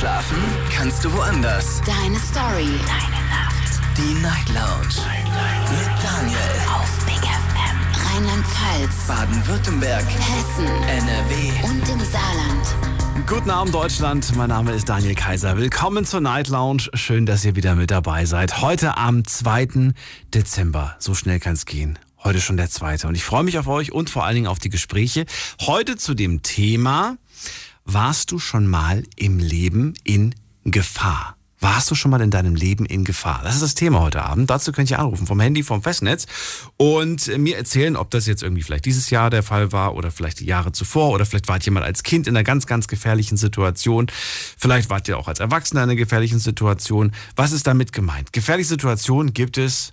[0.00, 0.38] Schlafen
[0.74, 1.82] kannst du woanders.
[1.84, 2.70] Deine Story.
[2.86, 3.80] Deine Nacht.
[3.98, 4.94] Die Night Lounge.
[4.96, 5.70] Night.
[5.70, 6.38] Mit Daniel.
[6.72, 8.14] Auf Big FM.
[8.14, 9.06] Rheinland-Pfalz.
[9.06, 10.06] Baden-Württemberg.
[10.06, 10.64] Hessen.
[10.64, 11.52] NRW.
[11.64, 13.26] Und im Saarland.
[13.26, 14.34] Guten Abend, Deutschland.
[14.36, 15.58] Mein Name ist Daniel Kaiser.
[15.58, 16.84] Willkommen zur Night Lounge.
[16.94, 18.62] Schön, dass ihr wieder mit dabei seid.
[18.62, 19.92] Heute am 2.
[20.32, 20.96] Dezember.
[20.98, 21.98] So schnell kann es gehen.
[22.24, 23.06] Heute schon der zweite.
[23.06, 25.26] Und ich freue mich auf euch und vor allen Dingen auf die Gespräche.
[25.60, 27.16] Heute zu dem Thema,
[27.84, 30.34] warst du schon mal im Leben in
[30.64, 31.36] Gefahr?
[31.62, 33.42] Warst du schon mal in deinem Leben in Gefahr?
[33.44, 34.48] Das ist das Thema heute Abend.
[34.48, 36.26] Dazu könnt ihr anrufen vom Handy, vom Festnetz
[36.78, 40.40] und mir erzählen, ob das jetzt irgendwie vielleicht dieses Jahr der Fall war oder vielleicht
[40.40, 43.36] die Jahre zuvor oder vielleicht wart ihr mal als Kind in einer ganz, ganz gefährlichen
[43.36, 44.06] Situation.
[44.56, 47.12] Vielleicht wart ihr auch als Erwachsener in einer gefährlichen Situation.
[47.36, 48.32] Was ist damit gemeint?
[48.32, 49.92] Gefährliche Situationen gibt es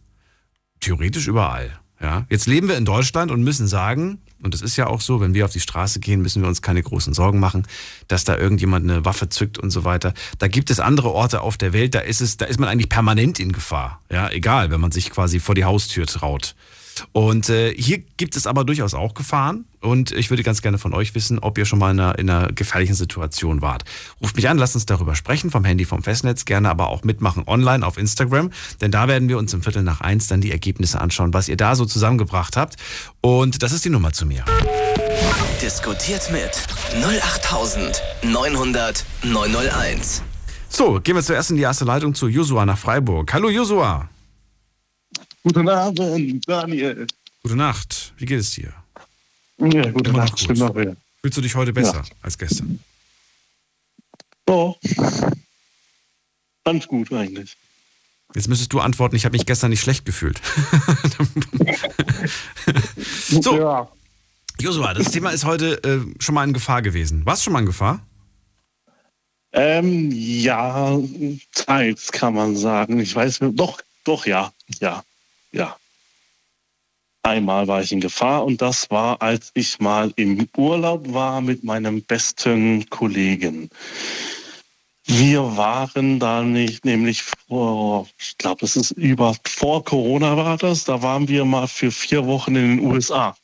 [0.79, 1.77] theoretisch überall.
[1.99, 5.19] Ja, jetzt leben wir in Deutschland und müssen sagen, und das ist ja auch so,
[5.19, 7.65] wenn wir auf die Straße gehen, müssen wir uns keine großen Sorgen machen,
[8.07, 10.13] dass da irgendjemand eine Waffe zückt und so weiter.
[10.37, 12.89] Da gibt es andere Orte auf der Welt, da ist es, da ist man eigentlich
[12.89, 13.99] permanent in Gefahr.
[14.11, 16.55] Ja, egal, wenn man sich quasi vor die Haustür traut.
[17.11, 19.65] Und äh, hier gibt es aber durchaus auch Gefahren.
[19.79, 22.29] Und ich würde ganz gerne von euch wissen, ob ihr schon mal in einer, in
[22.29, 23.83] einer gefährlichen Situation wart.
[24.21, 27.43] Ruft mich an, lasst uns darüber sprechen, vom Handy, vom Festnetz, gerne aber auch mitmachen
[27.45, 28.51] online auf Instagram.
[28.81, 31.57] Denn da werden wir uns im Viertel nach eins dann die Ergebnisse anschauen, was ihr
[31.57, 32.75] da so zusammengebracht habt.
[33.21, 34.43] Und das ist die Nummer zu mir.
[35.61, 36.51] Diskutiert mit
[37.03, 40.23] 08900 901.
[40.69, 43.31] So, gehen wir zuerst in die erste Leitung zu Josua nach Freiburg.
[43.33, 44.09] Hallo Josua.
[45.47, 47.07] Guten Abend, Daniel.
[47.41, 48.13] Gute Nacht.
[48.17, 48.73] Wie geht es dir?
[49.59, 50.37] Ja, gute Immer Nacht.
[50.37, 50.97] Stimmt auch wieder.
[51.21, 52.15] Fühlst du dich heute besser Ja.
[52.21, 52.81] als gestern?
[54.45, 54.75] Oh.
[56.65, 57.55] Ganz gut eigentlich.
[58.35, 60.41] Jetzt müsstest du antworten, ich habe mich gestern nicht schlecht gefühlt.
[63.29, 63.57] So.
[63.57, 63.87] Ja.
[64.59, 67.25] Josua, das Thema ist heute äh, schon mal in Gefahr gewesen.
[67.25, 68.05] Warst du schon mal in Gefahr?
[69.53, 70.97] Ähm, ja,
[71.53, 72.99] teils kann man sagen.
[72.99, 75.03] Ich weiß, doch, doch, ja, ja,
[75.51, 75.77] ja.
[77.23, 81.63] Einmal war ich in Gefahr und das war, als ich mal im Urlaub war mit
[81.63, 83.69] meinem besten Kollegen.
[85.05, 90.83] Wir waren da nicht, nämlich vor, ich glaube, es ist über, vor Corona war das,
[90.83, 93.35] da waren wir mal für vier Wochen in den USA.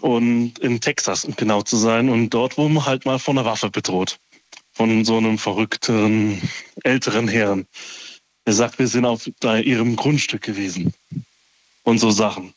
[0.00, 2.08] Und in Texas, um genau zu sein.
[2.08, 4.18] Und dort wurden wir halt mal von einer Waffe bedroht.
[4.72, 6.40] Von so einem verrückten,
[6.82, 7.66] älteren Herrn.
[8.46, 10.92] Der sagt, wir sind auf ihrem Grundstück gewesen.
[11.82, 12.52] Und so Sachen.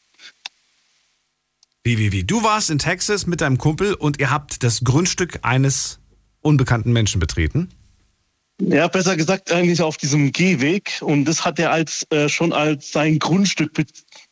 [1.83, 2.23] Wie, wie, wie?
[2.23, 5.99] Du warst in Texas mit deinem Kumpel und ihr habt das Grundstück eines
[6.41, 7.69] unbekannten Menschen betreten.
[8.59, 10.97] Ja, besser gesagt eigentlich auf diesem Gehweg.
[11.01, 13.71] Und das hat er als äh, schon als sein Grundstück.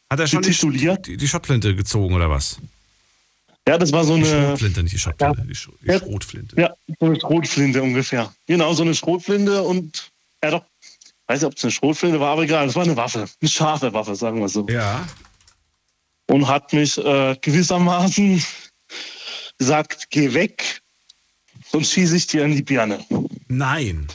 [0.10, 0.52] Hat er schon die,
[1.06, 2.58] die, die Schottflinte gezogen oder was?
[3.68, 6.00] Ja, das war so Die eine, Schrotflinte, nicht die Schottflinte, die, Sch die Ja.
[6.00, 6.60] Schrotflinte.
[6.60, 8.34] ja, so eine Schrotflinte ungefähr.
[8.46, 10.12] Genau, so eine Schrotflinte und
[10.44, 10.66] ja doch,
[11.28, 13.94] weiß nicht, ob es eine Schrotflinte war, aber egal, es war eine Waffe, eine scharfe
[13.94, 14.66] Waffe, sagen wir so.
[14.68, 15.06] Ja.
[16.28, 18.44] und hat mich äh, gewissermaßen
[19.58, 20.82] gesagt, geh weg,
[21.72, 23.04] sonst schieße ich dir in die Birne.
[23.48, 24.08] Nein.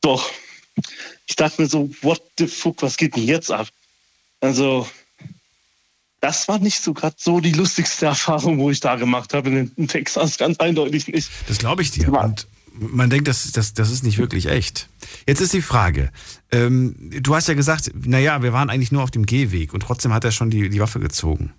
[0.00, 0.30] Doch.
[1.26, 3.68] Ich dachte mir so, what the fuck, was geht denn jetzt ab?
[4.40, 4.86] Also,
[6.20, 9.88] das war nicht so gerade so die lustigste Erfahrung, wo ich da gemacht habe in,
[9.88, 11.30] Texas, ganz eindeutig nicht.
[11.46, 12.12] Das glaube ich dir.
[12.12, 12.46] Und
[12.78, 14.88] man denkt, das, das, das ist nicht wirklich echt.
[15.26, 16.10] Jetzt ist die Frage.
[16.50, 20.12] Ähm, du hast ja gesagt, naja, wir waren eigentlich nur auf dem Gehweg und trotzdem
[20.12, 21.52] hat er schon die, die Waffe gezogen.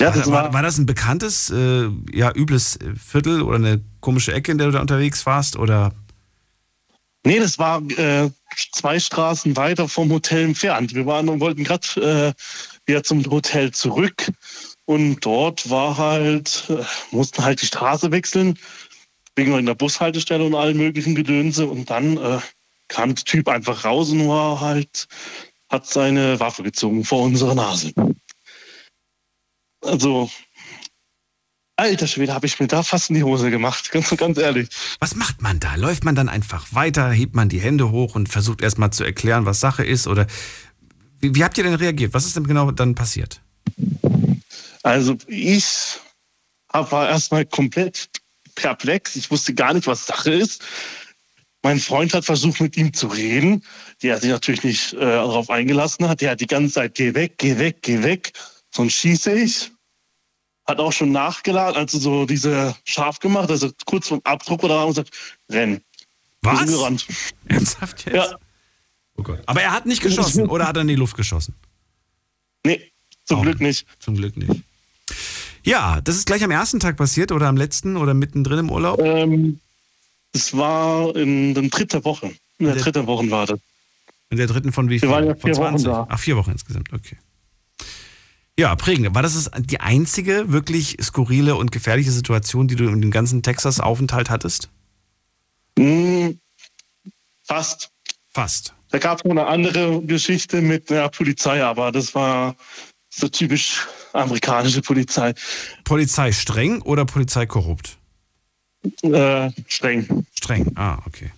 [0.00, 3.80] Ja, War, das war, war, war das ein bekanntes, äh, ja, übles Viertel oder eine
[4.00, 5.56] komische Ecke, in der du da unterwegs warst?
[5.56, 5.92] Oder
[7.24, 8.30] nee, das war äh,
[8.72, 10.94] zwei Straßen weiter vom Hotel entfernt.
[10.94, 12.42] Wir waren und wollten gerade äh,
[12.86, 14.30] wieder zum Hotel zurück.
[14.84, 18.58] Und dort war halt, äh, mussten halt die Straße wechseln,
[19.38, 21.66] wegen einer Bushaltestelle und allen möglichen Gedönse.
[21.66, 22.40] Und dann äh,
[22.88, 25.06] kam der Typ einfach raus und war halt,
[25.70, 27.92] hat seine Waffe gezogen vor unserer Nase.
[29.80, 30.28] Also,
[31.76, 34.68] alter Schwede, habe ich mir da fast in die Hose gemacht, ganz, ganz ehrlich.
[34.98, 35.76] was macht man da?
[35.76, 39.46] Läuft man dann einfach weiter, hebt man die Hände hoch und versucht erstmal zu erklären,
[39.46, 40.08] was Sache ist?
[40.08, 40.26] Oder
[41.20, 42.12] wie, wie habt ihr denn reagiert?
[42.12, 43.40] Was ist denn genau dann passiert?
[44.82, 45.98] Also ich
[46.72, 48.08] war erstmal komplett
[48.60, 49.16] perplex.
[49.16, 50.64] Ich wusste gar nicht, was Sache ist.
[51.62, 53.64] Mein Freund hat versucht, mit ihm zu reden.
[54.02, 56.20] Der sich natürlich nicht äh, darauf eingelassen hat.
[56.20, 58.32] Der hat die ganze Zeit, geh weg, geh weg, geh weg.
[58.70, 59.72] Sonst schieße ich.
[60.66, 64.90] Hat auch schon nachgeladen, also so diese scharf gemacht, also kurz vom Abdruck oder und
[64.90, 65.10] gesagt,
[65.50, 65.80] renn.
[66.42, 66.66] Was?
[66.66, 67.06] gerannt.
[67.46, 68.14] Ernsthaft jetzt?
[68.14, 68.38] Ja,
[69.18, 69.42] Oh Gott.
[69.46, 71.54] Aber er hat nicht geschossen oder hat er in die Luft geschossen?
[72.64, 72.92] nee,
[73.24, 73.86] zum Auch Glück nicht.
[73.98, 74.62] Zum Glück nicht.
[75.68, 78.98] Ja, das ist gleich am ersten Tag passiert oder am letzten oder mittendrin im Urlaub?
[79.00, 79.60] Ähm,
[80.32, 82.32] es war in der dritten Woche.
[82.58, 83.60] In der, Der- dritten Woche war das.
[84.30, 85.08] In der dritten von wie viel?
[85.08, 86.06] Wir waren ja von vier Wochen da.
[86.08, 87.16] Ach, vier Wochen insgesamt, okay.
[88.58, 89.14] Ja, prägend.
[89.14, 93.42] War das das die einzige wirklich skurrile und gefährliche Situation, die du in dem ganzen
[93.42, 94.68] Texas-Aufenthalt hattest?
[95.78, 96.38] Hm,
[97.44, 97.90] fast.
[98.32, 98.74] Fast.
[98.90, 102.56] Da gab es noch eine andere Geschichte mit der Polizei, aber das war
[103.10, 105.34] so typisch amerikanische Polizei.
[105.84, 107.98] Polizei streng oder Polizei korrupt?
[109.02, 110.26] Äh, streng.
[110.34, 110.72] Streng.
[110.76, 111.30] Ah, okay.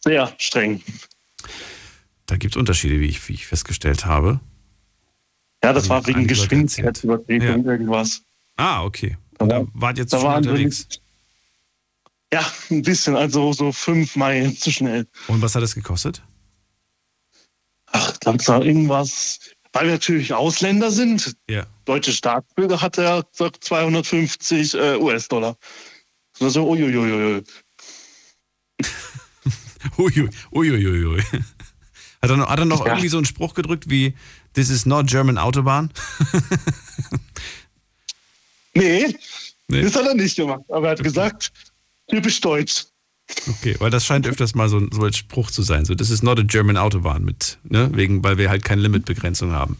[0.00, 0.82] Sehr streng.
[2.26, 4.40] Da gibt es Unterschiede, wie ich, wie ich festgestellt habe.
[5.62, 6.26] Ja, das war wegen.
[6.26, 7.72] Geschwindigkeitsübertretung, Ja.
[7.72, 8.20] irgendwas.
[8.56, 9.16] Ah, okay.
[9.38, 10.86] Und da wart ihr zu Da schnell unterwegs.
[12.32, 15.06] Ja, ein bisschen, also so fünf Meilen zu schnell.
[15.28, 16.22] Und was hat das gekostet?
[17.92, 19.38] Ach, dann war irgendwas,
[19.74, 21.36] weil wir natürlich Ausländer sind.
[21.50, 21.66] Ja.
[21.84, 25.56] Deutsche Staatsbürger hat er gesagt 250 äh, US-Dollar.
[26.38, 27.42] So, so, uiuiuiui.
[29.98, 31.04] Uiui, uiuiui.
[31.04, 31.20] ui.
[32.22, 32.92] Hat er noch, hat er noch Ja.
[32.92, 34.14] irgendwie so einen Spruch gedrückt wie
[34.54, 35.90] This is not German Autobahn?
[38.76, 39.16] Nee,
[39.68, 39.82] Nee.
[39.82, 40.62] das hat er nicht gemacht.
[40.68, 41.52] Aber er hat gesagt,
[42.08, 42.86] typisch deutsch.
[43.48, 45.84] Okay, weil das scheint öfters mal so ein, so ein Spruch zu sein.
[45.84, 47.90] So, this is not a German Autobahn mit, ne?
[47.94, 49.78] Wegen, weil wir halt keine Limitbegrenzung haben.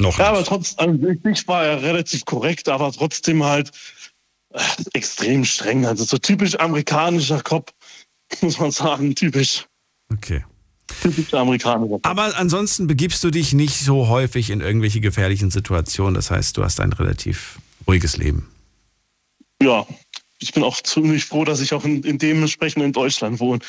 [0.00, 0.48] Noch Ja, aber nicht.
[0.48, 3.72] trotzdem, an sich war er relativ korrekt, aber trotzdem halt
[4.50, 4.60] äh,
[4.92, 5.86] extrem streng.
[5.86, 7.72] Also so typisch amerikanischer Kopf,
[8.40, 9.14] muss man sagen.
[9.14, 9.66] Typisch,
[10.12, 10.44] Okay.
[11.02, 12.06] typisch amerikanischer Kopf.
[12.06, 16.14] Aber ansonsten begibst du dich nicht so häufig in irgendwelche gefährlichen Situationen.
[16.14, 18.48] Das heißt, du hast ein relativ ruhiges Leben.
[19.60, 19.86] Ja,
[20.40, 23.60] ich bin auch ziemlich froh, dass ich auch in, in dementsprechend in Deutschland wohne.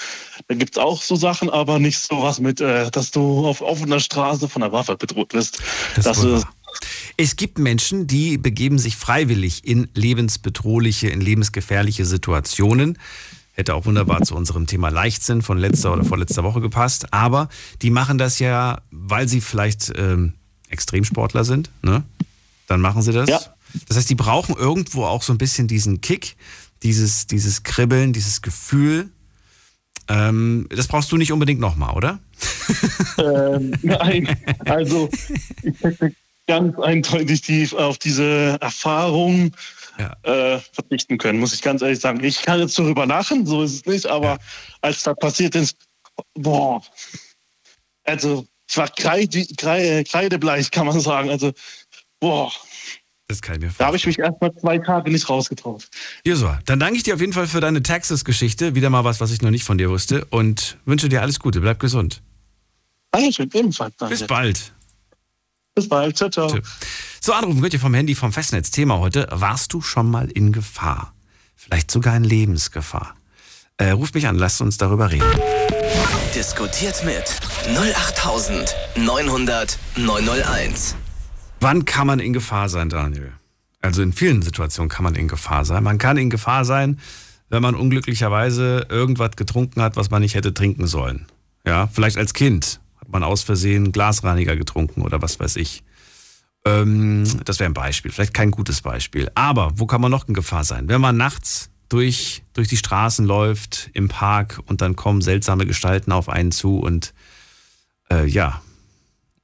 [0.48, 3.62] Da gibt es auch so Sachen, aber nicht so was mit, äh, dass du auf
[3.62, 5.62] offener Straße von einer Waffe bedroht wirst.
[5.96, 6.46] Das ist.
[7.18, 12.98] Es gibt Menschen, die begeben sich freiwillig in lebensbedrohliche, in lebensgefährliche Situationen.
[13.54, 17.12] Hätte auch wunderbar zu unserem Thema Leichtsinn von letzter oder vorletzter Woche gepasst.
[17.12, 17.50] Aber
[17.82, 20.34] die machen das ja, weil sie vielleicht ähm,
[20.70, 21.70] Extremsportler sind.
[21.82, 22.04] Ne?
[22.68, 23.28] Dann machen sie das.
[23.28, 23.42] Ja.
[23.88, 26.36] Das heißt, die brauchen irgendwo auch so ein bisschen diesen Kick,
[26.84, 29.10] dieses, dieses Kribbeln, dieses Gefühl.
[30.08, 32.20] Ähm, das brauchst du nicht unbedingt nochmal, oder?
[33.18, 34.30] Ähm, nein,
[34.66, 35.10] also
[35.62, 36.14] ich hätte
[36.48, 39.52] ganz eindeutig die, auf diese Erfahrung
[39.98, 40.16] Ja.
[40.24, 42.24] äh, verzichten können, muss ich ganz ehrlich sagen.
[42.24, 44.38] Ich kann jetzt darüber lachen, so ist es nicht, aber Ja.
[44.82, 45.76] als das passiert ist,
[46.34, 46.82] boah,
[48.06, 51.30] also ich war kreide, kreide, kreidebleich, kann man sagen.
[51.30, 51.52] Also,
[52.22, 52.52] boah,
[53.30, 53.88] Das kann ich mir da vorstellen.
[53.88, 55.88] habe ich mich erst mal zwei Tage nicht rausgetraut.
[56.26, 58.74] Josua, dann danke ich dir auf jeden Fall für deine Texas-Geschichte.
[58.74, 60.26] Wieder mal was, was ich noch nicht von dir wusste.
[60.26, 61.62] Und wünsche dir alles Gute.
[61.62, 62.24] Bleib gesund.
[63.12, 63.96] Dankeschön, ebenfalls.
[63.98, 64.16] Danke.
[64.16, 64.74] Bis bald.
[65.76, 66.18] Bis bald.
[66.18, 66.50] Ciao, ciao.
[66.50, 66.60] Tschö.
[67.22, 68.72] So, anrufen könnt ihr vom Handy vom Festnetz.
[68.72, 71.14] Thema heute, warst du schon mal in Gefahr?
[71.56, 73.14] Vielleicht sogar in Lebensgefahr.
[73.78, 75.30] Äh, ruft mich an, lasst uns darüber reden.
[76.34, 77.26] Diskutiert mit
[77.78, 80.96] 08900 901.
[81.62, 83.34] Wann kann man in Gefahr sein, Daniel?
[83.82, 85.84] Also in vielen Situationen kann man in Gefahr sein.
[85.84, 87.00] Man kann in Gefahr sein,
[87.50, 91.26] wenn man unglücklicherweise irgendwas getrunken hat, was man nicht hätte trinken sollen.
[91.66, 95.84] Ja, vielleicht als Kind hat man aus Versehen Glasreiniger getrunken oder was weiß ich.
[96.66, 99.30] Ähm, das wäre ein Beispiel, vielleicht kein gutes Beispiel.
[99.36, 100.88] Aber wo kann man noch in Gefahr sein?
[100.88, 106.12] Wenn man nachts durch, durch die Straßen läuft, im Park und dann kommen seltsame Gestalten
[106.12, 107.14] auf einen zu und
[108.12, 108.62] äh, ja,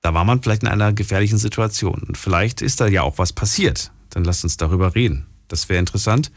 [0.05, 2.03] da war man vielleicht in einer gefährlichen Situation.
[2.07, 3.91] Und vielleicht ist da ja auch was passiert.
[4.11, 5.25] Dann lasst uns darüber reden.
[5.47, 6.31] Das wäre interessant.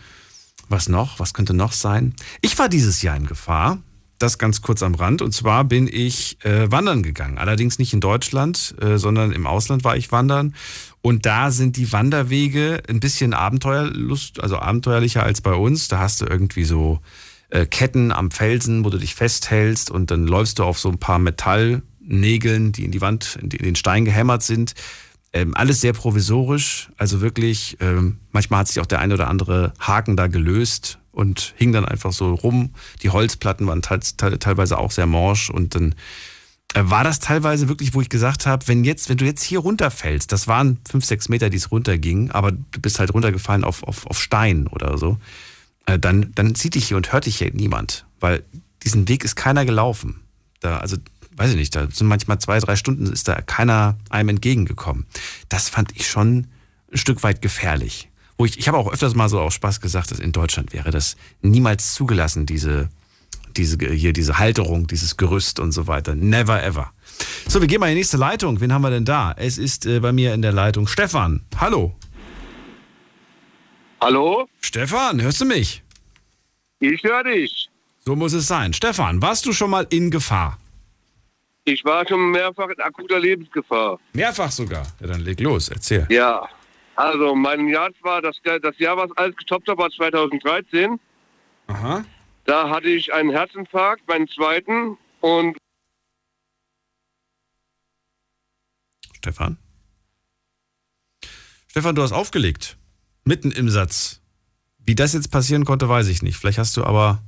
[0.70, 1.20] Was noch?
[1.20, 2.14] Was könnte noch sein?
[2.40, 3.76] Ich war dieses Jahr in Gefahr.
[4.18, 5.20] Das ganz kurz am Rand.
[5.20, 7.37] Und zwar bin ich äh, wandern gegangen.
[7.37, 10.54] Allerdings nicht in Deutschland, äh, sondern im Ausland war ich wandern.
[11.02, 15.88] Und da sind die Wanderwege ein bisschen Abenteuerlust, also abenteuerlicher als bei uns.
[15.88, 17.00] Da hast du irgendwie so
[17.50, 20.98] äh, Ketten am Felsen, wo du dich festhältst und dann läufst du auf so ein
[20.98, 21.18] paar
[22.09, 24.75] Metallnägeln, die in die Wand, in den Stein gehämmert sind.
[25.33, 29.75] Ähm, alles sehr provisorisch, also wirklich, ähm, manchmal hat sich auch der ein oder andere
[29.79, 32.71] Haken da gelöst und hing dann einfach so rum.
[33.03, 35.95] Die Holzplatten waren teils- te teilweise auch sehr morsch und dann
[36.73, 39.59] äh, war das teilweise wirklich, wo ich gesagt habe, wenn jetzt, wenn du jetzt hier
[39.59, 43.83] runterfällst, das waren fünf, sechs Meter, die es runterging, aber du bist halt runtergefallen auf,
[43.83, 45.19] auf, auf Stein oder so,
[45.85, 48.45] äh, dann, dann sieht dich hier und hört dich hier niemand, weil
[48.83, 50.21] diesen Weg ist keiner gelaufen.
[50.61, 50.97] Da, also,
[51.38, 55.07] weiß ich nicht, da sind manchmal zwei, drei Stunden, ist da keiner einem entgegengekommen.
[55.49, 56.49] Das fand ich schon
[56.92, 58.09] ein Stück weit gefährlich.
[58.37, 60.90] Wo ich, ich habe auch öfters mal so aus Spaß gesagt, dass in Deutschland wäre
[60.90, 62.88] das niemals zugelassen, diese,
[63.57, 66.14] diese, hier, diese Halterung, dieses Gerüst und so weiter.
[66.14, 66.92] Never ever.
[67.49, 68.61] So, wir gehen mal in die nächste Leitung.
[68.61, 69.33] Wen haben wir denn da?
[69.37, 71.42] Es ist äh, bei mir in der Leitung Stefan.
[71.57, 71.97] Hallo.
[74.00, 74.49] Hallo?
[74.61, 75.83] Stefan, hörst du mich?
[76.78, 77.68] Ich höre dich.
[78.04, 78.73] So muss es sein.
[78.73, 80.59] Stefan, warst du schon mal in Gefahr?
[81.68, 84.00] Ich war schon mehrfach in akuter Lebensgefahr.
[84.14, 84.87] Mehrfach sogar.
[85.00, 86.06] Ja, dann leg los, erzähl.
[86.08, 86.48] Ja.
[86.96, 90.98] Also mein Jahr war, das, das Jahr, was alles getoppt hat, war 2013.
[91.66, 92.04] Aha.
[92.46, 94.96] Da hatte ich einen Herzinfarkt, meinen zweiten.
[95.20, 95.58] Und
[99.14, 99.58] Stefan?
[101.66, 102.78] Stefan, du hast aufgelegt.
[103.25, 104.22] Mitten im Satz.
[104.78, 106.38] Wie das jetzt passieren konnte, weiß ich nicht.
[106.38, 107.22] Vielleicht hast du aber.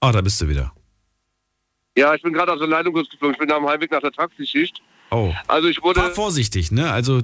[0.00, 0.72] Ah, da bist du wieder.
[1.96, 3.32] Ja, ich bin gerade aus der Leitung geflogen.
[3.32, 4.80] Ich bin am Heimweg nach der Taxischicht.
[5.10, 5.32] Oh.
[5.48, 6.00] Also ich wurde...
[6.00, 6.90] Fahr vorsichtig, ne?
[6.92, 7.20] Also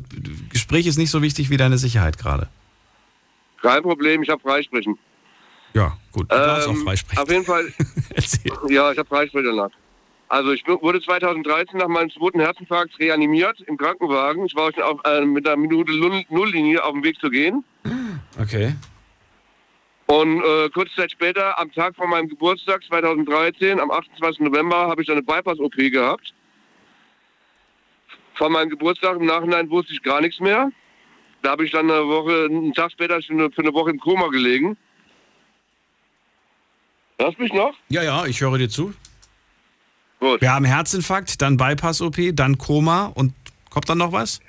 [0.50, 2.48] Gespräch ist nicht so wichtig wie deine Sicherheit gerade.
[3.62, 4.98] Kein Problem, ich habe Freisprechen.
[5.72, 6.30] Ja, gut.
[6.30, 7.22] Du darfst auch Ähm, freisprechen.
[7.22, 7.72] Auf jeden Fall,
[8.14, 8.52] Erzähl.
[8.68, 9.70] ja, ich habe Freisprechen danach.
[10.28, 14.44] Also ich wurde 2013 nach meinem zweiten Herzinfarkt reanimiert im Krankenwagen.
[14.46, 17.62] Ich war schon auf, äh, mit einer Minute Null- Nulllinie auf dem Weg zu gehen.
[18.40, 18.74] Okay.
[20.06, 24.40] Und äh, kurze Zeit später, am Tag von meinem Geburtstag 2013, am 28.
[24.40, 26.32] November, habe ich dann eine Bypass-OP gehabt.
[28.34, 30.70] Von meinem Geburtstag im Nachhinein wusste ich gar nichts mehr.
[31.42, 33.98] Da habe ich dann eine Woche, einen Tag später für eine, für eine Woche im
[33.98, 34.76] Koma gelegen.
[37.18, 37.74] Hörst mich noch?
[37.88, 38.94] Ja, ja, ich höre dir zu.
[40.20, 40.40] Gut.
[40.40, 43.32] Wir haben Herzinfarkt, dann Bypass-OP, dann Koma und
[43.70, 44.40] kommt dann noch was?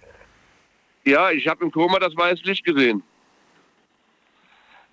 [1.04, 3.02] Ja, ich habe im Koma das weiße Licht gesehen.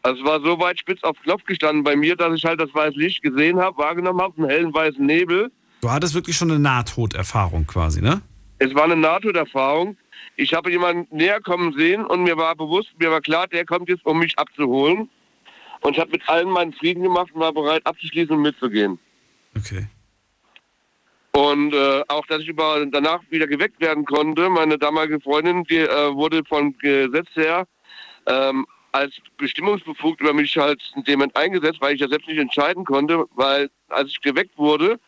[0.04, 2.72] Also es war so weit spitz auf Knopf gestanden bei mir, dass ich halt das
[2.74, 5.50] weiße Licht gesehen habe, wahrgenommen habe, einen hellen weißen Nebel.
[5.80, 8.20] Du hattest wirklich schon eine Nahtoderfahrung quasi, ne?
[8.58, 9.96] Es war eine NATO-Erfahrung.
[10.36, 13.88] Ich habe jemanden näher kommen sehen und mir war bewusst, mir war klar, der kommt
[13.88, 15.08] jetzt, um mich abzuholen.
[15.80, 18.98] Und ich habe mit allen meinen Frieden gemacht und war bereit, abzuschließen und mitzugehen.
[19.56, 19.86] Okay.
[21.32, 24.50] Und äh, auch, dass ich über, danach wieder geweckt werden konnte.
[24.50, 27.66] Meine damalige Freundin, die äh, wurde vom Gesetz her
[28.26, 32.38] ähm, als bestimmungsbefugt über mich halt in dem Moment eingesetzt, weil ich ja selbst nicht
[32.38, 35.00] entscheiden konnte, weil als ich geweckt wurde,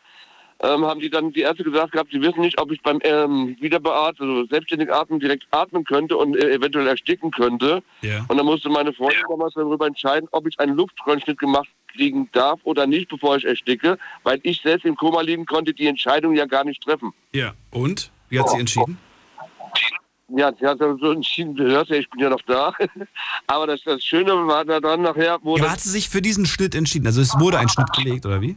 [0.61, 3.57] ähm, haben die dann die Ärzte gesagt gehabt, sie wissen nicht, ob ich beim ähm,
[3.61, 7.83] Wiederbeatmen, also selbstständig atmen, direkt atmen könnte und äh, eventuell ersticken könnte.
[8.01, 8.25] Ja.
[8.27, 12.59] Und dann musste meine Freundin damals darüber entscheiden, ob ich einen Luftröhrenschnitt gemacht kriegen darf
[12.65, 16.47] oder nicht, bevor ich ersticke, weil ich selbst im Koma liegen konnte, die Entscheidung ja
[16.47, 17.13] gar nicht treffen.
[17.33, 17.55] Ja.
[17.71, 18.11] Und?
[18.31, 18.99] Wie hat sie entschieden?
[20.29, 22.73] Ja, sie hat so entschieden, hörst ja, ich bin ja noch da.
[23.47, 26.75] Aber das, das Schöne war daran nachher, wo Ja, hat sie sich für diesen Schnitt
[26.75, 27.07] entschieden?
[27.07, 28.57] Also es wurde ein Schnitt gelegt, oder wie?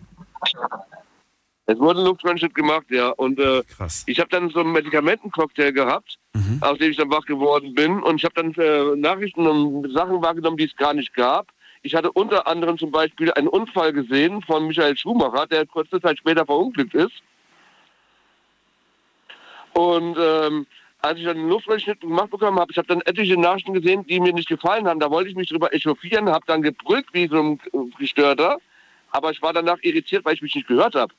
[1.67, 3.09] es wurde ein Luftröhrenschnitt gemacht, ja.
[3.09, 4.03] Und äh, Krass.
[4.07, 6.17] ich habe dann so einen Medikamentencocktail gehabt,
[6.61, 8.01] aus dem ich dann wach geworden bin.
[8.01, 11.49] Und ich habe dann äh, Nachrichten und Sachen wahrgenommen, die es gar nicht gab.
[11.83, 16.17] Ich hatte unter anderem zum Beispiel einen Unfall gesehen von Michael Schumacher, der kurze Zeit
[16.17, 17.21] später verunglückt ist.
[19.73, 20.65] Und ähm,
[21.01, 24.19] als ich dann den Luftröhrenschnitt gemacht bekommen habe, ich habe dann etliche Nachrichten gesehen, die
[24.19, 24.99] mir nicht gefallen haben.
[24.99, 28.57] Da wollte ich mich drüber echauffieren, habe dann gebrüllt wie so ein äh, Gestörter.
[29.11, 31.13] Aber ich war danach irritiert, weil ich mich nicht gehört habe.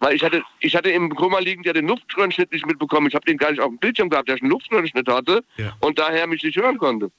[0.00, 3.06] Weil ich hatte, ich hatte im Koma liegen, der den Luftröhrenschnitt nicht mitbekommen.
[3.06, 5.72] Ich habe den gar nicht auf dem Bildschirm gehabt, der einen Luftröhrenschnitt hatte Ja.
[5.80, 7.10] und daher mich nicht hören konnte.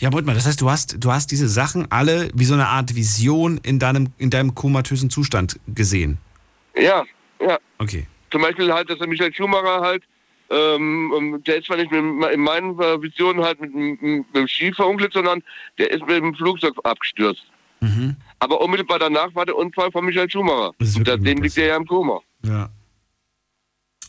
[0.00, 2.68] Ja, Moment mal, das heißt, du hast, du hast diese Sachen alle wie so eine
[2.68, 6.18] Art Vision in deinem, in deinem komatösen Zustand gesehen.
[6.74, 7.04] Ja,
[7.40, 7.58] ja.
[7.78, 8.06] Okay.
[8.36, 10.02] Zum Beispiel halt, dass der Michael Schumacher halt,
[10.50, 12.00] ähm, ähm, der ist zwar nicht mit,
[12.34, 15.42] in meinen Visionen halt mit, mit, mit dem Ski verunglückt, sondern
[15.78, 17.46] der ist mit dem Flugzeug abgestürzt.
[17.80, 18.14] Mhm.
[18.38, 20.72] Aber unmittelbar danach war der Unfall von Michael Schumacher.
[20.80, 22.20] Ist Und seitdem liegt er ja im Koma.
[22.44, 22.68] Ja.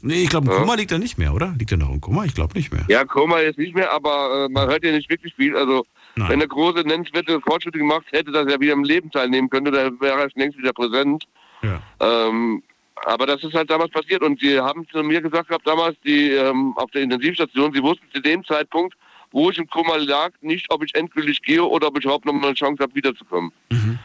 [0.01, 0.59] Nee, ich glaube, im Ja.
[0.59, 1.55] Koma liegt er nicht mehr, oder?
[1.57, 2.25] Liegt er noch im Koma?
[2.25, 2.83] Ich glaube nicht mehr.
[2.89, 5.55] Ja, Koma jetzt nicht mehr, aber äh, man hört ja nicht wirklich viel.
[5.55, 5.85] Also
[6.17, 6.31] Nein.
[6.31, 10.01] wenn er große nennenswerte Fortschritte gemacht hätte, dass er wieder im Leben teilnehmen könnte, dann
[10.01, 11.23] wäre er schon längst wieder präsent.
[11.61, 11.81] Ja.
[12.01, 12.61] Ähm,
[13.05, 16.31] aber das ist halt damals passiert und sie haben zu mir gesagt gehabt damals, die
[16.31, 18.95] ähm, auf der Intensivstation, sie wussten zu dem Zeitpunkt,
[19.31, 22.33] wo ich im Koma lag, nicht, ob ich endgültig gehe oder ob ich überhaupt noch
[22.33, 23.51] mal eine Chance habe, wiederzukommen.
[23.71, 23.99] Mhm.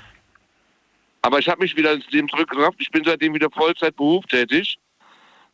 [1.23, 2.77] Aber ich habe mich wieder ins Leben zurückgerafft.
[2.81, 4.79] Ich bin seitdem wieder Vollzeit berufstätig.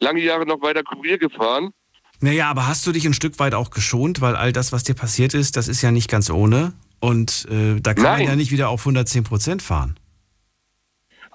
[0.00, 1.73] Lange Jahre noch weiter Kurier gefahren.
[2.21, 4.95] Naja, aber hast du dich ein Stück weit auch geschont, weil all das, was dir
[4.95, 6.73] passiert ist, das ist ja nicht ganz ohne.
[7.00, 8.26] Und äh, da kann man Nein.
[8.26, 9.99] ja nicht wieder auf 110 Prozent fahren.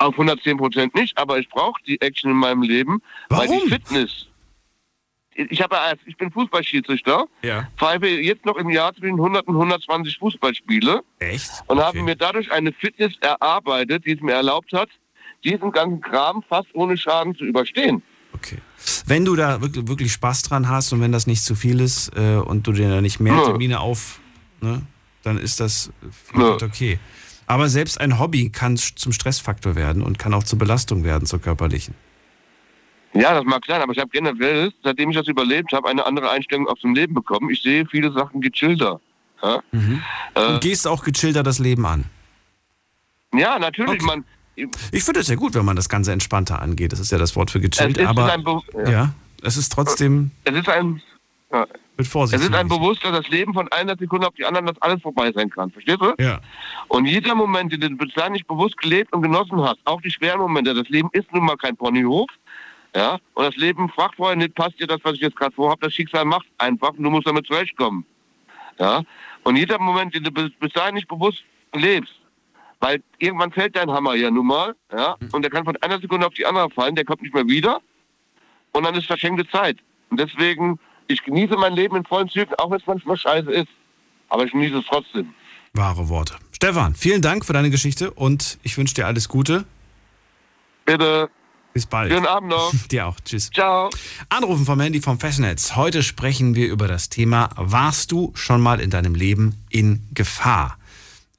[0.03, 3.61] Auf 110 Prozent nicht, aber ich brauche die Action in meinem Leben, weil Warum?
[3.63, 4.27] die Fitness.
[5.35, 7.67] Ich, habe, ich bin Fußballschiedsrichter, Ja.
[7.77, 11.49] pfeife jetzt noch im Jahr zwischen 100 und 120 Fußballspiele Echt?
[11.67, 11.87] und Okay.
[11.87, 14.89] habe mir dadurch eine Fitness erarbeitet, die es mir erlaubt hat,
[15.43, 18.03] diesen ganzen Kram fast ohne Schaden zu überstehen.
[18.33, 18.57] Okay.
[19.07, 22.11] Wenn du da wirklich, wirklich Spaß dran hast und wenn das nicht zu viel ist
[22.17, 23.41] äh, und du dir da nicht mehr.
[23.43, 24.19] Termine auf,
[24.61, 24.81] ne,
[25.23, 25.91] dann ist das
[26.25, 26.99] vielleicht okay.
[27.45, 31.39] Aber selbst ein Hobby kann zum Stressfaktor werden und kann auch zur Belastung werden, zur
[31.39, 31.93] körperlichen.
[33.13, 36.31] Ja, das mag sein, aber ich habe generell, seitdem ich das überlebt habe, eine andere
[36.31, 37.49] Einstellung auf dem Leben bekommen.
[37.51, 38.99] Ich sehe viele Sachen gechillter.
[39.41, 40.01] Ja, mhm.
[40.33, 42.05] äh, Und gehst auch gechillter das Leben an?
[43.33, 44.01] Ja, natürlich.
[44.01, 44.05] Okay.
[44.05, 44.25] Man,
[44.91, 46.91] ich finde es ja gut, wenn man das Ganze entspannter angeht.
[46.91, 47.99] Das ist ja das Wort für gechillt.
[47.99, 48.89] aber ja.
[48.89, 49.13] ja.
[49.41, 50.31] es ist trotzdem.
[50.43, 51.01] Es ist ein.
[51.51, 51.67] Ja.
[51.97, 52.41] Mit Vorsicht.
[52.41, 55.01] Es ist ein Bewusstsein, dass das Leben von einer Sekunde auf die andere, dass alles
[55.01, 55.69] vorbei sein kann.
[55.69, 56.13] Verstehst du?
[56.19, 56.39] Ja.
[56.87, 60.39] Und jeder Moment, den du bislang nicht bewusst gelebt und genossen hast, auch die schweren
[60.39, 62.29] Momente, das Leben ist nun mal kein Ponyhof.
[62.95, 65.81] Ja, und das Leben fragt vorher nicht, passt dir das, was ich jetzt gerade vorhabe,
[65.81, 68.05] das Schicksal macht einfach und du musst damit zurechtkommen.
[68.79, 69.01] Ja,
[69.43, 72.13] und jeder Moment, den du bis dahin nicht bewusst lebst,
[72.79, 76.27] weil irgendwann fällt dein Hammer ja nun mal, ja, und der kann von einer Sekunde
[76.27, 77.81] auf die andere fallen, der kommt nicht mehr wieder
[78.73, 79.77] und dann ist verschenkte Zeit.
[80.11, 83.69] Und deswegen, ich genieße mein Leben in vollen Zügen, auch wenn es manchmal scheiße ist,
[84.29, 85.33] aber ich genieße es trotzdem.
[85.73, 86.35] Wahre Worte.
[86.51, 89.65] Stefan, vielen Dank für deine Geschichte und ich wünsche dir alles Gute.
[90.85, 91.29] Bitte.
[91.73, 92.11] Bis bald.
[92.11, 92.71] Schönen Abend noch.
[92.91, 93.19] Dir auch.
[93.25, 93.49] Tschüss.
[93.49, 93.89] Ciao.
[94.29, 95.75] Anrufen vom Handy vom Festnetz.
[95.75, 100.77] Heute sprechen wir über das Thema, warst du schon mal in deinem Leben in Gefahr?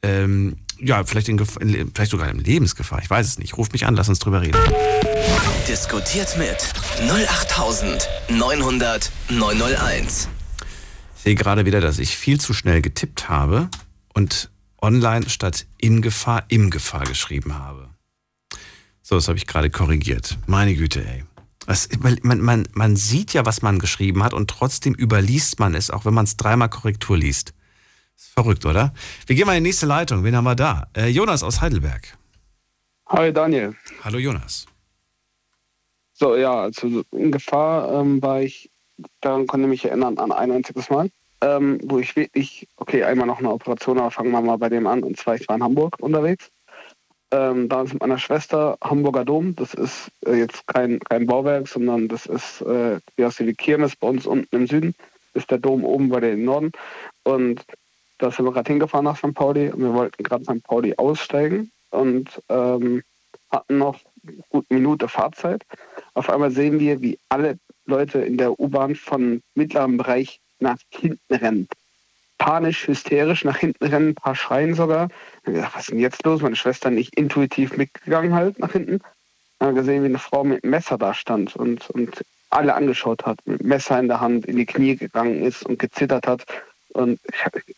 [0.02, 3.00] Ähm, ja, vielleicht, in, vielleicht sogar in Lebensgefahr.
[3.02, 3.56] Ich weiß es nicht.
[3.56, 4.58] Ruf mich an, lass uns drüber reden.
[5.66, 6.58] Diskutiert mit
[7.00, 10.28] 08900 901.
[11.16, 13.70] Ich sehe gerade wieder, dass ich viel zu schnell getippt habe
[14.12, 14.50] und
[14.82, 17.88] online statt in Gefahr im Gefahr geschrieben habe.
[19.02, 20.36] So, das habe ich gerade korrigiert.
[20.46, 21.24] Meine Güte, ey.
[21.66, 21.88] Das,
[22.22, 26.04] man, man, man sieht ja, was man geschrieben hat und trotzdem überliest man es, auch
[26.04, 27.53] wenn man es dreimal Korrektur liest.
[28.24, 28.94] Ist verrückt, oder?
[29.26, 30.24] Wir gehen mal in die nächste Leitung.
[30.24, 30.86] Wen haben wir da?
[30.96, 32.16] Äh, Jonas aus Heidelberg.
[33.08, 33.74] Hi, Daniel.
[34.02, 34.66] Hallo, Jonas.
[36.14, 38.70] So, ja, also in Gefahr ähm, war ich,
[39.20, 41.10] daran konnte ich mich erinnern, an ein einziges Mal,
[41.42, 44.86] ähm, wo ich wirklich, okay, einmal noch eine Operation, aber fangen wir mal bei dem
[44.86, 45.02] an.
[45.02, 46.50] Und zwar, ich war in Hamburg unterwegs
[47.34, 49.54] ähm, damals mit meiner Schwester Hamburger Dom.
[49.56, 53.96] Das ist äh, jetzt kein, kein Bauwerk, sondern das ist äh, wie aus die Kirmes
[53.96, 54.94] bei uns unten im Süden.
[55.34, 56.70] Ist der Dom oben bei den Norden.
[57.24, 57.64] Und
[58.18, 59.34] da sind wir gerade hingefahren nach St.
[59.34, 60.62] Pauli und wir wollten gerade St.
[60.62, 63.02] Pauli aussteigen und ähm,
[63.50, 64.00] hatten noch
[64.48, 65.64] gut eine Minute Fahrzeit.
[66.14, 71.34] Auf einmal sehen wir, wie alle Leute in der U-Bahn von mittlerem Bereich nach hinten
[71.34, 71.68] rennen
[72.38, 75.08] panisch, hysterisch nach hinten rennen, ein paar schreien sogar.
[75.44, 76.42] Gedacht, was ist denn jetzt los?
[76.42, 79.00] Meine Schwester nicht intuitiv mitgegangen halt nach hinten.
[79.58, 83.38] Dann gesehen, wie eine Frau mit einem Messer da stand und, und alle angeschaut hat,
[83.46, 86.44] mit Messer in der Hand in die Knie gegangen ist und gezittert hat.
[86.92, 87.18] Und
[87.66, 87.74] die,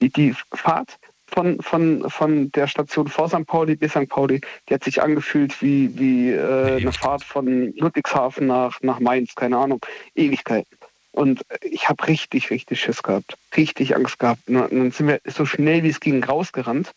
[0.00, 3.46] die, die Fahrt von, von, von der Station vor St.
[3.46, 4.08] Pauli bis St.
[4.08, 9.34] Pauli, die hat sich angefühlt wie, wie äh, eine Fahrt von Ludwigshafen nach, nach Mainz,
[9.34, 9.80] keine Ahnung,
[10.14, 10.76] Ewigkeiten.
[11.16, 13.36] Und ich habe richtig, richtig Schiss gehabt.
[13.56, 14.46] Richtig Angst gehabt.
[14.48, 16.92] Und dann sind wir so schnell wie es ging rausgerannt.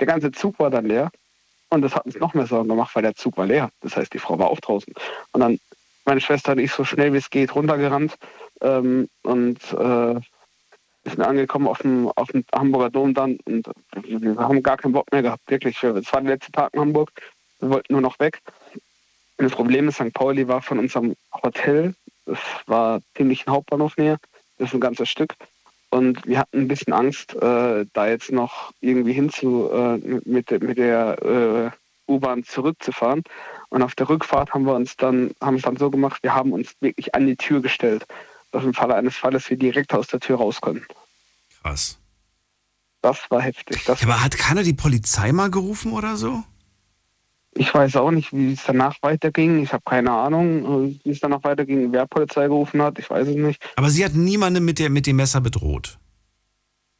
[0.00, 1.10] Der ganze Zug war dann leer.
[1.68, 3.70] Und das hat uns noch mehr Sorgen gemacht, weil der Zug war leer.
[3.80, 4.92] Das heißt, die Frau war auch draußen.
[5.30, 5.60] Und dann
[6.04, 8.18] meine Schwester und ich so schnell wie es geht runtergerannt.
[8.60, 10.20] Ähm, und äh,
[11.04, 13.38] sind angekommen auf dem, auf dem Hamburger Dom dann.
[13.44, 15.42] Und wir haben gar keinen Bock mehr gehabt.
[15.48, 15.82] Wirklich.
[15.82, 17.10] Es war der letzte Tag in Hamburg.
[17.58, 18.40] Wir wollten nur noch weg.
[19.38, 20.12] Und das Problem ist, St.
[20.12, 21.94] Pauli war von unserem Hotel
[22.30, 24.18] das war ziemlich ein Hauptbahnhofnähe.
[24.58, 25.34] Das ist ein ganzes Stück.
[25.90, 30.78] Und wir hatten ein bisschen Angst, äh, da jetzt noch irgendwie hinzu äh, mit, mit
[30.78, 31.72] der
[32.08, 33.24] äh, U-Bahn zurückzufahren.
[33.70, 36.52] Und auf der Rückfahrt haben wir uns dann, haben es dann so gemacht, wir haben
[36.52, 38.06] uns wirklich an die Tür gestellt,
[38.50, 40.84] dass im Falle eines Falles wir direkt aus der Tür raus können.
[41.62, 41.98] Krass.
[43.02, 43.84] Das war heftig.
[43.84, 46.42] Das ja, aber hat keiner die Polizei mal gerufen oder so?
[47.52, 49.62] Ich weiß auch nicht, wie es danach weiterging.
[49.62, 52.98] Ich habe keine Ahnung, wie es danach weiterging, wer Polizei gerufen hat.
[52.98, 53.62] Ich weiß es nicht.
[53.76, 55.98] Aber sie hat niemanden mit, der, mit dem Messer bedroht.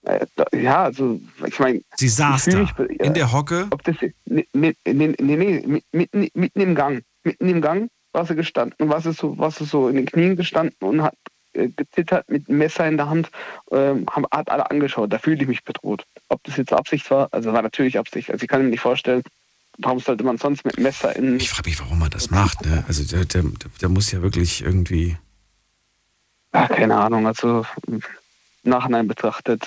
[0.02, 1.82] Äh, ja, also ich meine.
[1.96, 3.68] Sie saß da mich, in der Hocke.
[3.70, 7.04] Ob das, nee, nee, nee, nee, mitten, mitten im Gang.
[7.22, 10.36] Mitten im Gang war sie gestanden, war sie so, war sie so in den Knien
[10.36, 13.30] gestanden und hat äh, gezittert mit einem Messer in der Hand,
[13.70, 15.12] ähm, hat alle angeschaut.
[15.12, 16.04] Da fühlte ich mich bedroht.
[16.28, 18.30] Ob das jetzt Absicht war, also war natürlich Absicht.
[18.30, 19.22] Also ich kann mir nicht vorstellen,
[19.78, 21.36] warum sollte man sonst mit Messer in.
[21.36, 22.64] Ich frage mich, warum man das macht.
[22.64, 22.84] Ne?
[22.86, 23.44] Also der, der,
[23.80, 25.16] der muss ja wirklich irgendwie.
[26.52, 27.26] Ja, keine Ahnung.
[27.26, 28.02] Also im
[28.62, 29.66] Nachhinein betrachtet,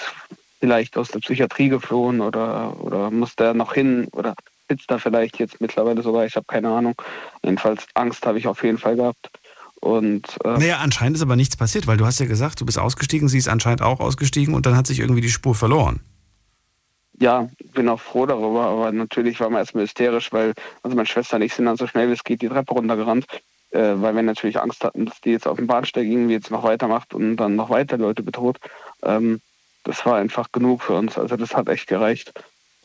[0.59, 4.35] vielleicht aus der Psychiatrie geflohen oder, oder muss der noch hin oder
[4.69, 6.25] sitzt da vielleicht jetzt mittlerweile sogar.
[6.25, 6.95] Ich habe keine Ahnung.
[7.43, 9.29] Jedenfalls Angst habe ich auf jeden Fall gehabt.
[9.83, 12.79] Und, äh, naja, anscheinend ist aber nichts passiert, weil du hast ja gesagt, du bist
[12.79, 15.99] ausgestiegen, sie ist anscheinend auch ausgestiegen und dann hat sich irgendwie die Spur verloren
[17.19, 21.35] ja, bin auch froh darüber, aber natürlich war man erstmal hysterisch, weil also meine Schwester
[21.35, 23.25] und ich sind dann so schnell wie es geht die Treppe runtergerannt,
[23.71, 26.63] äh, weil wir natürlich Angst hatten, dass die jetzt auf dem Bahnsteig irgendwie jetzt noch
[26.63, 28.57] weitermacht und dann noch weiter Leute bedroht.
[29.03, 29.41] Ähm,
[29.83, 32.33] das war einfach genug für uns, also das hat echt gereicht.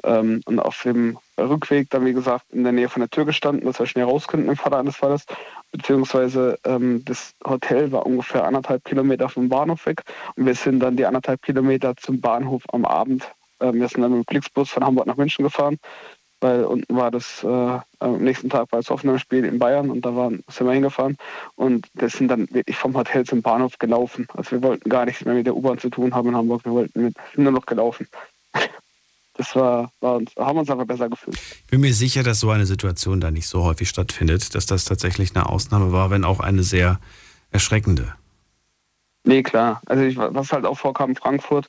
[0.05, 3.67] Ähm, und auf dem Rückweg dann, wie gesagt, in der Nähe von der Tür gestanden,
[3.67, 5.27] dass wir schnell raus könnten im Falle eines Falles.
[5.73, 10.03] Beziehungsweise ähm, das Hotel war ungefähr anderthalb Kilometer vom Bahnhof weg.
[10.37, 13.31] Und wir sind dann die anderthalb Kilometer zum Bahnhof am Abend.
[13.61, 15.79] Ähm, wir sind dann mit dem Glücksbus von Hamburg nach München gefahren
[16.41, 20.15] weil unten war das, äh, am nächsten Tag war das Aufnahmespiel in Bayern und da
[20.15, 21.17] waren, sind wir hingefahren
[21.57, 24.29] und wir sind dann wirklich vom Hotel zum Bahnhof gelaufen.
[24.35, 26.73] Also wir wollten gar nichts mehr mit der U-Bahn zu tun haben in Hamburg, wir
[26.73, 28.07] wollten mit, nur noch gelaufen.
[29.39, 31.37] Das war, war uns, haben uns einfach besser gefühlt.
[31.37, 34.85] Ich bin mir sicher, dass so eine Situation da nicht so häufig stattfindet, dass das
[34.85, 36.99] tatsächlich eine Ausnahme war, wenn auch eine sehr
[37.53, 38.15] erschreckende.
[39.23, 39.81] Nee, klar.
[39.87, 41.69] Also ich, was halt auch vorkam in Frankfurt,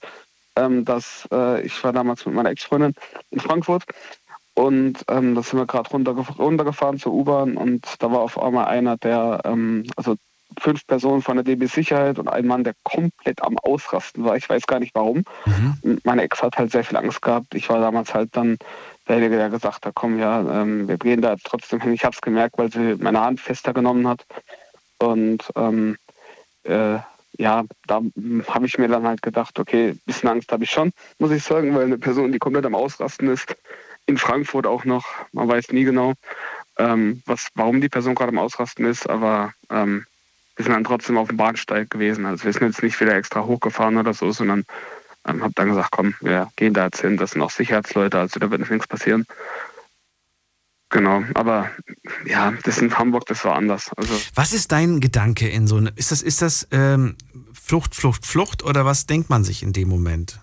[0.55, 2.95] ähm, dass äh, ich war damals mit meiner Ex-Freundin
[3.29, 3.83] in Frankfurt
[4.55, 8.65] und ähm, da sind wir gerade runter, runtergefahren zur U-Bahn und da war auf einmal
[8.65, 10.15] einer, der, ähm, also
[10.57, 14.35] fünf Personen von der DB Sicherheit und ein Mann, der komplett am Ausrasten war.
[14.35, 15.23] Ich weiß gar nicht warum.
[15.45, 15.99] Mhm.
[16.03, 17.53] Meine Ex hat halt sehr viel Angst gehabt.
[17.53, 18.57] Ich war damals halt dann
[19.07, 21.93] derjenige, der gesagt hat, komm, ja, ähm, wir gehen da trotzdem hin.
[21.93, 24.25] Ich habe es gemerkt, weil sie meine Hand fester genommen hat.
[24.99, 25.97] Und ähm,
[26.63, 26.97] äh,
[27.37, 28.01] ja, da
[28.47, 31.43] habe ich mir dann halt gedacht, okay, ein bisschen Angst habe ich schon, muss ich
[31.43, 33.55] sagen, weil eine Person, die komplett am Ausrasten ist,
[34.07, 35.05] in Frankfurt auch noch.
[35.31, 36.13] Man weiß nie genau,
[36.77, 40.05] ähm, was, warum die Person gerade am Ausrasten ist, aber ähm,
[40.59, 42.25] wir sind dann trotzdem auf dem Bahnsteig gewesen.
[42.25, 44.65] Also wir sind jetzt nicht wieder extra hochgefahren oder so, sondern
[45.25, 47.15] ähm, habe dann gesagt, komm, wir gehen da jetzt hin.
[47.15, 49.25] Das sind auch Sicherheitsleute, also da wird nichts passieren.
[50.89, 51.69] Genau, aber
[52.25, 53.89] ja, das in Hamburg, das war anders.
[53.95, 55.95] Also was ist dein Gedanke in so einer?
[55.95, 57.15] Ist das, ist das ähm,
[57.53, 60.41] Flucht, Flucht, Flucht oder was denkt man sich in dem Moment?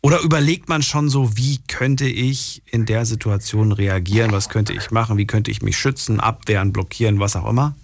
[0.00, 4.30] Oder überlegt man schon so, wie könnte ich in der Situation reagieren?
[4.30, 5.16] Was könnte ich machen?
[5.16, 7.74] Wie könnte ich mich schützen, abwehren, blockieren, was auch immer?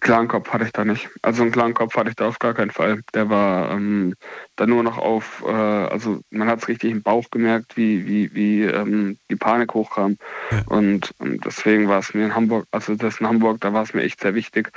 [0.00, 1.08] Klaren Kopf hatte ich da nicht.
[1.20, 3.02] Also einen klaren Kopf hatte ich da auf gar keinen Fall.
[3.14, 4.14] Der war ähm,
[4.56, 8.34] da nur noch auf, äh, also man hat es richtig im Bauch gemerkt, wie, wie,
[8.34, 10.16] wie ähm, die Panik hochkam.
[10.50, 10.62] Ja.
[10.66, 13.94] Und, und, deswegen war es mir in Hamburg, also das in Hamburg, da war es
[13.94, 14.72] mir echt sehr wichtig,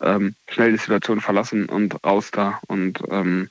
[0.00, 2.60] ähm, schnell die Situation verlassen und raus da.
[2.68, 3.48] Und ähm,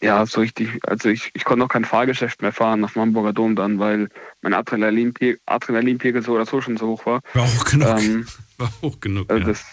[0.00, 3.32] ja, so richtig, also ich, ich konnte auch kein Fahrgeschäft mehr fahren nach dem Hamburger
[3.32, 4.08] Dom dann, weil
[4.42, 7.20] mein Adrenalinpegel, Adrenalinpegel so oder so schon so hoch war.
[7.32, 7.88] War hoch genug.
[7.88, 8.26] Ähm,
[8.58, 9.64] war hoch genug, also, das,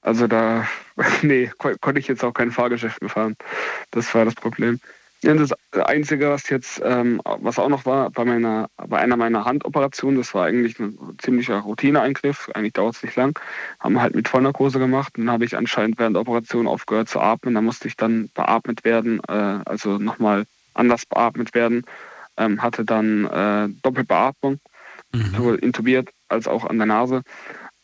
[0.00, 0.66] also da,
[1.22, 3.36] nee, konnte ich jetzt auch kein Fahrgeschäft mehr fahren.
[3.90, 4.80] Das war das Problem.
[5.20, 10.16] Das Einzige, was jetzt, ähm, was auch noch war, bei meiner, bei einer meiner Handoperationen,
[10.16, 13.36] das war eigentlich ein ziemlicher Routineeingriff, eigentlich dauert es nicht lang,
[13.80, 15.14] haben wir halt mit Vollnarkose gemacht.
[15.16, 17.54] Dann habe ich anscheinend während der Operation aufgehört zu atmen.
[17.54, 19.32] Da musste ich dann beatmet werden, äh,
[19.64, 21.84] also nochmal anders beatmet werden.
[22.36, 24.60] Ähm, hatte dann äh, Doppelbeatmung,
[25.12, 25.34] mhm.
[25.36, 27.22] sowohl intubiert als auch an der Nase.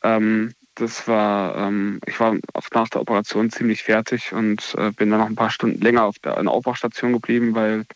[0.05, 2.35] Ähm, das war, ähm, ich war
[2.73, 6.19] nach der Operation ziemlich fertig und äh, bin dann noch ein paar Stunden länger auf
[6.19, 7.87] der, in der Aufwachstation geblieben, weil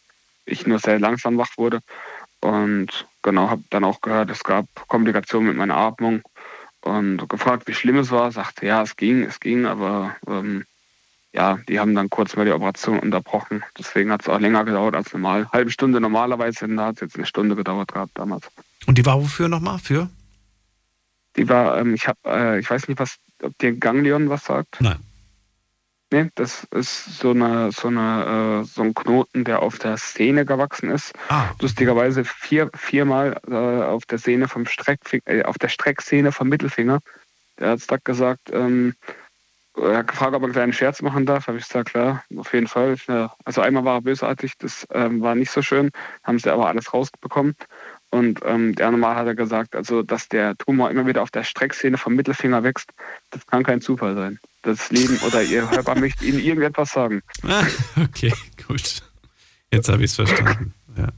[0.47, 1.81] ich nur sehr langsam wach wurde.
[2.41, 6.23] Und genau, habe dann auch gehört, es gab Komplikationen mit meiner Atmung
[6.83, 8.31] und gefragt, wie schlimm es war.
[8.31, 10.65] Sagte, ja, es ging, es ging, aber ähm,
[11.33, 13.65] ja, die haben dann kurz mal die Operation unterbrochen.
[13.77, 15.49] Deswegen hat es auch länger gedauert als normal.
[15.53, 18.49] Halbe Stunde normalerweise, da hat es jetzt eine Stunde gedauert gehabt damals.
[18.87, 19.79] Und die war wofür nochmal?
[19.79, 20.09] Für?
[21.39, 24.81] Die war, ähm, ich habe, äh, ich weiß nicht, was, ob dir Ganglion was sagt.
[24.81, 24.99] Nein.
[26.11, 30.47] Nee, das ist so eine, so eine, äh, so ein Knoten, der auf der Sehne
[30.47, 31.13] gewachsen ist.
[31.29, 31.51] Ah.
[31.61, 37.01] Lustigerweise vier, viermal äh, auf der Sehne vom Streckfinger, äh, auf der Strecksehne vom Mittelfinger.
[37.59, 38.95] Der hat Stack gesagt, ähm,
[39.77, 41.47] er hat gefragt, ob er einen kleinen Scherz machen darf.
[41.47, 42.97] Habe ich gesagt, klar, auf jeden Fall.
[43.07, 45.91] Ja, also einmal war er bösartig, das ähm, war nicht so schön,
[46.25, 47.55] haben sie aber alles rausbekommen.
[48.11, 51.45] Und ähm, der normal hat er gesagt, also dass der Tumor immer wieder auf der
[51.45, 52.91] Streckszene vom Mittelfinger wächst,
[53.31, 54.39] das kann kein Zufall sein.
[54.63, 57.23] Das Leben oder ihr Körper möchte Ihnen irgendetwas sagen.
[57.47, 57.67] Ah,
[58.03, 58.33] okay,
[58.67, 59.03] gut.
[59.71, 60.73] Jetzt habe ich es verstanden.
[60.97, 61.09] Ja.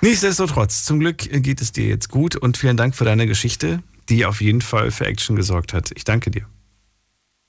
[0.00, 4.24] Nichtsdestotrotz, zum Glück geht es dir jetzt gut und vielen Dank für deine Geschichte, die
[4.24, 5.90] auf jeden Fall für Action gesorgt hat.
[5.94, 6.46] Ich danke dir.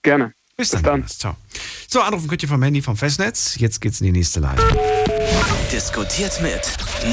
[0.03, 0.33] Gerne.
[0.59, 1.01] Bis, Bis dann.
[1.01, 1.07] dann.
[1.07, 1.35] Ciao.
[1.87, 3.59] So, anrufen könnt ihr vom Handy vom Festnetz.
[3.59, 4.65] Jetzt geht's in die nächste Leitung.
[5.71, 6.61] Diskutiert mit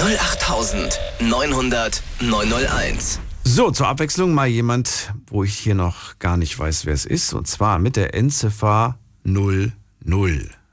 [0.01, 3.21] 08900 901.
[3.45, 7.35] So, zur Abwechslung mal jemand, wo ich hier noch gar nicht weiß, wer es ist.
[7.35, 9.75] Und zwar mit der Endziffer 00.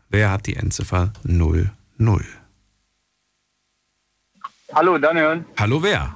[0.09, 1.69] Wer hat die Endziffer 00?
[4.73, 5.43] Hallo, Daniel.
[5.59, 6.15] Hallo, wer?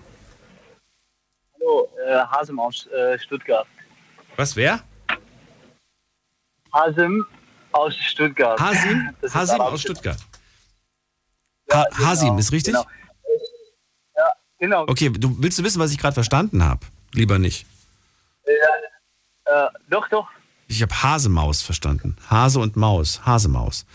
[1.60, 3.68] Hallo, äh, Hasem aus äh, Stuttgart.
[4.38, 4.82] Was, wer?
[6.76, 7.26] Hasim
[7.72, 8.60] aus Stuttgart.
[8.60, 10.18] Hasim, Hasim aus Stuttgart.
[11.72, 12.74] Ja, genau, Hasim, ist richtig?
[12.74, 12.86] Genau.
[14.16, 14.84] Ja, genau.
[14.88, 16.86] Okay, du willst du wissen, was ich gerade verstanden habe?
[17.14, 17.66] Lieber nicht.
[18.46, 20.28] Ja, äh, doch, doch.
[20.68, 22.18] Ich habe Hasemaus verstanden.
[22.30, 23.22] Hase und Maus.
[23.26, 23.86] Hasemaus.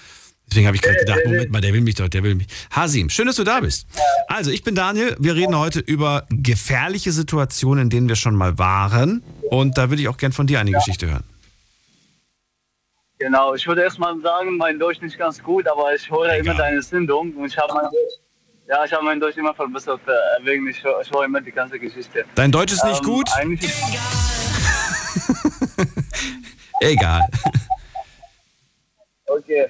[0.48, 2.48] Deswegen habe ich gerade gedacht, Moment mal, der will mich doch, der will mich.
[2.70, 3.86] Hasim, schön, dass du da bist.
[4.26, 5.16] Also, ich bin Daniel.
[5.20, 9.22] Wir reden heute über gefährliche Situationen, in denen wir schon mal waren.
[9.50, 11.24] Und da würde ich auch gern von dir eine Geschichte hören.
[13.20, 16.80] Genau, ich würde erstmal sagen, mein Deutsch nicht ganz gut, aber ich höre immer deine
[16.80, 18.14] Sendung und ich habe mein Deutsch,
[18.66, 21.78] ja, ich habe mein Deutsch immer verbessert, äh, wegen ich, ich höre immer die ganze
[21.78, 22.24] Geschichte.
[22.34, 23.28] Dein Deutsch ist nicht Ähm, gut?
[23.36, 23.74] Eigentlich
[26.80, 27.20] Egal.
[29.26, 29.68] okay.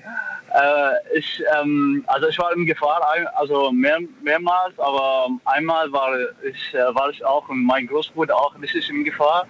[0.55, 6.73] Äh, ich, ähm, also ich war in Gefahr, also mehr, mehrmals, aber einmal war ich,
[6.73, 9.45] äh, war ich auch und mein Großbruder auch richtig in Gefahr.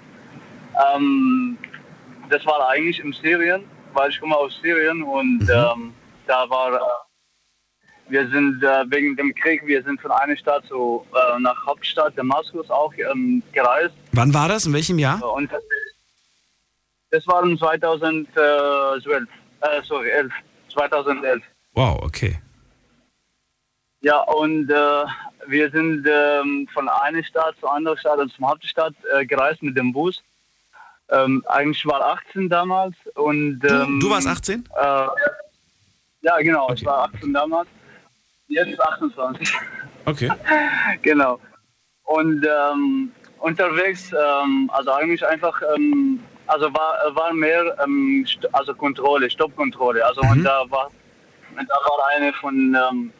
[0.95, 1.59] Ähm,
[2.31, 5.95] das war eigentlich in Syrien, weil ich komme aus Syrien und ähm,
[6.27, 6.79] da war, äh,
[8.09, 12.17] wir sind äh, wegen dem Krieg, wir sind von einer Stadt so äh, nach Hauptstadt
[12.17, 14.67] Damaskus auch ähm, gereist Wann war das?
[14.67, 15.23] In welchem Jahr?
[15.33, 15.51] und
[17.11, 18.29] das war in 2012,
[19.07, 20.33] äh, sorry, 11,
[20.73, 21.43] 2011.
[21.73, 22.39] Wow, okay.
[24.03, 25.05] Ja, und äh,
[25.47, 29.77] wir sind ähm, von einer Stadt zur anderen Stadt, also zum Hauptstadt, äh, gereist mit
[29.77, 30.23] dem Bus.
[31.13, 34.65] Ähm, eigentlich war 18 damals und Du, ähm, du warst 18?
[34.77, 35.07] Äh,
[36.23, 36.75] ja, genau, Okay.
[36.77, 37.69] ich war 18 damals.
[38.49, 39.53] Jetzt 28.
[40.07, 40.31] Okay.
[41.03, 41.41] genau.
[42.05, 49.31] Und ähm, unterwegs, ähm, also eigentlich einfach, ähm, also war, war mehr ähm, also Kontrolle,
[49.31, 50.05] Stoppkontrolle.
[50.05, 50.31] Also Mhm.
[50.31, 50.87] und da war,
[51.57, 53.13] und da war eine von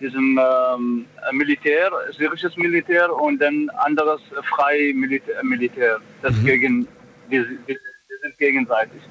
[0.00, 4.20] diesem ähm, Militär, syrisches Militär und dann anderes
[4.54, 5.42] frei Militär.
[5.42, 5.98] Militär.
[6.22, 6.44] Das Mhm.
[6.44, 6.88] gegen,
[7.28, 9.02] wir, wir, wir sind gegenseitig.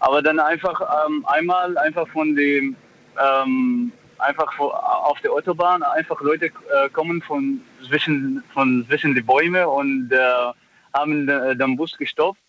[0.00, 2.76] Aber dann einfach ähm, einmal einfach von dem
[3.22, 9.68] ähm, einfach auf der Autobahn einfach Leute äh, kommen von zwischen von zwischen die Bäume
[9.68, 10.52] und äh,
[10.94, 12.40] haben äh, den Bus gestoppt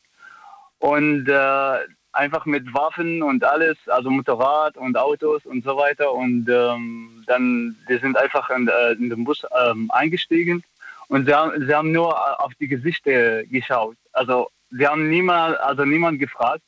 [0.80, 1.78] und äh,
[2.14, 7.76] einfach mit Waffen und alles, also Motorrad und Autos und so weiter und ähm, dann
[7.88, 10.64] die sind einfach in, äh, in den Bus ähm, eingestiegen
[11.08, 13.98] und sie haben, sie haben nur auf die Gesichter geschaut.
[14.14, 16.62] Also sie haben niemand, also niemand gefragt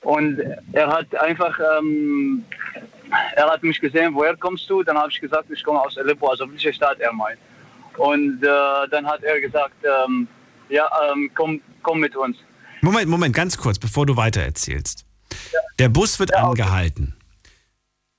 [0.00, 0.38] und
[0.72, 2.44] er hat einfach ähm,
[3.36, 4.82] er hat mich gesehen, woher kommst du?
[4.82, 7.38] Dann habe ich gesagt, ich komme aus Aleppo, also welche Stadt er meint.
[7.96, 10.26] Und äh, dann hat er gesagt, ähm,
[10.68, 12.36] ja, ähm, komm, komm mit uns.
[12.82, 15.06] Moment, Moment, ganz kurz, bevor du weiter erzählst.
[15.78, 16.62] Der Bus wird Ja, okay.
[16.62, 17.16] angehalten.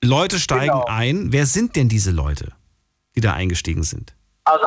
[0.02, 0.84] Leute steigen Genau.
[0.88, 1.32] ein.
[1.32, 2.52] Wer sind denn diese Leute,
[3.14, 4.14] die da eingestiegen sind?
[4.44, 4.66] Also,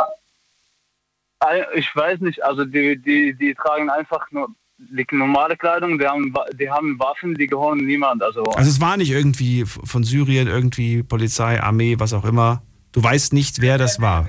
[1.76, 6.34] ich weiß nicht, also die, die, die tragen einfach nur die normale Kleidung, die haben,
[6.60, 8.24] die haben Waffen, die gehören niemand.
[8.24, 12.64] Also, Also es war nicht irgendwie von Syrien, irgendwie Polizei, Armee, was auch immer.
[12.92, 14.28] Du weißt nicht, wer das war.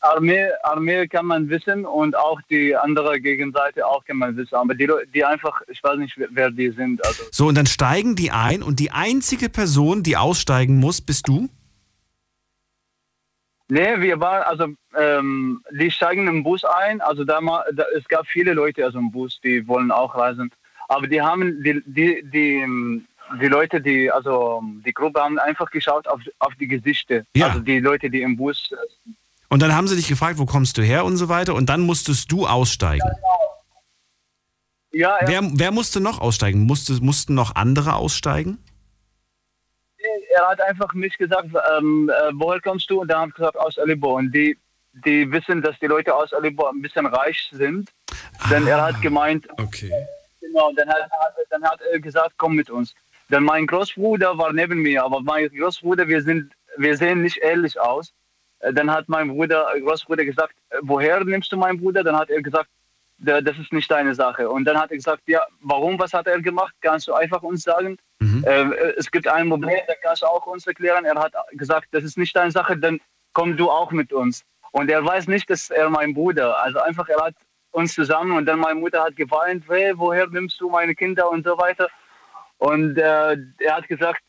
[0.00, 4.54] Armee, Armee kann man wissen und auch die andere Gegenseite auch kann man wissen.
[4.56, 7.04] Aber die, die einfach, ich weiß nicht, wer- wer die sind.
[7.06, 11.28] Also, So, und dann steigen die ein und die einzige Person, die aussteigen muss, bist
[11.28, 11.48] du?
[13.70, 17.00] Nee, wir waren, also ähm, die steigen im Bus ein.
[17.02, 17.40] Also da,
[17.72, 20.50] da es gab viele Leute also im Bus, die wollen auch reisen.
[20.88, 23.04] Aber die haben die die die,
[23.40, 27.24] die Leute, die also die Gruppe haben einfach geschaut auf, auf die Gesichter.
[27.36, 27.48] Ja.
[27.48, 28.70] Also die Leute, die im Bus.
[28.72, 28.76] äh,
[29.50, 31.54] Und dann haben sie dich gefragt, wo kommst du her und so weiter.
[31.54, 33.06] Und dann musstest du aussteigen.
[34.92, 36.64] Ja, er, Wer, wer musste noch aussteigen?
[36.64, 38.56] Musste, mussten noch andere aussteigen?
[40.34, 43.00] Er hat einfach mich gesagt, ähm, äh, woher kommst du?
[43.00, 44.16] Und dann habe ich gesagt aus Aleppo.
[44.16, 44.56] Und die
[45.04, 47.88] die wissen, dass die Leute aus Aleppo ein bisschen reich sind.
[48.50, 49.92] Denn er hat gemeint, Okay.
[50.40, 51.08] Genau, dann hat,
[51.50, 52.94] dann hat er gesagt, komm mit uns.
[53.28, 57.78] Dann mein Großbruder war neben mir, aber mein Großbruder, wir sind, wir sehen nicht ähnlich
[57.78, 58.12] aus.
[58.60, 62.02] Äh, Dann hat mein Bruder, Großbruder gesagt, äh, woher nimmst du meinen Bruder?
[62.02, 62.77] Dann hat er gesagt, "Da-
[63.18, 64.48] das ist nicht deine Sache.
[64.48, 66.74] Und dann hat er gesagt, ja, warum, was hat er gemacht?
[66.80, 67.96] Kannst du einfach uns sagen?
[68.20, 68.44] Mhm.
[68.46, 71.04] Äh, es gibt ein Problem, da kannst du auch uns erklären.
[71.04, 73.00] Er hat gesagt, das ist nicht deine Sache, dann
[73.32, 74.44] komm du auch mit uns.
[74.70, 77.34] Und er weiß nicht, dass er mein Bruder, also einfach, er hat
[77.70, 81.44] uns zusammen und dann meine Mutter hat geweint, hey, woher nimmst du meine Kinder und
[81.44, 81.88] so weiter.
[82.58, 84.22] Und äh, er hat gesagt,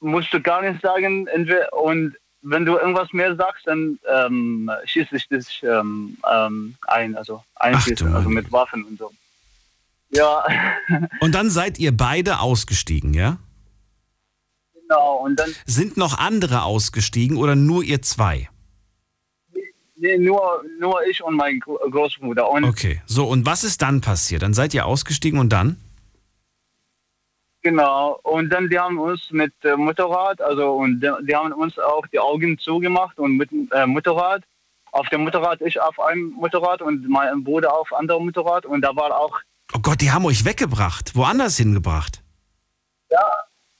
[0.00, 1.28] musst du gar nichts sagen.
[1.72, 2.16] Und
[2.48, 8.14] wenn du irgendwas mehr sagst, dann ähm, schieße ich dich ähm, ähm, ein, also einschießen,
[8.14, 9.12] also meine mit Waffen und so.
[10.10, 10.44] Ja,
[11.20, 13.38] Und dann seid ihr beide ausgestiegen, ja?
[14.74, 15.16] genau.
[15.24, 18.48] Und dann Sind noch andere ausgestiegen oder nur ihr zwei?
[19.96, 22.48] nee, nur, nur ich und mein Gro- Großbruder.
[22.50, 23.00] Und Okay.
[23.06, 24.42] So, und was ist dann passiert?
[24.42, 25.80] Dann seid ihr ausgestiegen und dann?
[27.66, 32.06] Genau, und dann die haben uns mit äh, Motorrad, also und die, haben uns auch
[32.06, 34.44] die Augen zugemacht und mit äh, Motorrad.
[34.92, 38.94] Auf dem Motorrad, ich auf einem Motorrad und mein Bruder auf anderem Motorrad und da
[38.94, 39.40] war auch,
[39.74, 41.16] Oh Gott, die haben euch weggebracht.
[41.16, 42.22] Woanders hingebracht.
[43.10, 43.28] Ja,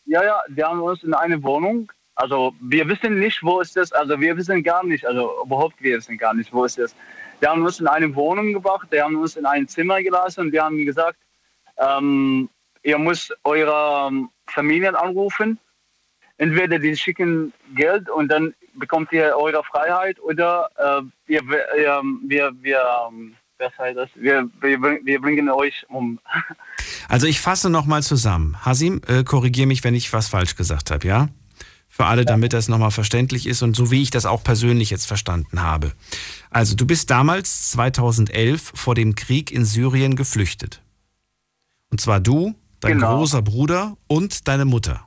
[0.05, 1.93] ja, die haben uns in eine Wohnung.
[2.17, 3.93] Also wir wissen nicht, wo ist das.
[3.93, 5.07] Also wir wissen gar nicht.
[5.07, 6.93] Also überhaupt wir wissen gar nicht, wo ist das.
[7.41, 8.89] Die haben uns in eine Wohnung gebracht.
[8.93, 11.19] Die haben uns in ein Zimmer gelassen und die haben gesagt,
[11.79, 12.49] ähm,
[12.87, 15.59] ihr müsst eure ähm, Familien anrufen.
[16.39, 22.53] Entweder die schicken Geld und dann bekommt ihr eure Freiheit oder äh, wir, wir, wir,
[22.61, 24.11] wir, ähm, was heißt das?
[24.15, 26.19] Wir, wir, wir bringen euch um.
[27.09, 28.57] Also ich fasse nochmal zusammen.
[28.65, 31.29] Hasim, äh, korrigiere mich, wenn ich was falsch gesagt habe, ja?
[31.89, 35.07] Für alle, damit das nochmal verständlich ist und so wie ich das auch persönlich jetzt
[35.07, 35.93] verstanden habe.
[36.51, 40.83] Also du bist damals 2011 vor dem Krieg in Syrien geflüchtet.
[41.91, 43.19] Und zwar du, dein Genau.
[43.19, 45.07] großer Bruder und deine Mutter.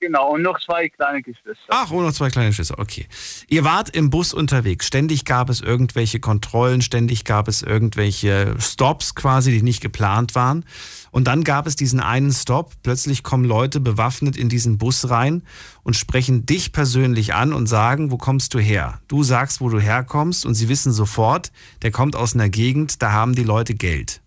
[0.00, 1.64] Genau, und noch zwei kleine Geschwister.
[1.70, 3.08] Ach, und noch zwei kleine Schüsse, okay.
[3.48, 4.86] Ihr wart im Bus unterwegs.
[4.86, 10.64] Ständig gab es irgendwelche Kontrollen, ständig gab es irgendwelche Stops quasi, die nicht geplant waren.
[11.10, 12.74] Und dann gab es diesen einen Stop.
[12.84, 15.42] Plötzlich kommen Leute bewaffnet in diesen Bus rein
[15.82, 19.00] und sprechen dich persönlich an und sagen, wo kommst du her?
[19.08, 21.50] Du sagst, wo du herkommst und sie wissen sofort,
[21.82, 24.20] der kommt aus einer Gegend, da haben die Leute Geld.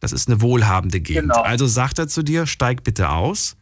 [0.00, 1.32] Das ist eine wohlhabende Gegend.
[1.32, 1.42] Genau.
[1.42, 3.56] Also sagt er zu dir, steig bitte aus.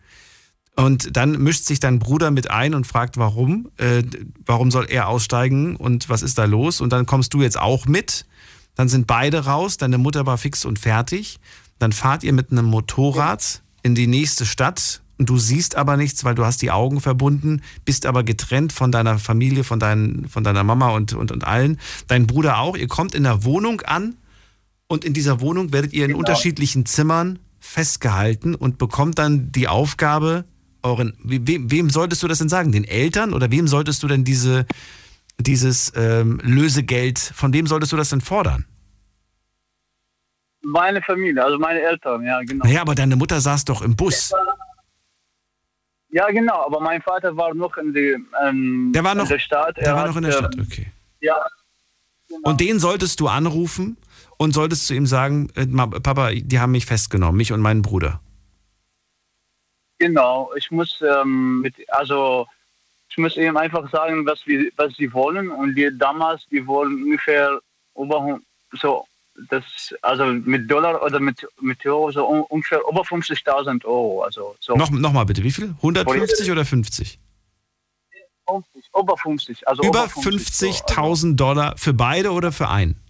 [0.77, 3.71] Und dann mischt sich dein Bruder mit ein und fragt, warum?
[3.79, 4.03] Äh,
[4.45, 6.83] warum soll er aussteigen und was ist da los?
[6.83, 8.27] Und dann kommst du jetzt auch mit.
[8.75, 11.39] Dann sind beide raus, deine Mutter war fix und fertig.
[11.79, 16.25] Dann fahrt ihr mit einem Motorrad in die nächste Stadt und du siehst aber nichts,
[16.25, 20.45] weil du hast die Augen verbunden, bist aber getrennt von deiner Familie, von, dein, von
[20.45, 21.81] deiner Mama und, und, und allen.
[22.07, 22.77] Dein Bruder auch.
[22.77, 24.17] Ihr kommt in der Wohnung an
[24.89, 30.45] und in dieser Wohnung werdet ihr in unterschiedlichen Zimmern festgehalten und bekommt dann die Aufgabe,
[30.83, 32.71] euren, wem, wem solltest du das denn sagen?
[32.73, 34.67] Den Eltern oder wem solltest du denn diese,
[35.41, 38.65] dieses ähm, Lösegeld, von wem solltest du das denn fordern?
[40.63, 42.65] Meine Familie, also meine Eltern, ja, genau.
[42.65, 44.33] Naja, aber deine Mutter saß doch im Bus.
[46.11, 49.39] Ja, genau, aber mein Vater war noch in, die, ähm, Der war noch- in der
[49.39, 49.77] Stadt.
[49.77, 50.87] Der Er war hat, noch in der ähm, Stadt, okay.
[51.21, 51.37] Ja,
[52.43, 53.97] Und den solltest du anrufen
[54.39, 58.21] und solltest zu ihm sagen, äh, Papa, die haben mich festgenommen, mich und meinen Bruder.
[59.99, 60.51] genau.
[60.57, 62.47] Ich muss, ähm, mit, also,
[63.09, 65.51] ich muss ihm einfach sagen, was, wir, was sie wollen.
[65.51, 67.59] Und die damals, die wollen ungefähr
[67.97, 68.39] über,
[68.73, 69.07] so,
[69.51, 69.65] das,
[70.03, 74.23] also mit Dollar oder mit, mit Euro, so un- ungefähr über 50.000 Euro.
[74.23, 75.75] Also, so Noch, noch mal bitte, wie viel?
[75.77, 77.19] 150 oder 50?
[78.49, 79.67] 50, über 50.
[79.69, 83.01] Also Über so, also 50.000 Dollar für beide oder für einen?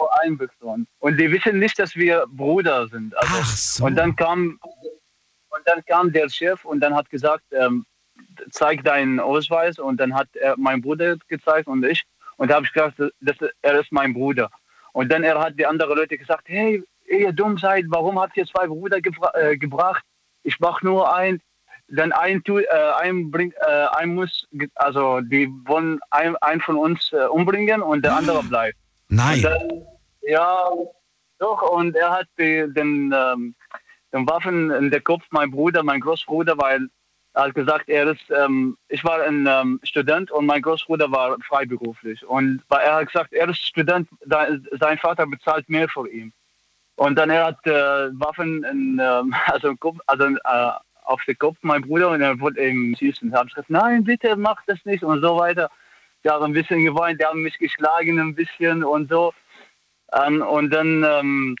[0.00, 0.86] Vor allem bekommen.
[0.98, 3.16] Und die wissen nicht, dass wir Brüder sind.
[3.18, 3.84] Also, Ach so.
[3.84, 4.58] Und dann kam
[5.54, 7.84] und dann kam der Chef und dann hat gesagt, ähm,
[8.50, 12.02] zeig deinen Ausweis und dann hat er mein Bruder gezeigt und ich
[12.38, 14.48] und da habe ich gesagt, das, er ist mein Bruder.
[14.92, 18.46] Und dann er hat die anderen Leute gesagt, hey, ihr dumm seid, warum habt ihr
[18.46, 20.02] zwei Brüder gebra äh, gebracht?
[20.42, 21.42] Ich mach nur ein.
[21.88, 22.64] Dann ein, äh,
[23.00, 28.04] ein, bringt, äh, ein muss, also die wollen ein, ein von uns äh, umbringen und
[28.04, 28.78] der andere bleibt.
[29.08, 29.36] Nein.
[29.36, 29.86] Und dann,
[30.22, 30.70] ja,
[31.38, 33.54] doch, und er hat die, den, ähm,
[34.12, 36.88] den Waffen in der Kopf, mein Bruder, mein Großbruder, weil
[37.32, 41.36] er hat gesagt, er ist, ähm, ich war ein ähm, Student und mein Großbruder war
[41.46, 42.26] freiberuflich.
[42.26, 44.48] Und er hat gesagt, er ist Student, da,
[44.80, 46.32] sein Vater bezahlt mehr für ihn.
[46.96, 49.74] Und dann er hat äh, Waffen in, ähm, also,
[50.06, 50.70] also äh,
[51.04, 53.32] auf den Kopf, mein Bruder, und er wollte ihm schießen.
[53.32, 55.70] Habe ich gesagt, nein, bitte, mach das nicht und so weiter.
[56.24, 59.32] Die haben ein bisschen geweint, die haben mich geschlagen ein bisschen und so.
[60.12, 61.56] Ähm, und dann, ähm,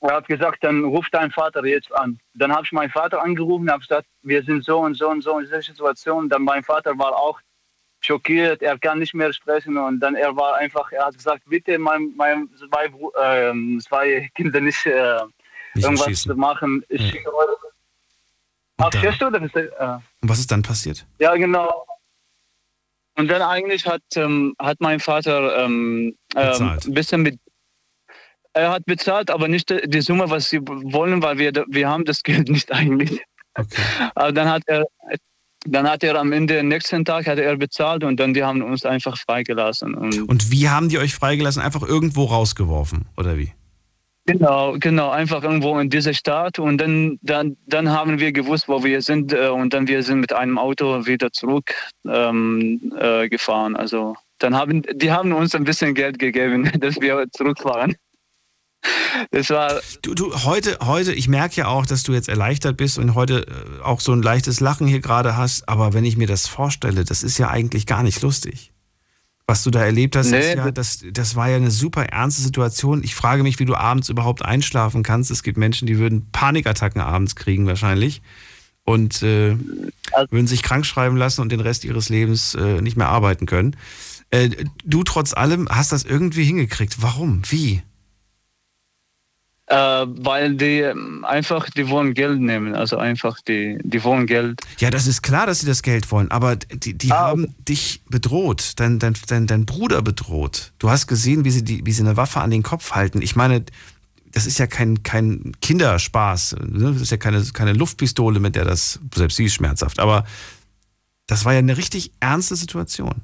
[0.00, 2.20] er hat gesagt, dann ruft dein Vater jetzt an.
[2.34, 5.38] Dann habe ich meinen Vater angerufen, habe gesagt, wir sind so und so und so
[5.38, 6.28] in dieser Situation.
[6.28, 7.40] Dann mein Vater war auch
[8.00, 11.76] schockiert, er kann nicht mehr sprechen und dann er war einfach, er hat gesagt, bitte
[11.80, 12.88] mein, mein zwei,
[13.20, 15.18] ähm, zwei Kinder nicht, äh,
[15.74, 16.84] irgendwas zu machen.
[16.88, 17.08] Ich Ja.
[17.10, 17.48] schicke euch.
[18.80, 19.30] Ach, verstehst du?
[19.30, 19.68] Das ist, äh,
[20.22, 21.04] Und was ist dann passiert?
[21.18, 21.84] ja, genau.
[23.16, 27.40] Und dann eigentlich hat, ähm, hat mein Vater ähm, ähm, ein bisschen mit.
[28.58, 32.24] Er hat bezahlt, aber nicht die Summe, was sie wollen, weil wir, wir haben das
[32.24, 33.20] Geld nicht eigentlich.
[33.54, 33.82] Okay.
[34.14, 34.84] Aber dann hat er,
[35.64, 38.84] dann hat er am Ende, nächsten Tag hat er bezahlt und dann die haben uns
[38.84, 39.94] einfach freigelassen.
[39.94, 41.62] Und Und wie haben die euch freigelassen?
[41.62, 43.52] Einfach irgendwo rausgeworfen, oder wie?
[44.26, 48.82] Genau, genau, einfach irgendwo in dieser Stadt und dann, dann, dann haben wir gewusst, wo
[48.84, 51.72] wir sind äh, und dann wir sind mit einem Auto wieder zurück
[52.06, 53.74] ähm, äh, gefahren.
[53.74, 57.96] Also dann haben die haben uns ein bisschen Geld gegeben, dass wir zurückfahren.
[59.30, 62.98] Das war Du, du, heute, heute, ich merke ja auch, dass du jetzt erleichtert bist
[62.98, 66.26] und heute äh, auch so ein leichtes Lachen hier gerade hast, aber wenn ich mir
[66.26, 68.72] das vorstelle, das ist ja eigentlich gar nicht lustig.
[69.46, 72.42] Was du da erlebt hast, Nee, ist ja, das, das war ja eine super ernste
[72.42, 73.02] Situation.
[73.02, 75.30] Ich frage mich, wie du abends überhaupt einschlafen kannst.
[75.30, 78.20] Es gibt Menschen, die würden Panikattacken abends kriegen wahrscheinlich
[78.84, 79.56] und äh,
[80.12, 83.46] Also- würden sich krank schreiben lassen und den Rest ihres Lebens äh, nicht mehr arbeiten
[83.46, 83.74] können.
[84.30, 84.50] Äh,
[84.84, 87.00] du trotz allem hast das irgendwie hingekriegt.
[87.00, 87.40] Warum?
[87.48, 87.82] Wie?
[89.70, 92.74] Äh, weil die ähm, einfach, die wollen Geld nehmen.
[92.74, 94.60] Also einfach, die, die wollen Geld.
[94.78, 98.00] Ja, das ist klar, dass sie das Geld wollen, aber die, die Ah, haben dich
[98.08, 100.72] bedroht, dein, dein, dein, dein Bruder bedroht.
[100.78, 103.20] Du hast gesehen, wie sie, die, wie sie eine Waffe an den Kopf halten.
[103.20, 103.62] Ich meine,
[104.32, 106.56] das ist ja kein, kein Kinderspaß.
[106.66, 106.92] Ne?
[106.92, 110.24] Das ist ja keine, keine Luftpistole, mit der das, selbst sie ist schmerzhaft, aber
[111.26, 113.16] das war ja eine richtig ernste Situation.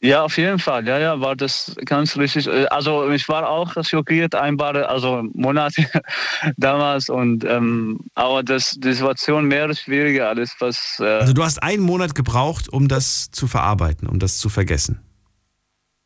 [0.00, 0.86] Ja, auf jeden Fall.
[0.86, 2.46] Ja, ja, war das ganz richtig.
[2.46, 5.88] Äh, Also ich war auch schockiert, ein paar also Monate
[6.56, 11.60] damals und ähm, aber das die Situation mehr schwieriger alles, was äh, Also du hast
[11.62, 15.00] einen Monat gebraucht, um das zu verarbeiten, um das zu vergessen.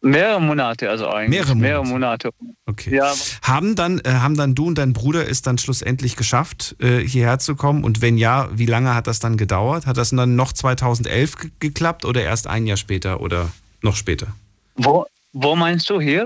[0.01, 2.31] mehrere Monate, also eigentlich Mehrere mehrere Monate.
[2.41, 2.59] Monate.
[2.67, 2.97] Okay.
[2.97, 3.13] Ja,
[3.43, 7.39] Haben dann, äh, haben dann du und dein Bruder es dann schlussendlich geschafft, äh, hierher
[7.39, 7.85] zu kommen?
[7.85, 9.85] Und wenn ja, wie lange hat das dann gedauert?
[9.87, 13.51] Hat das dann noch 2011 ge geklappt oder erst ein Jahr später oder
[13.83, 14.29] noch später?
[14.77, 16.25] wo wo meinst du hier?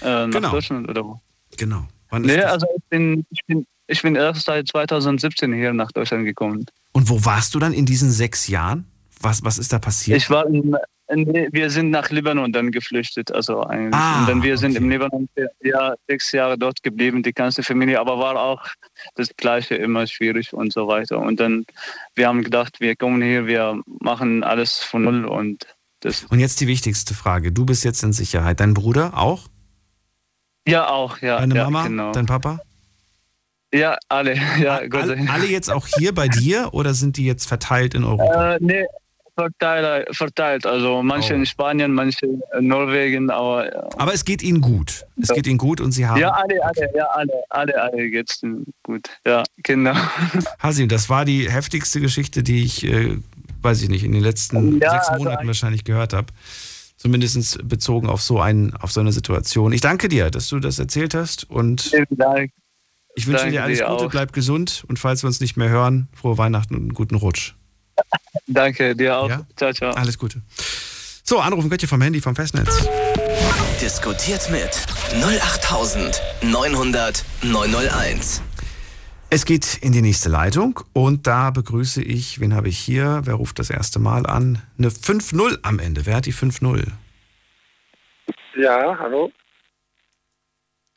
[0.00, 0.50] Äh, nach Genau.
[0.52, 1.20] Deutschland oder wo?
[1.56, 1.86] Genau.
[2.10, 6.24] Wann Nee, also ich bin, ich bin ich bin erst seit 2017 hier nach Deutschland
[6.24, 6.66] gekommen.
[6.92, 8.86] und wo warst du dann in diesen sechs Jahren?
[9.20, 10.18] Was, was ist da passiert?
[10.18, 10.76] Ich war in,
[11.08, 13.94] in, wir sind nach Libanon dann geflüchtet, also eigentlich.
[13.94, 14.82] Ah, und dann wir sind okay.
[14.84, 15.28] im Libanon
[15.62, 18.62] ja sechs Jahre dort geblieben, die ganze Familie, aber war auch
[19.16, 21.18] das Gleiche immer schwierig und so weiter.
[21.18, 21.66] Und dann
[22.14, 25.66] wir haben gedacht, wir kommen hier, wir machen alles von null und
[26.04, 27.52] das und jetzt die wichtigste Frage.
[27.52, 28.60] Du bist jetzt in Sicherheit.
[28.60, 29.48] Dein Bruder auch?
[30.66, 31.86] ja auch ja Deine ja, Mama?
[31.86, 32.12] genau.
[32.12, 32.60] Dein Papa?
[33.72, 35.32] ja alle ja Gott sei Dank.
[35.32, 38.54] alle jetzt auch hier bei dir oder sind die jetzt verteilt in Europa?
[38.54, 38.84] Äh, nee,
[39.36, 40.64] verteilt, verteilt.
[40.64, 41.36] Also manche Oh.
[41.36, 43.88] in Spanien, manche in Norwegen, aber ja.
[43.98, 45.04] Aber es geht ihnen gut.
[45.20, 46.20] Es geht ihnen gut und sie haben.
[46.20, 49.08] Ja, alle, alle, ja, alle, alle, alle geht's ihnen gut.
[49.26, 49.94] Ja, genau.
[50.60, 53.18] Hasim, das war die heftigste Geschichte, die ich, äh,
[53.64, 56.26] weiß ich nicht, in den letzten Ja, sechs also Monaten eigentlich- wahrscheinlich gehört habe.
[56.96, 59.72] Zumindest bezogen auf so, ein, auf so eine Situation.
[59.72, 62.50] Ich danke dir, dass du das erzählt hast und Vielen Dank.
[63.14, 64.10] ich wünsche Danke dir alles dir Gute, auch.
[64.10, 67.54] bleib gesund und falls wir uns nicht mehr hören, frohe Weihnachten und einen guten Rutsch.
[68.46, 69.28] Danke dir auch.
[69.28, 69.46] Ja?
[69.56, 69.92] Ciao, ciao.
[69.92, 70.40] Alles Gute.
[71.24, 72.86] So, anrufen könnt ihr vom Handy, vom Festnetz.
[73.80, 74.70] Diskutiert mit
[75.22, 78.40] 08900 901.
[79.36, 83.22] Es geht in die nächste Leitung und da begrüße ich, wen habe ich hier?
[83.24, 84.62] Wer ruft das erste Mal an?
[84.78, 86.06] Eine 5-0 am Ende.
[86.06, 86.86] Wer hat die 5-0?
[88.54, 89.32] Ja, hallo.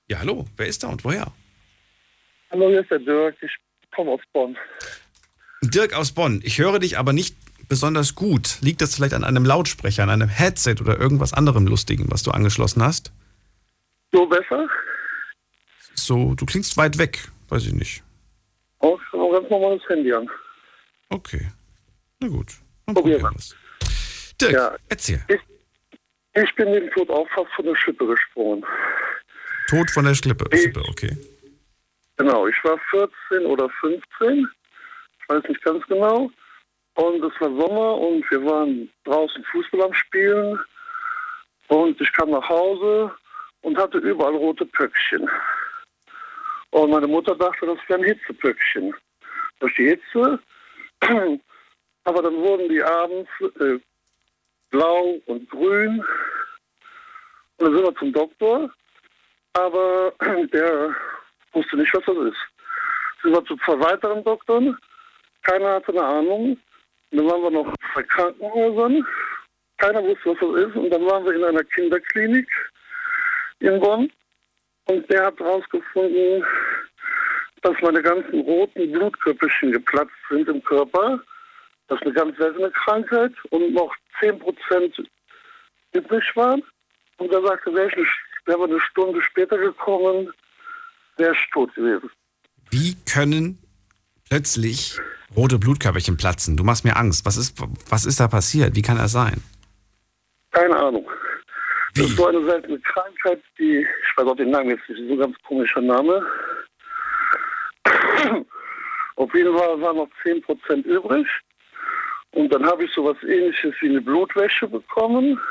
[0.07, 0.45] Ja, hallo.
[0.55, 1.33] Wer ist da und woher?
[2.51, 3.35] Hallo, hier ist der Dirk.
[3.41, 3.49] Ich
[3.95, 4.55] komme aus Bonn.
[5.63, 6.39] Dirk aus Bonn.
[6.43, 7.35] Ich höre dich aber nicht
[7.67, 8.59] besonders gut.
[8.61, 12.29] Liegt das vielleicht an einem Lautsprecher, an einem Headset oder irgendwas anderem Lustigen, was du
[12.29, 13.11] angeschlossen hast?
[14.11, 14.67] So besser?
[15.95, 17.31] So, du klingst weit weg.
[17.49, 18.03] Weiß ich nicht.
[18.79, 20.29] Auch ein ganz normales Handy an.
[21.09, 21.47] Okay.
[22.19, 22.47] Na gut.
[22.85, 23.33] Dann Probier probieren mal.
[23.33, 23.55] wir's.
[24.39, 24.75] Dirk, Ja.
[24.89, 25.23] erzähl.
[26.35, 28.63] Ich bin dem Tod auch fast von der Schippe gesprungen.
[29.67, 30.45] Tod von der Schlippe.
[30.51, 31.17] Ich- Schippe, okay.
[32.17, 34.47] Genau, ich war 14 oder 15.
[35.21, 36.29] Ich weiß nicht ganz genau.
[36.95, 40.59] Und es war Sommer und wir waren draußen Fußball am Spielen.
[41.67, 43.11] Und ich kam nach Hause
[43.61, 45.29] und hatte überall rote Pöckchen.
[46.71, 48.93] Und meine Mutter dachte, das wären Hitzepöckchen.
[49.59, 50.39] Durch die Hitze.
[52.03, 53.79] Aber dann wurden die abends äh,
[54.69, 56.03] blau und grün.
[57.57, 58.71] Und dann sind wir zum Doktor.
[59.53, 60.13] Aber
[60.53, 60.95] der
[61.53, 62.37] wusste nicht, was das ist.
[63.23, 64.77] Sind wir zu zwei weiteren Doktoren.
[65.43, 66.57] Keiner hatte eine Ahnung.
[67.11, 69.05] Und dann waren wir noch bei Krankenhäusern.
[69.77, 70.75] Keiner wusste, was das ist.
[70.75, 72.47] Und dann waren wir in einer Kinderklinik
[73.59, 74.11] in Bonn.
[74.87, 76.43] Und der hat herausgefunden,
[77.61, 81.19] dass meine ganzen roten Blutkörperchen geplatzt sind im Körper.
[81.87, 83.33] Das ist eine ganz seltene Krankheit.
[83.49, 85.05] Und noch 10%
[85.93, 86.63] übrig waren.
[87.17, 87.89] Und er sagte, wäre
[88.45, 90.31] wäre eine Stunde später gekommen,
[91.17, 92.09] wäre ich tot gewesen.
[92.69, 93.59] Wie können
[94.29, 94.99] plötzlich
[95.35, 96.57] rote Blutkörperchen platzen?
[96.57, 97.25] Du machst mir Angst.
[97.25, 98.75] Was ist, was ist da passiert?
[98.75, 99.43] Wie kann das sein?
[100.51, 101.07] Keine Ahnung.
[101.97, 102.11] Das Wie?
[102.11, 105.19] ist so eine seltene Krankheit, die, ich weiß auch den Namen jetzt nicht, so ein
[105.19, 106.23] ganz komischer Name.
[109.15, 111.25] Auf jeden Fall waren noch 10% übrig.
[112.33, 115.41] Und dann habe ich sowas ähnliches wie eine Blutwäsche bekommen.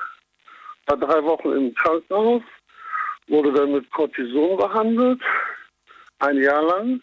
[0.87, 2.43] War drei Wochen im Krankenhaus,
[3.27, 5.21] wurde dann mit Cortison behandelt,
[6.21, 7.03] ein Jahr lang.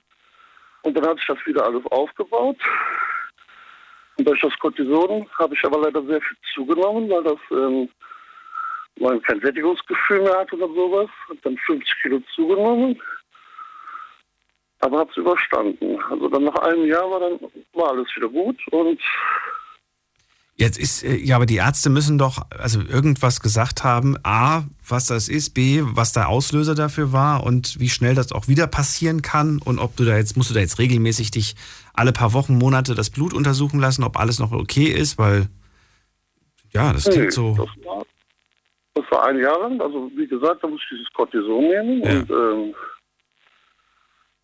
[0.83, 2.59] Und dann hat sich das wieder alles aufgebaut.
[4.17, 7.89] Und durch das Cortison habe ich aber leider sehr viel zugenommen, weil das ähm,
[8.99, 11.09] man kein Sättigungsgefühl mehr hat oder sowas.
[11.29, 12.99] Hab dann 50 Kilo zugenommen.
[14.79, 15.97] Aber hab's überstanden.
[16.09, 17.39] Also dann nach einem Jahr war dann
[17.73, 18.99] war alles wieder gut und
[20.55, 24.17] Jetzt ist, äh, ja, aber die Ärzte müssen doch also irgendwas gesagt haben.
[24.23, 28.47] A, was das ist, B, was der Auslöser dafür war und wie schnell das auch
[28.47, 31.55] wieder passieren kann und ob du da jetzt, musst du da jetzt regelmäßig dich
[31.93, 35.47] alle paar Wochen, Monate das Blut untersuchen lassen, ob alles noch okay ist, weil,
[36.71, 37.55] ja, das klingt Nee, so.
[37.55, 38.05] Das war,
[38.95, 39.81] das war ein Jahr lang.
[39.81, 42.03] Also wie gesagt, da muss ich dieses Cortison nehmen.
[42.03, 42.11] Ja.
[42.11, 42.75] Und ähm,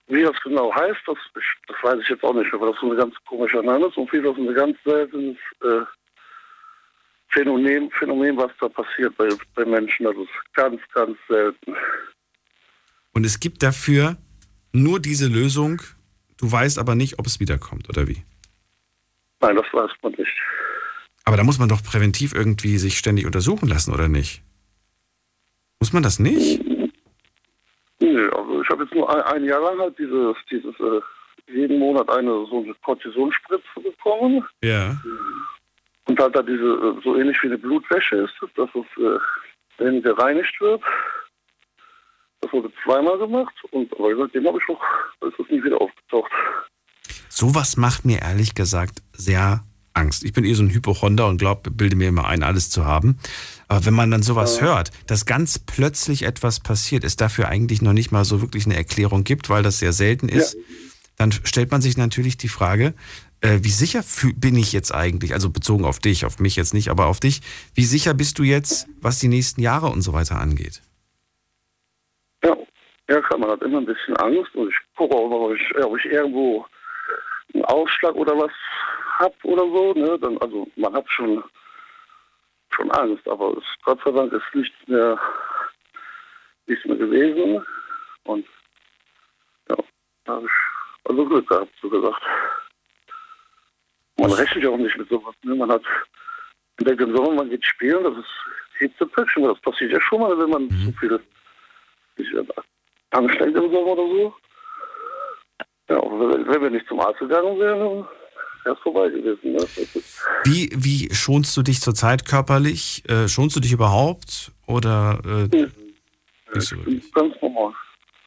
[0.07, 1.17] wie das genau heißt, das,
[1.67, 3.97] das weiß ich jetzt auch nicht, aber das ist so ein ganz komischer Name ist
[3.97, 5.85] und wie das ein ganz seltenes äh,
[7.29, 10.05] Phänomen, Phänomen, was da passiert bei, bei Menschen.
[10.05, 11.75] Das ist ganz, ganz selten.
[13.13, 14.17] Und es gibt dafür
[14.71, 15.79] nur diese Lösung,
[16.37, 18.23] du weißt aber nicht, ob es wiederkommt, oder wie?
[19.41, 20.35] Nein, das weiß man nicht.
[21.29, 24.41] Aber da muss man doch präventiv irgendwie sich ständig untersuchen lassen, oder nicht?
[25.79, 26.59] Muss man das nicht?
[27.99, 31.01] Nö, also ich habe jetzt nur ein, ein Jahr lang halt dieses, dieses äh,
[31.53, 34.43] jeden Monat eine so eine Cortisonspritze bekommen.
[34.63, 34.99] Ja.
[36.07, 39.19] Und halt da diese, äh, so ähnlich wie eine Blutwäsche ist, dass es äh,
[39.77, 40.81] wenn gereinigt wird.
[42.41, 44.81] Das wurde zweimal gemacht und aber seitdem habe ich noch,
[45.29, 46.31] ist es nie wieder aufgetaucht.
[47.27, 49.63] Sowas macht mir ehrlich gesagt sehr
[49.93, 50.23] Angst.
[50.23, 53.19] Ich bin eh so ein Hypochonder und glaube, bilde mir immer ein, alles zu haben.
[53.67, 57.93] Aber wenn man dann sowas hört, dass ganz plötzlich etwas passiert, es dafür eigentlich noch
[57.93, 60.57] nicht mal so wirklich eine Erklärung gibt, weil das sehr selten ist,
[61.17, 62.93] dann stellt man sich natürlich die Frage,
[63.41, 64.01] äh, wie sicher
[64.35, 67.41] bin ich jetzt eigentlich, also bezogen auf dich, auf mich jetzt nicht, aber auf dich,
[67.73, 70.81] wie sicher bist du jetzt, was die nächsten Jahre und so weiter angeht?
[72.43, 72.55] Ja,
[73.09, 75.97] ja klar, man hat immer ein bisschen Angst und ich gucke auch, ob ich, ob
[75.97, 76.65] ich irgendwo
[77.53, 78.51] einen Ausschlag oder was
[79.19, 79.93] hab oder so.
[79.93, 80.17] Ne?
[80.19, 81.43] Dann, also man hat schon
[82.71, 85.19] schon Angst, aber es, Gott sei Dank ist nichts mehr,
[86.67, 87.65] nichts mehr gewesen.
[88.23, 88.45] Und
[89.69, 89.75] ja,
[90.25, 92.21] da habe ich also Glück gehabt, so gesagt.
[94.17, 95.35] Man rechnet ja auch nicht mit sowas.
[95.43, 95.55] Ne?
[95.55, 95.83] Man hat
[96.81, 100.49] denkt im Sommer, man geht spielen, das ist Hitzepöckchen, das passiert ja schon mal, wenn
[100.49, 101.19] man zu viel
[102.15, 102.27] sich
[103.11, 104.35] anstrengt im Sommer oder so.
[105.89, 108.07] Ja, wenn, wir nicht zum Arzt gegangen wären,
[108.63, 109.53] wäre es vorbei gewesen.
[109.53, 109.65] Ne?
[110.43, 113.03] Wie, wie schonst du dich zurzeit körperlich?
[113.09, 114.51] Äh, schonst du dich überhaupt?
[114.67, 115.55] Oder äh,
[116.53, 116.75] nicht so
[117.13, 117.73] ganz normal.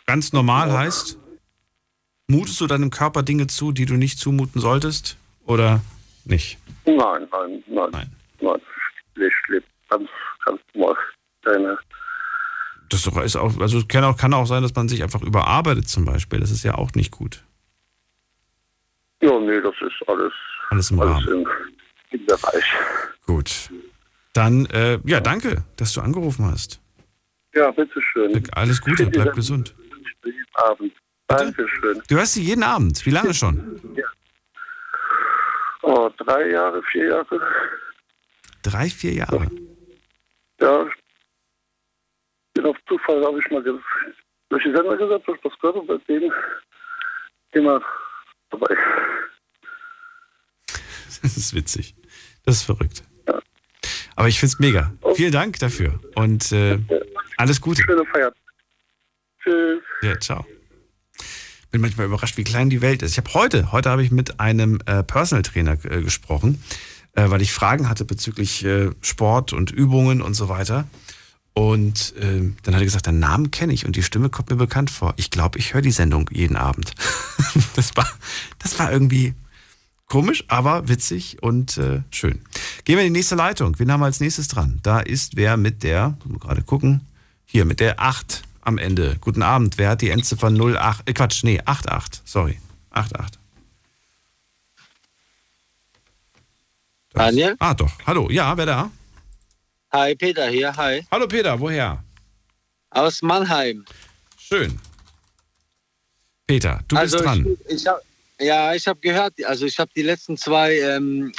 [0.06, 1.18] Ganz normal heißt,
[2.26, 5.16] mutest du deinem Körper Dinge zu, die du nicht zumuten solltest?
[5.44, 5.80] Oder
[6.24, 6.58] nicht?
[6.84, 6.96] Nein,
[7.30, 7.88] nein, nein.
[7.92, 8.10] Nein.
[8.40, 8.60] Nein,
[9.16, 10.08] ich lebe ganz,
[10.44, 10.96] ganz normal.
[11.44, 11.78] Keine,
[12.88, 16.04] Das ist auch, also kann auch, kann auch sein, dass man sich einfach überarbeitet zum
[16.04, 16.38] Beispiel.
[16.40, 17.42] Das ist ja auch nicht gut.
[19.22, 20.32] Ja, nee, das ist alles,
[20.70, 21.28] Alles im alles Rahmen.
[21.28, 21.48] im,
[22.10, 22.64] im Bereich.
[23.26, 23.70] Gut.
[24.34, 26.80] Dann, äh, ja, danke, dass du angerufen hast.
[27.54, 28.42] Ja, bitteschön.
[28.52, 29.74] Alles Gute, bleib gesund.
[30.24, 30.92] Jeden Abend.
[31.26, 32.02] Dankeschön.
[32.08, 33.04] Du hörst sie jeden Abend.
[33.04, 33.80] Wie lange schon?
[35.82, 37.40] Oh, drei Jahre, vier Jahre.
[38.62, 39.50] Drei, vier Jahre.
[40.60, 40.86] Ja,
[42.54, 45.88] bin auf Zufall, habe ich mal durch die Sender gesagt, habe ich das gehört und
[45.88, 46.32] seitdem
[47.52, 47.82] immer
[48.52, 48.76] dabei.
[51.22, 51.94] Das ist witzig.
[52.44, 53.04] Das ist verrückt.
[54.16, 54.92] Aber ich finde es mega.
[55.14, 56.00] Vielen Dank dafür.
[56.14, 56.78] Und äh,
[57.36, 57.82] alles Gute.
[57.82, 58.32] Schöne Feier.
[59.42, 59.82] Tschüss.
[60.02, 60.46] Ja, ciao.
[61.70, 63.12] Bin manchmal überrascht, wie klein die Welt ist.
[63.12, 66.62] Ich habe heute, heute habe ich mit einem äh, Personal Trainer äh, gesprochen,
[67.14, 70.86] äh, weil ich Fragen hatte bezüglich äh, Sport und Übungen und so weiter.
[71.54, 74.56] Und äh, dann hat er gesagt, den Namen kenne ich und die Stimme kommt mir
[74.56, 75.12] bekannt vor.
[75.16, 76.94] Ich glaube, ich höre die Sendung jeden Abend.
[77.76, 78.08] das, war,
[78.58, 79.34] das war irgendwie
[80.06, 82.40] komisch, aber witzig und äh, schön.
[82.84, 83.78] Gehen wir in die nächste Leitung.
[83.78, 84.80] Wen haben wir als nächstes dran?
[84.82, 87.02] Da ist wer mit der, gerade gucken,
[87.44, 89.16] hier mit der 8 am Ende.
[89.20, 89.76] Guten Abend.
[89.76, 91.02] Wer hat die Endziffer 08?
[91.08, 92.22] Äh, Quatsch, nee, 88.
[92.24, 92.58] Sorry.
[92.90, 93.38] 88.
[97.12, 97.56] Das- Daniel?
[97.58, 97.92] Ah, doch.
[98.06, 98.30] Hallo.
[98.30, 98.90] Ja, wer da?
[99.94, 101.04] Hi, Peter hier, hi.
[101.10, 102.02] Hallo Peter, woher?
[102.88, 103.84] Aus Mannheim.
[104.38, 104.80] Schön.
[106.46, 107.58] Peter, du also bist dran.
[107.68, 108.00] Ich, ich hab,
[108.40, 111.34] ja, ich habe gehört, also ich habe die letzten zwei, ähm,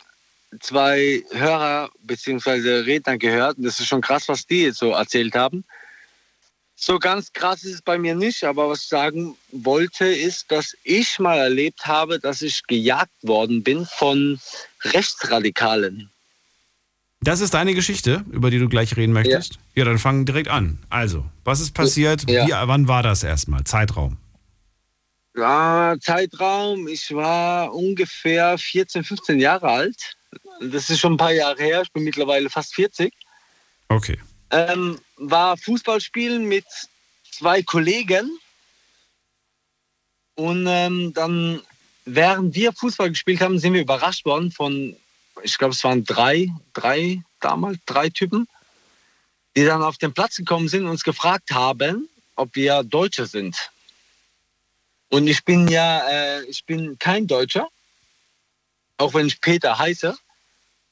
[0.60, 2.82] zwei Hörer bzw.
[2.82, 5.64] Redner gehört und das ist schon krass, was die jetzt so erzählt haben.
[6.76, 10.78] So ganz krass ist es bei mir nicht, aber was ich sagen wollte, ist, dass
[10.84, 14.39] ich mal erlebt habe, dass ich gejagt worden bin von
[14.84, 16.12] Rechtsradikalen.
[17.24, 19.57] Das ist deine Geschichte, über die du gleich reden möchtest?
[19.76, 20.80] Ja, dann fangen direkt an.
[20.89, 22.30] Also, was ist passiert?
[22.30, 22.47] Ja.
[22.47, 23.63] Wie, wann war das erstmal?
[23.63, 24.17] Zeitraum.
[25.36, 30.15] Ja, Zeitraum, ich war ungefähr 14, 15 Jahre alt.
[30.61, 33.13] Das ist schon ein paar Jahre her, ich bin mittlerweile fast 40.
[33.89, 34.19] Okay.
[34.51, 36.65] ähm, war Fußball spielen mit
[37.32, 38.38] zwei Kollegen.
[40.36, 41.61] Und ähm, dann,
[42.05, 44.95] während wir Fußball gespielt haben, sind wir überrascht worden von,
[45.42, 48.48] ich glaube, es waren drei, drei damals, drei Typen,
[49.56, 53.56] die dann auf den Platz gekommen sind und uns gefragt haben, ob wir Deutsche sind.
[55.10, 57.68] Und ich bin ja, äh, ich bin kein Deutscher,
[58.98, 60.18] auch wenn ich Peter heiße,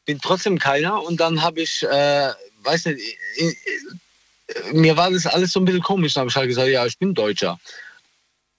[0.05, 1.01] bin trotzdem keiner.
[1.01, 2.31] Und dann habe ich, äh,
[2.63, 2.99] weiß nicht,
[3.37, 6.13] ich, ich, mir war das alles so ein bisschen komisch.
[6.13, 7.59] Dann habe ich halt gesagt, ja, ich bin Deutscher.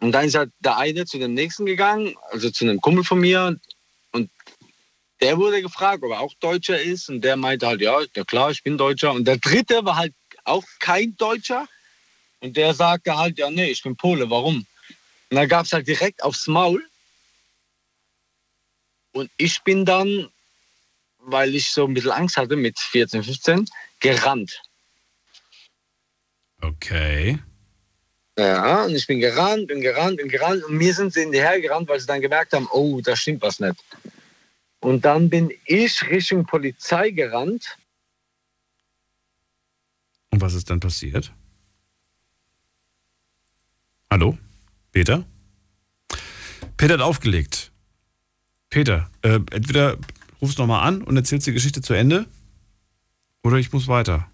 [0.01, 3.21] Und dann ist halt der eine zu dem nächsten gegangen, also zu einem Kumpel von
[3.21, 3.57] mir.
[4.11, 4.31] Und
[5.23, 7.09] der wurde gefragt, ob er auch Deutscher ist.
[7.09, 9.13] Und der meinte halt, ja, ja klar, ich bin Deutscher.
[9.13, 10.15] Und der dritte war halt
[10.45, 11.69] auch kein Deutscher.
[12.41, 14.67] Und der sagte halt, ja, nee, ich bin Pole, warum?
[15.31, 16.85] Und dann gab es halt direkt aufs Maul.
[19.13, 20.29] Und ich bin dann,
[21.19, 23.69] weil ich so ein bisschen Angst hatte mit 14, 15,
[24.01, 24.61] gerannt.
[26.61, 27.39] Okay.
[28.37, 30.65] Ja, und ich bin gerannt und gerannt und gerannt.
[30.65, 33.61] Und mir sind sie hinterher gerannt, weil sie dann gemerkt haben, oh, da stimmt was
[33.61, 33.77] nicht.
[34.83, 37.79] Und dann bin ich Richtung Polizei gerannt.
[40.31, 41.33] Und was ist dann passiert?
[44.11, 44.37] Hallo?
[44.91, 45.25] Peter?
[46.77, 47.71] Peter hat aufgelegt.
[48.71, 49.99] Peter, äh, entweder
[50.41, 52.27] rufst du nochmal an und erzählst die Geschichte zu Ende
[53.45, 54.27] oder ich muss weiter.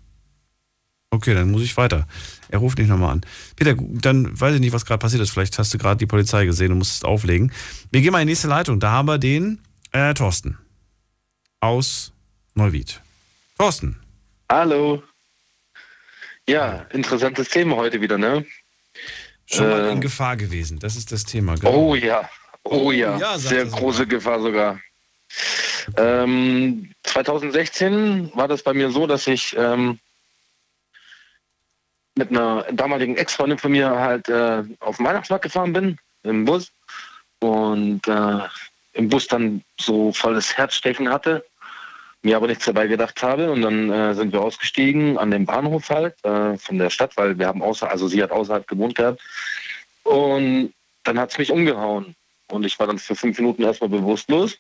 [1.11, 2.09] Okay, dann muss ich weiter.
[2.49, 3.21] Er ruft nicht nochmal an.
[3.57, 5.31] Peter, dann weiß ich nicht, was gerade passiert ist.
[5.31, 7.53] Vielleicht hast du gerade die Polizei gesehen und musstest auflegen.
[7.91, 8.81] Wir gehen mal in die nächste Leitung.
[8.81, 9.61] Da haben wir den
[9.93, 10.59] äh, Thorsten
[11.61, 12.13] aus
[12.55, 13.01] Neuwied.
[13.59, 13.99] Thorsten.
[14.51, 15.03] Hallo.
[16.49, 18.47] Ja, interessantes Thema heute wieder, ne?
[19.47, 20.79] Schon mal Äh, in Gefahr gewesen.
[20.79, 21.55] Das ist das Thema.
[21.57, 21.73] genau.
[21.73, 22.29] Oh ja,
[22.65, 23.81] oh ja, ja, sagt sehr er sogar.
[23.81, 24.81] große Gefahr sogar.
[25.97, 29.99] Ähm, 2016 war das bei mir so, dass ich ähm,
[32.15, 36.73] mit einer damaligen Ex-Freundin von mir halt äh, auf den Weihnachtsmarkt gefahren bin, im Bus.
[37.41, 38.41] Und äh,
[38.99, 41.45] im Bus dann so volles Herzstechen hatte,
[42.23, 43.51] mir aber nichts dabei gedacht habe.
[43.51, 47.39] Und dann äh, sind wir ausgestiegen an dem Bahnhof halt äh, von der Stadt, weil
[47.39, 49.21] wir haben außer, also sie hat außerhalb gewohnt gehabt.
[50.03, 50.75] Und
[51.05, 52.17] dann hat es mich umgehauen.
[52.51, 54.59] Und ich war dann für fünf Minuten erstmal bewusstlos.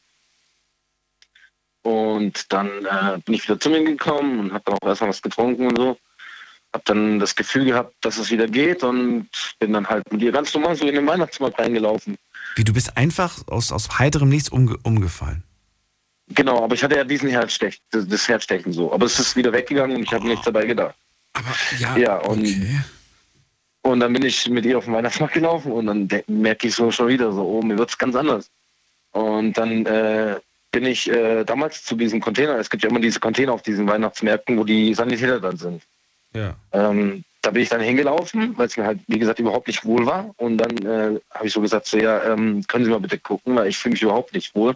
[1.82, 5.22] Und dann äh, bin ich wieder zu mir gekommen und habe dann auch erstmal was
[5.22, 5.98] getrunken und so.
[6.72, 9.28] Hab dann das Gefühl gehabt, dass es wieder geht und
[9.58, 12.18] bin dann halt mit ihr ganz normal so in den Weihnachtsmarkt reingelaufen.
[12.58, 15.44] Wie, du bist einfach aus, aus heiterem Nichts umge umgefallen.
[16.30, 18.92] Genau, aber ich hatte ja diesen Herzstech, das, Herzstechen so.
[18.92, 20.96] Aber es ist wieder weggegangen und ich habe nichts dabei gedacht.
[21.34, 22.80] Aber ja, Ja, und, okay.
[23.82, 26.90] und dann bin ich mit ihr auf den Weihnachtsmarkt gelaufen und dann merke ich so
[26.90, 28.50] schon wieder so, oh, mir wird's ganz anders.
[29.12, 30.40] Und dann äh,
[30.72, 33.86] bin ich äh, damals zu diesem Container, es gibt ja immer diese Container auf diesen
[33.86, 35.82] Weihnachtsmärkten, wo die Sanitäter dann sind.
[36.34, 36.56] Ja.
[36.72, 40.04] Ähm, da bin ich dann hingelaufen, weil es mir halt, wie gesagt, überhaupt nicht wohl
[40.04, 40.34] war.
[40.36, 43.56] Und dann äh, habe ich so gesagt, so, ja, ähm, können Sie mal bitte gucken,
[43.56, 44.74] weil ich fühle mich überhaupt nicht wohl.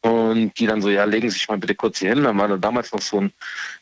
[0.00, 2.24] Und die dann so, ja, legen Sie sich mal bitte kurz hier hin.
[2.24, 3.32] Dann war da damals noch so ein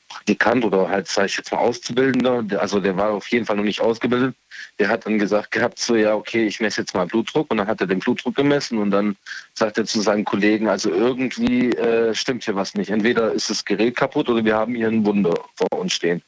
[0.09, 2.43] Praktikant oder halt, sage ich jetzt mal, Auszubildender.
[2.43, 4.35] Der, also der war auf jeden Fall noch nicht ausgebildet.
[4.81, 7.49] Der hat dann gesagt gehabt, so, ja, okay, ich messe jetzt mal Blutdruck.
[7.49, 9.15] Und dann hat er den Blutdruck gemessen und dann
[9.55, 12.91] sagt er zu seinen Kollegen, also irgendwie äh, stimmt hier was nicht.
[12.91, 16.23] Entweder ist das Gerät kaputt oder wir haben hier ein Wunder vor uns stehen.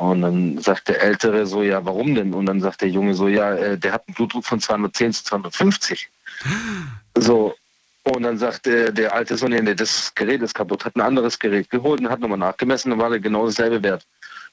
[0.00, 2.32] Und dann sagt der Ältere so, ja, warum denn?
[2.32, 5.24] Und dann sagt der Junge so, ja, äh, der hat einen Blutdruck von 210 zu
[5.24, 6.08] 250.
[7.18, 7.54] So.
[8.04, 11.38] Und dann sagt der, der Alte so, nee, das Gerät ist kaputt, hat ein anderes
[11.38, 14.06] Gerät geholt und hat nochmal nachgemessen, dann war der genau dasselbe Wert.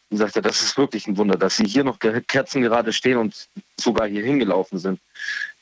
[0.10, 3.18] Und sagt er, das ist wirklich ein Wunder, dass sie hier noch Kerzen gerade stehen
[3.18, 3.48] und
[3.80, 5.00] sogar hier hingelaufen sind.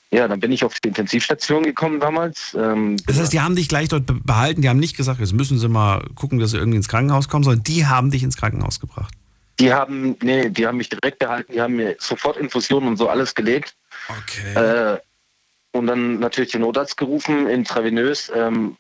[0.10, 2.56] Ja, dann bin ich auf die Intensivstation gekommen damals.
[2.60, 5.34] Ähm, Das heißt, die haben dich gleich dort be- behalten, die haben nicht gesagt, jetzt
[5.34, 8.38] müssen sie mal gucken, dass sie irgendwie ins Krankenhaus kommen, sondern die haben dich ins
[8.38, 9.14] Krankenhaus gebracht.
[9.60, 13.10] Die haben, nee, die haben mich direkt behalten, die haben mir sofort Infusionen und so
[13.10, 13.76] alles gelegt.
[14.10, 14.54] Okay.
[14.54, 15.00] Äh,
[15.72, 18.78] und dann natürlich den Notarzt gerufen, intravenös, ähm,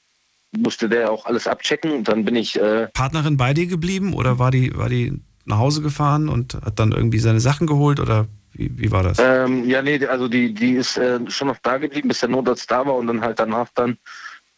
[0.57, 1.91] musste der auch alles abchecken.
[1.91, 5.57] Und dann bin ich, äh, Partnerin bei dir geblieben oder war die, war die nach
[5.57, 9.17] Hause gefahren und hat dann irgendwie seine Sachen geholt oder wie, wie war das?
[9.19, 12.71] ähm, ja, nee, also die, die ist äh, schon noch da geblieben, bis der Notarzt
[12.71, 13.97] da war und dann halt danach dann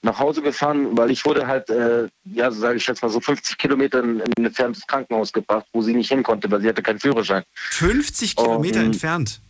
[0.02, 3.20] nach Hause gefahren, weil ich wurde halt, äh, ja, so sage ich jetzt mal so
[3.20, 6.70] 50 Kilometer in, in ein entferntes Krankenhaus gebracht, wo sie nicht hin konnte, weil sie
[6.70, 7.43] hatte keinen Führerschein.
[7.54, 9.41] 50 Kilometer Ähm, entfernt.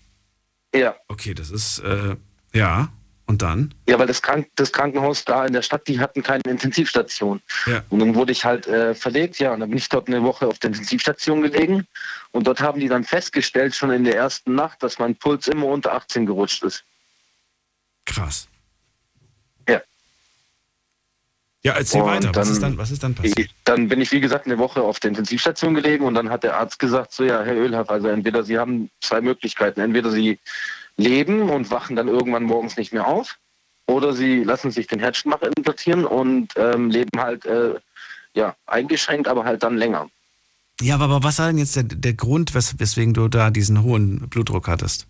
[0.73, 0.95] Ja.
[1.07, 2.15] Okay, das ist, äh,
[2.53, 2.89] ja.
[3.29, 3.73] Und dann?
[3.89, 7.41] Ja, weil das, Krank das Krankenhaus da in der Stadt, die hatten keine Intensivstation.
[7.65, 7.83] Ja.
[7.89, 10.47] Und dann wurde ich halt äh, verlegt, ja, und dann bin ich dort eine Woche
[10.47, 11.85] auf der Intensivstation gelegen.
[12.31, 15.65] Und dort haben die dann festgestellt, schon in der ersten Nacht, dass mein Puls immer
[15.65, 16.85] unter 18 gerutscht ist.
[18.05, 18.47] Krass.
[21.63, 21.73] Ja.
[21.73, 22.27] Erzähl Und weiter.
[22.29, 23.39] Was dann- ist, dann, was ist dann passiert?
[23.39, 26.43] Ich, dann bin ich, wie gesagt, eine Woche auf der Intensivstation gelegen und dann hat
[26.43, 29.79] der Arzt gesagt, so ja, Herr Ölhaff, also entweder Sie haben zwei Möglichkeiten.
[29.81, 30.39] Entweder Sie
[30.97, 33.37] leben und wachen dann irgendwann morgens nicht mehr auf
[33.87, 37.75] oder Sie lassen sich den Herzschmacher implantieren und ähm, leben halt, äh,
[38.33, 40.09] ja, eingeschränkt, aber halt dann länger.
[40.79, 43.81] Ja, aber, aber was war denn jetzt der, der Grund, wes, weswegen du da diesen
[43.81, 45.07] hohen Blutdruck hattest?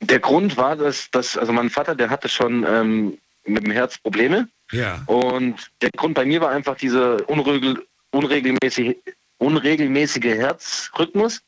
[0.00, 3.98] Der Grund war, dass, dass also mein Vater, der hatte schon ähm, mit dem Herz
[3.98, 5.02] Probleme Ja.
[5.06, 8.94] Und der Grund bei mir war einfach dieser unregel, unregelmäßige,
[9.38, 11.40] unregelmäßige Herzrhythmus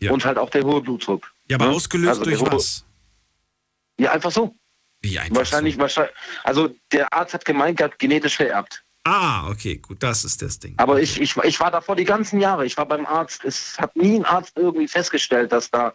[0.00, 0.12] Ja.
[0.12, 1.30] und halt auch der hohe Blutdruck.
[1.48, 1.72] Ja, aber Ne?
[1.72, 2.84] ausgelöst Also durch was?
[3.98, 4.54] Ja, einfach so.
[5.00, 6.14] Wie einfach wahrscheinlich, wahrscheinlich.
[6.44, 8.82] Also der Arzt hat gemeint, gehabt, genetisch vererbt.
[9.04, 10.74] Ah, okay, gut, das ist das Ding.
[10.76, 12.66] Aber ich, ich, ich war davor die ganzen Jahre.
[12.66, 13.44] Ich war beim Arzt.
[13.44, 15.94] Es hat nie ein Arzt irgendwie festgestellt, dass da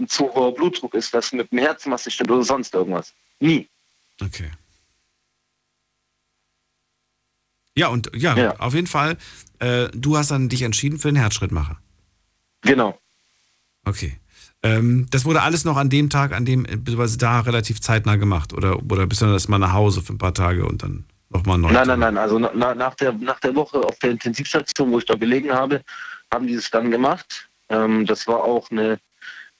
[0.00, 3.12] ein zu hoher Blutdruck ist, dass mit dem Herzen was nicht stimmt oder sonst irgendwas.
[3.38, 3.68] Nie.
[4.22, 4.50] Okay.
[7.76, 9.16] Ja, und ja, auf jeden Fall,
[9.58, 11.78] äh, du hast dann dich entschieden für den Herzschrittmacher.
[12.62, 12.98] Genau.
[13.84, 14.18] Okay.
[14.62, 18.16] Ähm, das wurde alles noch an dem Tag, an dem, äh, beziehungsweise da relativ zeitnah
[18.16, 18.52] gemacht.
[18.52, 21.58] Oder, oder bist du dann erstmal nach Hause für ein paar Tage und dann nochmal
[21.58, 21.70] neu?
[21.70, 22.16] Nein, nein, nein.
[22.16, 25.82] Also na, nach, der, nach der Woche auf der Intensivstation, wo ich da gelegen habe,
[26.32, 27.48] haben die es dann gemacht.
[27.68, 28.98] Ähm, das war auch eine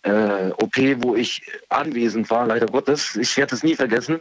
[0.02, 3.16] äh, OP, wo ich anwesend war, leider Gottes.
[3.16, 4.20] Ich werde es nie vergessen.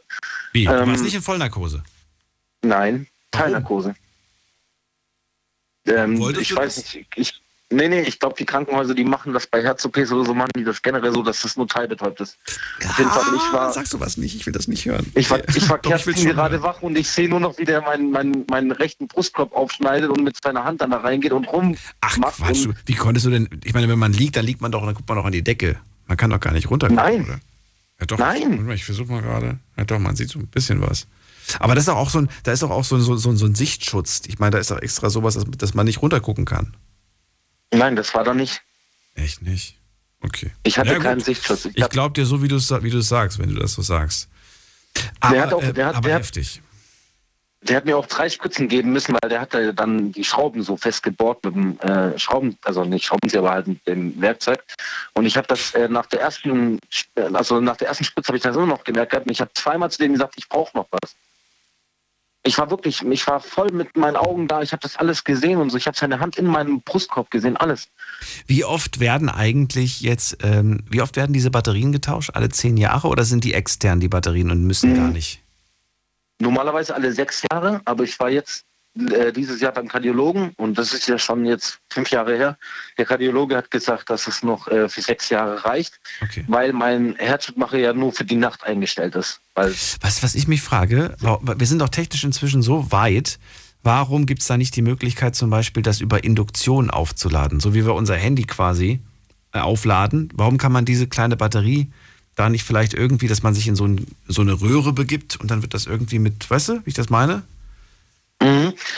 [0.52, 0.66] Wie?
[0.66, 1.82] Du Ähm, warst nicht in Vollnarkose?
[2.62, 3.96] Nein, Teilnarkose.
[5.86, 6.94] Ähm, ich weiß das?
[6.94, 10.34] nicht, ich, nee, nee, ich glaube, die Krankenhäuser, die machen das bei Herz-OPs oder so,
[10.34, 12.38] machen die das generell so, dass das nur teilbetäubt ist.
[12.88, 14.34] Auf jeden Fall, ich war, Sagst du was nicht?
[14.34, 15.06] Ich will das nicht hören.
[15.14, 16.64] ich war, ich war Doch, ich Kerstin gerade hören.
[16.64, 20.24] wach und ich sehe nur noch, wie der meinen meinen meinen rechten Brustkorb aufschneidet und
[20.24, 22.16] mit seiner Hand dann da reingeht und rum Ach.
[22.18, 24.72] Quatsch, und, du, wie konntest du denn, ich meine, wenn man liegt, dann liegt man
[24.72, 25.78] doch, dann guckt man doch an die Decke.
[26.08, 27.26] Man kann doch gar nicht runtergucken, Nein.
[27.26, 27.40] oder?
[28.00, 28.66] Ja, doch, Nein.
[28.66, 29.60] Mal, Ich versuche mal gerade.
[29.76, 31.08] Ja, doch, man sieht so ein bisschen was.
[31.60, 33.46] Aber das ist doch auch so ein, da ist doch auch so, so, so, so
[33.46, 34.22] ein Sichtschutz.
[34.28, 36.76] Ich meine, da ist doch extra sowas, dass, dass man nicht runtergucken kann.
[37.72, 38.62] Nein, das war da nicht.
[39.16, 39.78] Echt nicht?
[40.22, 40.52] Okay.
[40.64, 41.66] Ich hatte Ja, keinen Sichtschutz.
[41.66, 43.82] Ich Ich glaube dir so, wie du es wie du's sagst, wenn du das so
[43.82, 44.30] sagst.
[45.20, 46.62] Aber, Der hat auch- äh, der hat- aber der hat- heftig.
[47.64, 50.64] Der hat mir auch drei Spritzen geben müssen, weil der hat da dann die Schrauben
[50.64, 54.62] so festgebohrt mit dem äh, Schrauben, also nicht Schraubenzieher, aber halt mit dem Werkzeug.
[55.14, 56.78] Und ich habe das äh, nach der ersten,
[57.16, 59.28] äh, also nach der ersten Spritze habe ich das immer noch gemerkt gehabt.
[59.28, 61.16] Und ich habe zweimal zu denen gesagt, ich brauche noch was.
[62.46, 64.62] Ich war wirklich, ich war voll mit meinen Augen da.
[64.62, 65.78] Ich habe das alles gesehen und so.
[65.78, 67.88] Ich habe seine Hand in meinem Brustkorb gesehen, alles.
[68.48, 72.32] Wie oft werden eigentlich jetzt, ähm, wie oft werden diese Batterien getauscht?
[72.34, 75.42] Alle zehn Jahre oder sind die extern, die Batterien, und müssen gar nicht?
[76.40, 78.66] Normalerweise alle sechs Jahre, aber ich war jetzt
[78.96, 82.58] äh, dieses Jahr beim Kardiologen und das ist ja schon jetzt fünf Jahre her.
[82.98, 86.00] Der Kardiologe hat gesagt, dass es noch äh, für sechs Jahre reicht,
[86.48, 89.40] weil mein Herzschrittmacher ja nur für die Nacht eingestellt ist.
[89.56, 93.40] Was, was ich mich frage, wir sind doch technisch inzwischen so weit,
[93.82, 97.86] warum gibt es da nicht die Möglichkeit, zum Beispiel das über Induktion aufzuladen, so wie
[97.86, 99.00] wir unser Handy quasi
[99.54, 100.30] äh, aufladen?
[100.36, 101.92] Warum kann man diese kleine Batterie
[102.36, 105.50] da nicht vielleicht irgendwie, dass man sich in so, ein, so eine Röhre begibt und
[105.50, 107.44] dann wird das irgendwie mit, weißt du, wie ich das meine?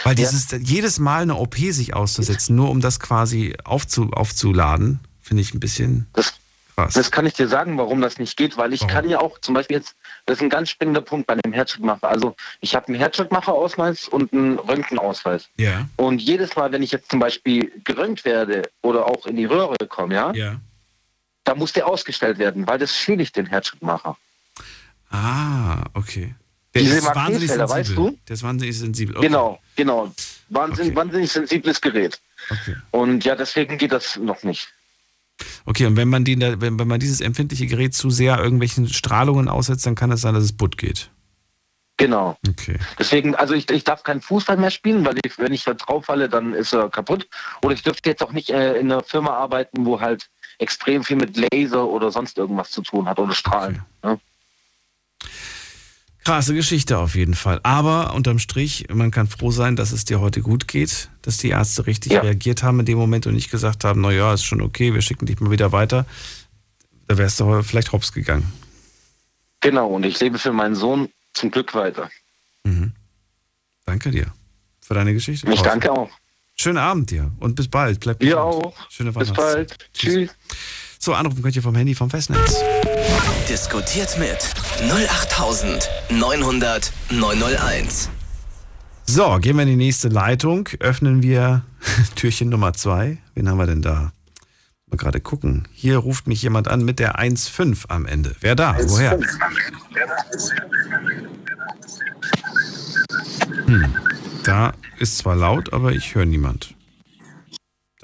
[0.03, 5.41] Weil dieses, jedes Mal eine OP sich auszusetzen, nur um das quasi aufzu, aufzuladen, finde
[5.41, 6.07] ich ein bisschen
[6.75, 6.93] krass.
[6.93, 9.53] Das kann ich dir sagen, warum das nicht geht, weil ich kann ja auch zum
[9.53, 12.09] Beispiel jetzt, das ist ein ganz springender Punkt bei dem Herzschrittmacher.
[12.09, 15.47] Also ich habe einen Herzschrittmacherausweis und einen Röntgenausweis.
[15.57, 15.87] Ja.
[15.95, 19.75] Und jedes Mal, wenn ich jetzt zum Beispiel geröntgt werde oder auch in die Röhre
[19.87, 20.59] komme, ja, Ja.
[21.45, 24.17] da muss der ausgestellt werden, weil das schädigt den Herzschrittmacher.
[25.09, 26.35] Ah, okay.
[26.75, 27.69] Der Diese ist wahnsinnig sensibel.
[27.69, 28.17] weißt du?
[28.27, 29.15] Der ist wahnsinnig sensibel.
[29.17, 29.27] Okay.
[29.27, 30.13] Genau, genau.
[30.49, 32.19] Wahnsinn, Wahnsinnig sensibles Gerät.
[32.49, 32.75] Okay.
[32.91, 34.67] Und ja, deswegen geht das noch nicht.
[35.65, 39.47] Okay, und wenn man, die, wenn, wenn man dieses empfindliche Gerät zu sehr irgendwelchen Strahlungen
[39.47, 41.09] aussetzt, dann kann es sein, dass es butt geht.
[41.97, 42.37] Genau.
[42.47, 42.77] Okay.
[42.99, 46.05] Deswegen, also ich, ich darf keinen Fußball mehr spielen, weil ich, wenn ich da drauf
[46.05, 47.27] falle, dann ist er kaputt.
[47.63, 51.15] Oder ich dürfte jetzt auch nicht äh, in einer Firma arbeiten, wo halt extrem viel
[51.15, 53.81] mit Laser oder sonst irgendwas zu tun hat oder Strahlen.
[54.03, 54.19] ne?
[56.25, 57.59] Krasse Geschichte auf jeden Fall.
[57.63, 61.49] Aber unterm Strich, man kann froh sein, dass es dir heute gut geht, dass die
[61.49, 62.21] Ärzte richtig Ja.
[62.21, 65.01] reagiert haben in dem Moment und nicht gesagt haben, na ja, ist schon okay, wir
[65.01, 66.05] schicken dich mal wieder weiter.
[67.07, 68.51] Da wärst du vielleicht hops gegangen.
[69.61, 72.09] Genau, und ich lebe für meinen Sohn zum Glück weiter.
[73.85, 74.33] Danke dir
[74.81, 75.51] für deine Geschichte.
[75.51, 76.09] Ich danke auch.
[76.55, 77.99] Schönen Abend dir und bis bald.
[77.99, 78.37] Bleib gesund.
[78.39, 78.89] auch.
[78.89, 79.77] Schöne Bis bald.
[79.93, 80.31] Tschüss.
[81.05, 82.63] So, anrufen könnt ihr vom Handy vom Festnetz.
[83.47, 84.39] Diskutiert mit
[84.89, 88.09] 08900 901.
[89.05, 90.67] So, gehen wir in die nächste Leitung.
[90.79, 91.63] Öffnen wir
[92.15, 93.19] Türchen Nummer zwei.
[93.35, 94.13] Wen haben wir denn da?
[94.87, 95.67] Mal gerade gucken.
[95.73, 98.35] Hier ruft mich jemand an mit der 1.5 am Ende.
[98.39, 98.75] Wer da?
[98.87, 99.19] Woher?
[103.67, 103.95] Hm.
[104.43, 106.73] Da ist zwar laut, aber ich höre niemand.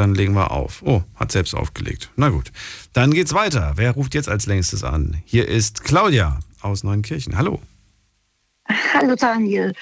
[0.01, 0.81] Dann legen wir auf.
[0.83, 2.09] Oh, hat selbst aufgelegt.
[2.15, 2.51] Na gut.
[2.91, 3.73] Dann geht's weiter.
[3.75, 5.21] Wer ruft jetzt als längstes an?
[5.25, 7.37] Hier ist Claudia aus Neunkirchen.
[7.37, 7.61] Hallo.
[8.95, 9.75] Hallo Daniel.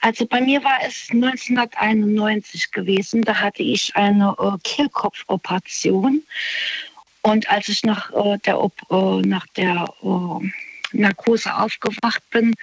[0.00, 3.22] Also bei mir war es 1991 gewesen.
[3.22, 6.20] Da hatte ich eine äh, Kehlkopfoperation.
[7.22, 10.50] Und als ich nach äh, der, äh, nach der äh,
[10.96, 12.56] Narkose aufgewacht bin,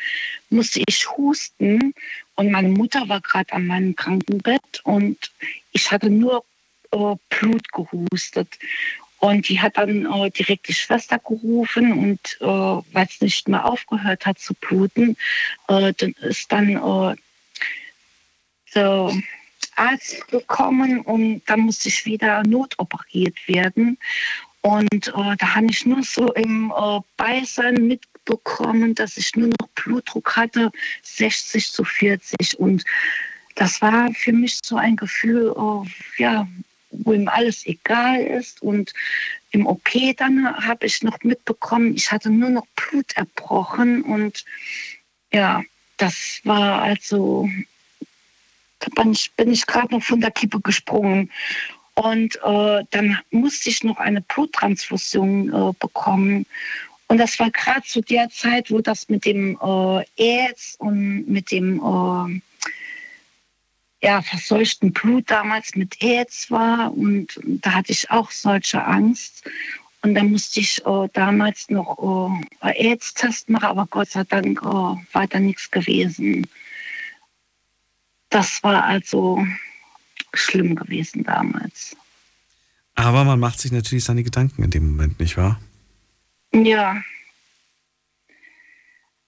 [0.50, 1.94] musste ich husten.
[2.36, 5.32] Und meine Mutter war gerade an meinem Krankenbett und
[5.72, 6.44] ich hatte nur
[6.92, 8.58] äh, Blut gehustet.
[9.20, 13.66] Und die hat dann äh, direkt die Schwester gerufen und äh, weil es nicht mehr
[13.66, 15.18] aufgehört hat zu bluten,
[15.68, 17.16] äh, dann ist dann äh,
[18.76, 19.12] der
[19.78, 23.98] Arzt gekommen und dann musste ich wieder notoperiert werden.
[24.62, 29.70] Und äh, da habe ich nur so im äh, Beisein mitbekommen, dass ich nur noch
[29.76, 30.72] Blutdruck hatte,
[31.04, 32.60] 60 zu 40.
[32.60, 32.84] Und
[33.56, 35.56] das war für mich so ein Gefühl,
[36.18, 36.46] ja,
[37.04, 38.62] wo ihm alles egal ist.
[38.62, 38.94] Und
[39.52, 44.04] im OP dann habe ich noch mitbekommen, ich hatte nur noch Blut erbrochen.
[44.04, 44.46] Und
[45.32, 45.64] ja,
[45.98, 47.50] das war also,
[48.80, 51.32] da bin ich, ich gerade noch von der Kippe gesprungen.
[51.96, 56.46] Und äh, dann musste ich noch eine Bluttransfusion äh, bekommen.
[57.08, 61.52] Und das war gerade zu der Zeit, wo das mit dem äh, AIDS und mit
[61.52, 62.42] dem äh,
[64.06, 69.50] ja, verseuchten Blut damals mit AIDS war und da hatte ich auch solche Angst.
[70.04, 74.64] Und dann musste ich äh, damals noch äh, AIDS-Test machen, aber Gott sei Dank äh,
[74.66, 76.46] war da nichts gewesen.
[78.30, 79.44] Das war also
[80.36, 81.98] schlimm gewesen damals.
[82.94, 85.60] Aber man macht sich natürlich seine Gedanken in dem Moment, nicht wahr?
[86.54, 87.02] Ja.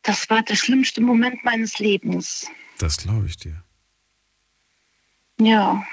[0.03, 2.45] Das war der schlimmste Moment meines Lebens.
[2.77, 3.63] Das glaube ich dir.
[5.39, 5.83] Ja.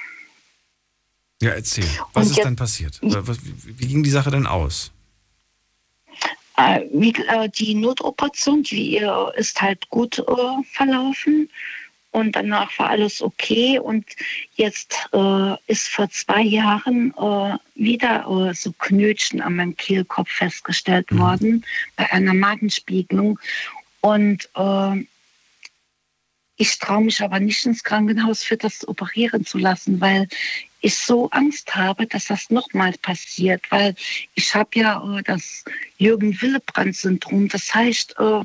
[1.43, 1.85] Ja, erzähl.
[2.13, 2.99] Was Und ist jetzt- dann passiert?
[3.03, 4.93] Wie, ging die Sache denn aus?
[6.57, 10.23] Äh, äh, die Notoperation, die äh, ist halt gut
[10.73, 11.51] verlaufen.
[12.13, 13.81] Und danach war alles okay.
[13.81, 14.05] Und
[14.55, 21.11] jetzt äh, ist vor zwei Jahren äh, wieder äh, so Knötchen an meinem Kehlkopf festgestellt
[21.11, 21.65] worden
[21.97, 23.39] bei einer Magenspiegelung.
[24.01, 24.49] Und
[26.57, 30.29] ich traue mich aber nicht ins Krankenhaus für das operieren zu lassen, weil
[30.81, 33.63] ich so Angst habe, dass das nochmal passiert.
[33.71, 33.95] Weil
[34.35, 35.65] ich habe ja äh, das
[35.99, 37.49] Jürgen-Willebrand-Syndrom.
[37.49, 38.45] Das heißt, äh,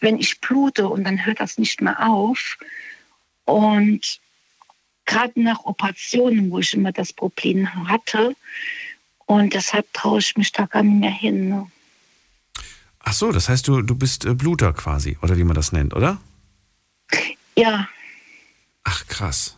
[0.00, 2.56] wenn ich blute und dann hört das nicht mehr auf.
[3.44, 4.20] Und
[5.04, 8.36] gerade nach Operationen, wo ich immer das Problem hatte.
[9.26, 11.48] Und deshalb traue ich mich da gar nicht mehr hin.
[11.48, 11.66] Ne?
[13.00, 15.92] Ach so, das heißt, du, du bist äh, Bluter quasi, oder wie man das nennt,
[15.92, 16.20] oder?
[17.56, 17.88] Ja,
[18.84, 19.56] Ach, krass.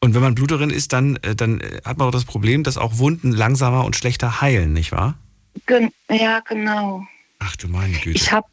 [0.00, 2.76] Und wenn man Bluterin ist, dann, äh, dann äh, hat man auch das Problem, dass
[2.76, 5.18] auch Wunden langsamer und schlechter heilen, nicht wahr?
[5.66, 7.06] gen ja genau.
[7.38, 8.16] Ach du meine Güte.
[8.16, 8.46] Ich habe,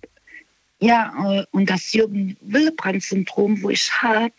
[0.80, 4.34] ja, äh, und das Jürgen-Willebrand-Syndrom, wo ich habe,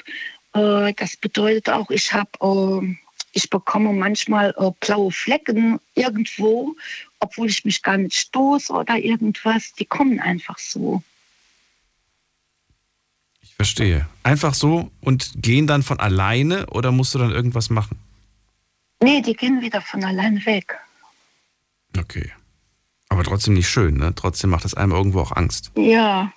[0.54, 2.96] das bedeutet auch, ich habe, äh,
[3.32, 6.76] ich bekomme manchmal blaue Flecken irgendwo,
[7.20, 9.72] obwohl ich mich gar nicht stoße oder irgendwas.
[9.72, 11.02] Die kommen einfach so.
[13.52, 14.08] Ich verstehe.
[14.22, 17.98] Einfach so und gehen dann von alleine oder musst du dann irgendwas machen?
[19.00, 20.78] Nee, die gehen wieder von alleine weg.
[21.98, 22.32] Okay.
[23.08, 24.14] Aber trotzdem nicht schön, ne?
[24.14, 25.70] Trotzdem macht das einem irgendwo auch Angst.
[25.76, 26.32] Ja.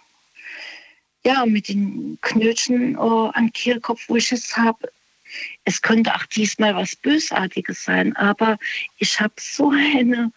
[1.23, 4.91] Ja, mit den Knötchen äh, am Kehlkopf, wo ich es habe.
[5.63, 8.57] Es könnte auch diesmal was Bösartiges sein, aber
[8.97, 10.31] ich habe so eine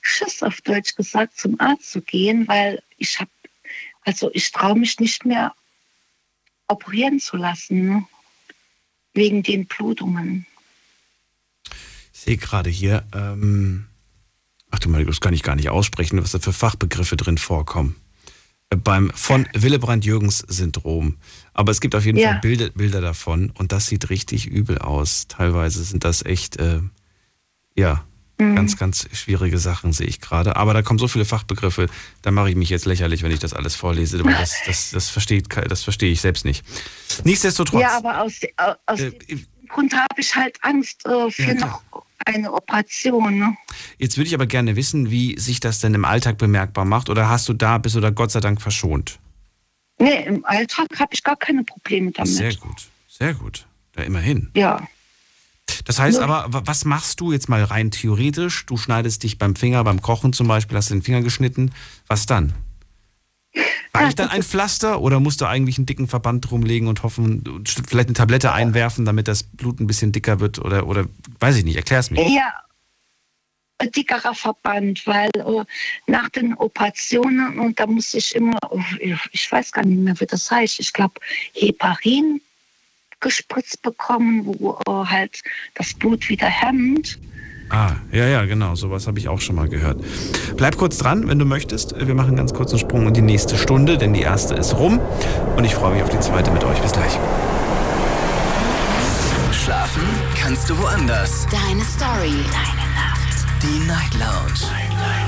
[0.00, 3.30] Schiss auf Deutsch gesagt, zum Arzt zu gehen, weil ich habe,
[4.04, 5.52] also ich traue mich nicht mehr
[6.74, 8.06] operieren zu lassen,
[9.14, 10.46] wegen den Blutungen.
[12.12, 13.86] Ich sehe gerade hier, ähm,
[14.70, 17.96] ach du meine, das kann ich gar nicht aussprechen, was da für Fachbegriffe drin vorkommen.
[18.70, 21.16] Äh, Beim von Willebrand-Jürgens-Syndrom.
[21.52, 22.32] Aber es gibt auf jeden Ja.
[22.32, 25.26] Fall Bilder, Bilder davon und das sieht richtig übel aus.
[25.28, 26.80] Teilweise sind das echt, äh,
[27.76, 28.04] ja,
[28.38, 28.56] Mhm.
[28.56, 30.56] ganz, ganz schwierige Sachen, sehe ich gerade.
[30.56, 31.88] Aber da kommen so viele Fachbegriffe,
[32.22, 34.18] da mache ich mich jetzt lächerlich, wenn ich das alles vorlese.
[34.18, 36.64] Das, das, das, versteht, das verstehe ich selbst nicht.
[37.24, 37.82] Nichtsdestotrotz.
[37.82, 38.40] Ja, aber aus,
[38.86, 41.82] aus Äh, dem Grund habe ich halt Angst äh, für Ja, noch
[42.26, 43.38] eine Operation.
[43.38, 43.56] Ne?
[43.98, 47.10] Jetzt würde ich aber gerne wissen, wie sich das denn im Alltag bemerkbar macht.
[47.10, 49.18] Oder hast du da, bist du da Gott sei Dank verschont?
[49.98, 52.32] Nee, im Alltag habe ich gar keine Probleme damit.
[52.32, 53.66] Sehr gut, sehr gut.
[53.92, 54.50] Da immerhin.
[54.56, 54.86] Ja.
[55.84, 58.66] Das heißt aber, wa- was machst du jetzt mal rein theoretisch?
[58.66, 61.72] Du schneidest dich beim Finger, beim Kochen zum Beispiel, hast du den Finger geschnitten.
[62.06, 62.52] Was dann?
[63.96, 68.08] Reicht dann ein Pflaster oder musst du eigentlich einen dicken Verband drumlegen und hoffen, vielleicht
[68.08, 71.06] eine Tablette einwerfen, damit das Blut ein bisschen dicker wird oder, oder
[71.38, 72.28] weiß ich nicht, erklär's mir.
[72.28, 72.52] Ja,
[73.78, 75.64] ein dickerer Verband, weil äh,
[76.08, 78.58] nach den Operationen, und da muss ich immer,
[79.30, 81.20] ich weiß gar nicht mehr, wie das heißt, ich glaube
[81.52, 82.40] Heparin
[83.24, 85.42] gespritzt bekommen, wo äh, halt
[85.74, 87.18] das Blut wieder hemmt.
[87.70, 88.74] Ah, ja, ja, genau.
[88.74, 90.00] Sowas habe ich auch schon mal gehört.
[90.56, 91.94] Bleib kurz dran, wenn du möchtest.
[91.98, 95.00] Wir machen ganz kurz einen Sprung in die nächste Stunde, denn die erste ist rum.
[95.56, 96.78] Und ich freue mich auf die zweite mit euch.
[96.80, 97.18] Bis gleich.
[99.50, 100.02] Schlafen
[100.38, 101.46] kannst du woanders.
[101.50, 102.44] Deine Story.
[102.52, 103.46] Deine Nacht.
[103.62, 104.70] Die Night Lounge.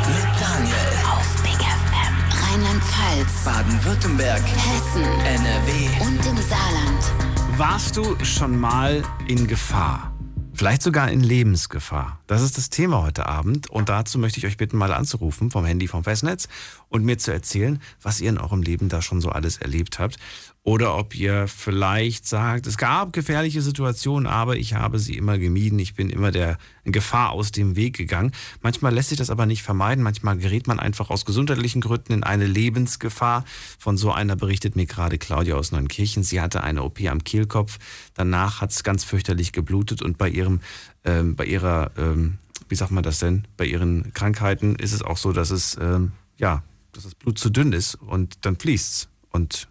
[0.07, 0.77] Mit Daniel.
[1.11, 2.15] Auf Big FM.
[2.45, 3.45] Rheinland-Pfalz.
[3.45, 4.43] Baden-Württemberg.
[4.43, 5.05] Hessen.
[5.25, 6.05] NRW.
[6.05, 7.26] Und im Saarland.
[7.59, 10.13] Warst du schon mal in Gefahr?
[10.53, 12.21] Vielleicht sogar in Lebensgefahr.
[12.27, 15.65] Das ist das Thema heute Abend und dazu möchte ich euch bitten, mal anzurufen vom
[15.65, 16.49] Handy vom Festnetz
[16.89, 20.19] und mir zu erzählen, was ihr in eurem Leben da schon so alles erlebt habt.
[20.67, 25.79] Oder ob ihr vielleicht sagt, es gab gefährliche Situationen, aber ich habe sie immer gemieden.
[25.79, 28.33] Ich bin immer der Gefahr aus dem Weg gegangen.
[28.63, 30.03] Manchmal lässt sich das aber nicht vermeiden.
[30.03, 33.45] Manchmal gerät man einfach aus gesundheitlichen Gründen in eine Lebensgefahr.
[33.79, 36.25] Von so einer berichtet mir gerade Claudia aus Neunkirchen.
[36.25, 37.79] Sie hatte eine OP am Kehlkopf.
[38.15, 40.59] Danach hat es ganz fürchterlich geblutet und bei ihrem,
[41.05, 43.47] ähm, bei ihrer, ähm, wie sagt man das denn?
[43.57, 46.65] Bei ihren Krankheiten ist es auch so, dass es, ähm, ja,
[46.97, 49.09] dass das Blut zu dünn ist und dann fließt's.
[49.31, 49.69] Und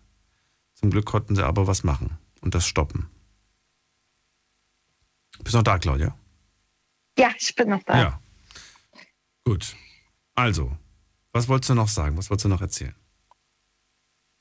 [0.76, 3.10] zum Glück konnten sie aber was machen und das stoppen.
[5.40, 6.18] Bist du noch da, Claudia?
[7.18, 7.98] Ja, ich bin noch da.
[7.98, 8.22] Ja.
[9.44, 9.76] Gut.
[10.34, 10.78] Also,
[11.32, 12.18] was wolltest du noch sagen?
[12.18, 12.96] Was wolltest du noch erzählen?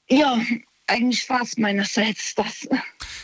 [0.08, 0.38] Ja,
[0.86, 2.68] eigentlich war es meinerseits das.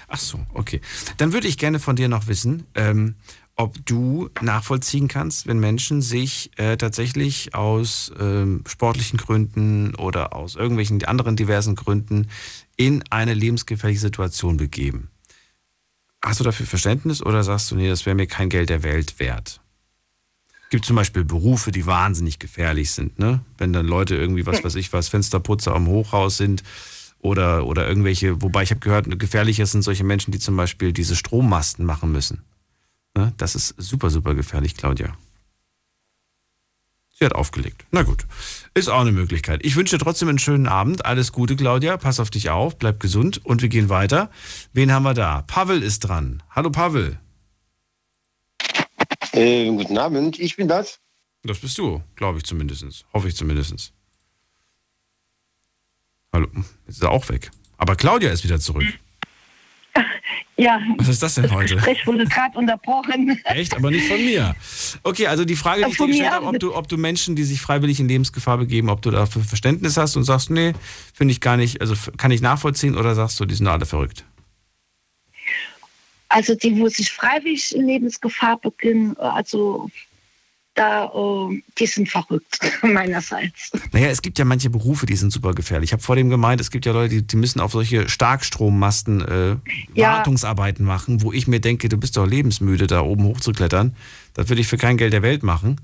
[0.09, 0.81] Ach so, okay.
[1.19, 3.17] Dann würde ich gerne von dir noch wissen, ähm,
[3.61, 10.57] ob du nachvollziehen kannst, wenn Menschen sich äh, tatsächlich aus ähm, sportlichen Gründen oder aus
[10.57, 12.29] irgendwelchen anderen diversen Gründen
[12.77, 15.11] in eine lebensgefährliche Situation begeben.
[16.25, 19.21] Hast du dafür Verständnis oder sagst du, nee, das wäre mir kein Geld der Welt
[19.21, 19.61] wert?
[20.65, 23.41] Es gibt zum Beispiel Berufe, die wahnsinnig gefährlich sind, ne?
[23.59, 26.63] Wenn dann Leute irgendwie, was weiß ich was, Fensterputzer am Hochhaus sind
[27.19, 31.15] oder, oder irgendwelche, wobei ich habe gehört, gefährlicher sind solche Menschen, die zum Beispiel diese
[31.15, 32.43] Strommasten machen müssen.
[33.21, 33.35] Ne?
[33.37, 35.15] Das ist super, super gefährlich, Claudia.
[37.11, 37.85] Sie hat aufgelegt.
[37.91, 38.27] Na gut.
[38.73, 39.61] Ist auch eine Möglichkeit.
[39.63, 41.05] Ich wünsche dir trotzdem einen schönen Abend.
[41.05, 41.99] Alles Gute, Claudia.
[41.99, 42.79] Pass auf dich auf.
[42.79, 43.45] Bleib gesund.
[43.45, 44.31] Und wir gehen weiter.
[44.73, 45.43] Wen haben wir da?
[45.43, 46.43] Pavel ist dran.
[46.49, 47.21] Hallo, Pavel.
[49.33, 50.39] Äh, guten Abend.
[50.39, 50.99] Ich bin das.
[51.43, 53.05] Das bist du, glaube ich zumindest.
[53.13, 53.93] Hoffe ich zumindest.
[56.33, 56.49] Hallo.
[56.87, 57.51] Jetzt ist er auch weg.
[57.77, 58.87] Aber Claudia ist wieder zurück.
[60.61, 60.79] Ja.
[60.99, 61.77] Was ist das denn heute?
[61.77, 63.41] Gespräch wurde gerade unterbrochen.
[63.45, 63.75] Echt?
[63.75, 64.55] Aber nicht von mir.
[65.03, 67.45] Okay, also die Frage, die ich dir gestellt habe, ob du, ob du Menschen, die
[67.45, 70.75] sich freiwillig in Lebensgefahr begeben, ob du dafür Verständnis hast und sagst, nee,
[71.15, 74.25] finde ich gar nicht, also kann ich nachvollziehen oder sagst du, die sind alle verrückt?
[76.29, 79.91] Also die, wo sich freiwillig in Lebensgefahr beginnen, also
[80.75, 83.71] da, äh, die sind verrückt meinerseits.
[83.93, 85.89] Naja, es gibt ja manche Berufe, die sind super gefährlich.
[85.89, 89.21] Ich habe vor dem gemeint, es gibt ja Leute, die, die müssen auf solche Starkstrommasten
[89.21, 89.57] äh,
[89.95, 90.19] Ja.
[90.19, 93.97] Wartungsarbeiten machen, wo ich mir denke, du bist doch lebensmüde, da oben hochzuklettern.
[94.35, 95.81] Das würde ich für kein Geld der Welt machen.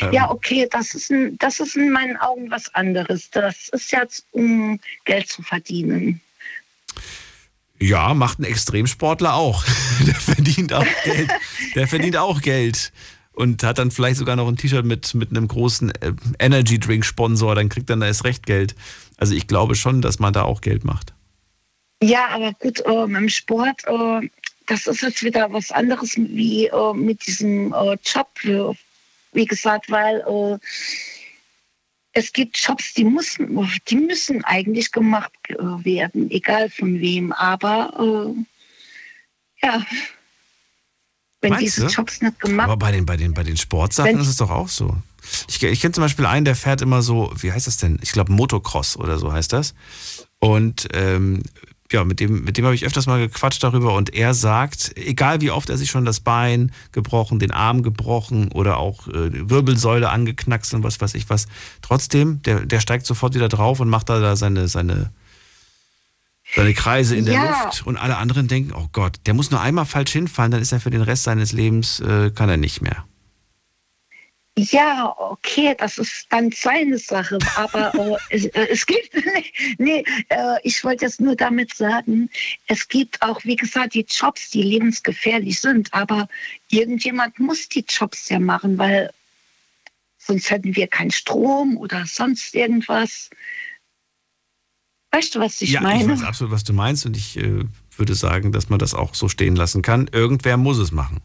[0.00, 3.30] Ähm, Ja, okay, das ist, ein, das ist in meinen Augen was anderes.
[3.30, 6.20] Das ist jetzt, um Geld zu verdienen.
[7.80, 9.64] Ja, macht ein Extremsportler auch.
[10.06, 11.30] Der verdient auch Geld.
[11.74, 12.92] Der verdient auch Geld.
[13.34, 17.04] Und hat dann vielleicht sogar noch ein T-Shirt mit, mit einem großen äh, Energy Drink
[17.04, 18.74] Sponsor, dann kriegt dann da erst recht Geld.
[19.16, 21.14] Also ich glaube schon, dass man da auch Geld macht.
[22.02, 24.28] Ja, aber gut, äh, mit dem Sport, äh,
[24.66, 28.28] das ist jetzt wieder was anderes wie äh, mit diesem äh, Job.
[28.44, 28.74] äh,
[29.32, 30.58] Wie gesagt, weil äh,
[32.12, 37.32] es gibt Jobs, die müssen, die müssen eigentlich gemacht werden, egal von wem.
[37.32, 38.34] Aber
[39.62, 39.86] ja,
[41.42, 41.92] wenn Meinst diese du?
[41.92, 44.50] Jobs nicht gemacht Aber bei den, bei den, bei den Sportsachen Wenn- ist es doch
[44.50, 44.96] auch so.
[45.48, 47.98] Ich, ich kenne zum Beispiel einen, der fährt immer so, wie heißt das denn?
[48.02, 49.74] Ich glaube Motocross oder so heißt das.
[50.40, 51.42] Und ähm,
[51.92, 55.40] ja, mit dem, mit dem habe ich öfters mal gequatscht darüber und er sagt, egal
[55.42, 59.50] wie oft er sich schon das Bein gebrochen, den Arm gebrochen oder auch äh, die
[59.50, 61.46] Wirbelsäule angeknackst und was weiß ich was,
[61.82, 65.10] trotzdem, der, der steigt sofort wieder drauf und macht da, da seine, seine,
[66.54, 67.64] seine Kreise in der Ja.
[67.64, 70.72] Luft und alle anderen denken, oh Gott, der muss nur einmal falsch hinfallen, dann ist
[70.72, 73.04] er für den Rest seines Lebens, äh, kann er nicht mehr.
[74.58, 79.10] Ja, okay, das ist dann seine Sache, aber äh, es, äh, es gibt,
[79.78, 82.28] nee, äh, ich wollte jetzt nur damit sagen,
[82.66, 86.28] es gibt auch, wie gesagt, die Jobs, die lebensgefährlich sind, aber
[86.68, 89.10] irgendjemand muss die Jobs ja machen, weil
[90.18, 93.30] sonst hätten wir keinen Strom oder sonst irgendwas.
[95.12, 96.14] Weißt du, was ich ja, meine?
[96.14, 97.64] ich weiß absolut, was du meinst und ich äh,
[97.96, 100.08] würde sagen, dass man das auch so stehen lassen kann.
[100.10, 101.20] Irgendwer muss es machen.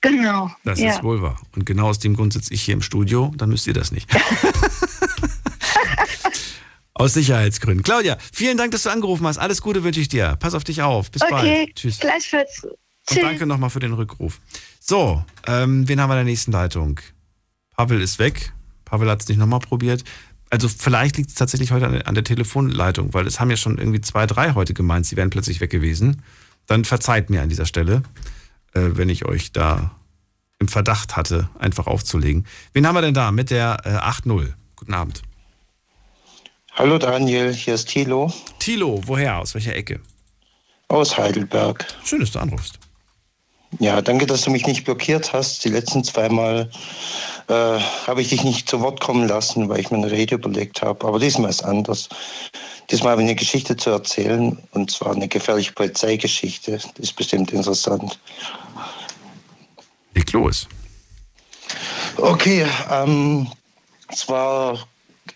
[0.00, 0.50] Genau.
[0.64, 0.90] Das ja.
[0.90, 1.40] ist wohl wahr.
[1.54, 4.10] Und genau aus dem Grund sitze ich hier im Studio, dann müsst ihr das nicht.
[6.94, 7.82] aus Sicherheitsgründen.
[7.82, 9.38] Claudia, vielen Dank, dass du angerufen hast.
[9.38, 10.36] Alles Gute wünsche ich dir.
[10.38, 11.10] Pass auf dich auf.
[11.10, 11.76] Bis okay, bald.
[11.76, 11.98] Tschüss.
[11.98, 12.64] gleichfalls.
[12.64, 14.40] Und danke nochmal für den Rückruf.
[14.78, 17.00] So, ähm, wen haben wir in der nächsten Leitung?
[17.76, 18.52] Pavel ist weg.
[18.84, 20.04] Pavel hat es nicht nochmal probiert.
[20.50, 23.56] Also vielleicht liegt es tatsächlich heute an der, an der Telefonleitung, weil es haben ja
[23.56, 26.22] schon irgendwie zwei, drei heute gemeint, sie wären plötzlich weg gewesen.
[26.66, 28.02] Dann verzeiht mir an dieser Stelle,
[28.74, 29.92] äh, wenn ich euch da
[30.58, 32.46] im Verdacht hatte, einfach aufzulegen.
[32.72, 34.52] Wen haben wir denn da mit der äh, 8.0?
[34.76, 35.22] Guten Abend.
[36.72, 39.38] Hallo Daniel, hier ist Thilo Thilo, woher?
[39.38, 40.00] Aus welcher Ecke?
[40.90, 41.86] aus Heidelberg.
[42.04, 42.79] Schön, dass du anrufst.
[43.78, 45.64] Ja, danke, dass du mich nicht blockiert hast.
[45.64, 46.68] Die letzten zweimal
[47.48, 50.82] äh, habe ich dich nicht zu Wort kommen lassen, weil ich mir eine Rede überlegt
[50.82, 51.06] habe.
[51.06, 52.08] Aber diesmal ist anders.
[52.90, 56.72] Diesmal habe ich eine Geschichte zu erzählen, und zwar eine gefährliche Polizeigeschichte.
[56.72, 58.18] Das ist bestimmt interessant.
[60.14, 60.66] Leg los.
[62.16, 63.46] Okay, ähm,
[64.08, 64.76] es war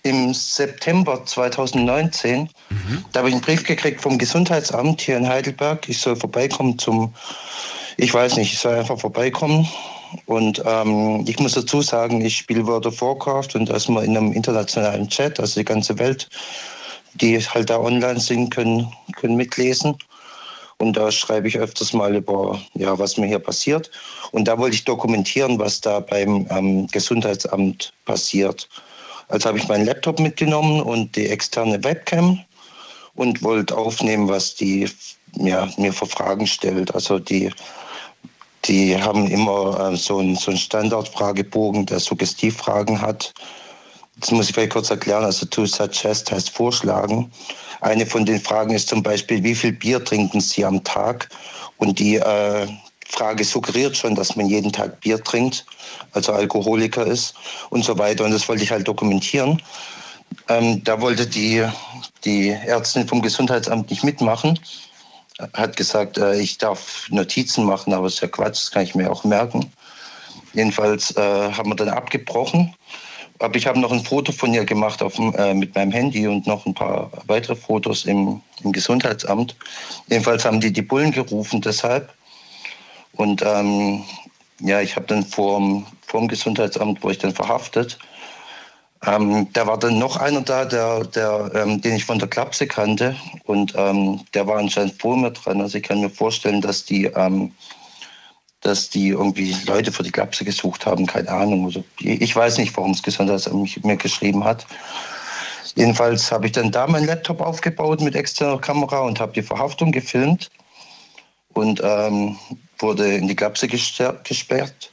[0.03, 2.51] im September 2019.
[3.13, 5.89] Da habe ich einen Brief gekriegt vom Gesundheitsamt hier in Heidelberg.
[5.89, 7.15] Ich soll vorbeikommen zum,
[7.97, 9.69] ich weiß nicht, ich soll einfach vorbeikommen.
[10.27, 14.05] Und ähm, ich muss dazu sagen, ich spiele World of Warcraft und da ist man
[14.05, 16.29] in einem internationalen Chat, also die ganze Welt,
[17.15, 19.97] die halt da online sind, können, können mitlesen.
[20.79, 23.91] Und da schreibe ich öfters mal über, ja, was mir hier passiert.
[24.33, 28.69] Und da wollte ich dokumentieren, was da beim ähm, Gesundheitsamt passiert.
[29.29, 32.41] Also habe ich meinen Laptop mitgenommen und die externe Webcam
[33.15, 34.89] und wollte aufnehmen, was die
[35.37, 36.95] ja, mir für Fragen stellt.
[36.95, 37.51] Also die,
[38.67, 43.33] die haben immer äh, so einen so Standardfragebogen, der Suggestivfragen hat.
[44.17, 45.25] Das muss ich vielleicht kurz erklären.
[45.25, 47.31] Also to suggest heißt vorschlagen.
[47.81, 51.29] Eine von den Fragen ist zum Beispiel, wie viel Bier trinken Sie am Tag?
[51.77, 52.67] Und die äh,
[53.07, 55.67] Frage suggeriert schon, dass man jeden Tag Bier trinkt,
[56.13, 57.35] also Alkoholiker ist
[57.71, 58.25] und so weiter.
[58.25, 59.61] Und das wollte ich halt dokumentieren.
[60.49, 61.67] Ähm, da wollte die,
[62.25, 64.59] die Ärztin vom Gesundheitsamt nicht mitmachen.
[65.53, 68.95] Hat gesagt, äh, ich darf Notizen machen, aber das ist ja Quatsch, das kann ich
[68.95, 69.73] mir auch merken.
[70.53, 71.21] Jedenfalls äh,
[71.53, 72.75] haben wir dann abgebrochen.
[73.41, 76.47] Aber ich habe noch ein Foto von ihr gemacht auf, äh, mit meinem Handy und
[76.47, 79.57] noch ein paar weitere Fotos im, im Gesundheitsamt.
[80.09, 82.15] Jedenfalls haben die die Bullen gerufen deshalb.
[83.13, 84.05] Und ähm,
[84.61, 85.61] ja, ich habe dann vor
[86.13, 87.99] dem Gesundheitsamt, wo ich dann verhaftet,
[89.07, 92.67] ähm, da war dann noch einer da, der, der, ähm, den ich von der Klapse
[92.67, 93.17] kannte.
[93.45, 95.61] Und ähm, der war anscheinend vor mir dran.
[95.61, 97.53] Also ich kann mir vorstellen, dass die, ähm,
[98.61, 101.07] dass die irgendwie Leute für die Klapse gesucht haben.
[101.07, 101.67] Keine Ahnung.
[101.67, 104.67] Also ich weiß nicht, warum das Gesundheitsamt mir geschrieben hat.
[105.77, 109.91] Jedenfalls habe ich dann da meinen Laptop aufgebaut mit externer Kamera und habe die Verhaftung
[109.91, 110.51] gefilmt
[111.53, 112.39] und ähm,
[112.79, 114.93] wurde in die Klapse gesperrt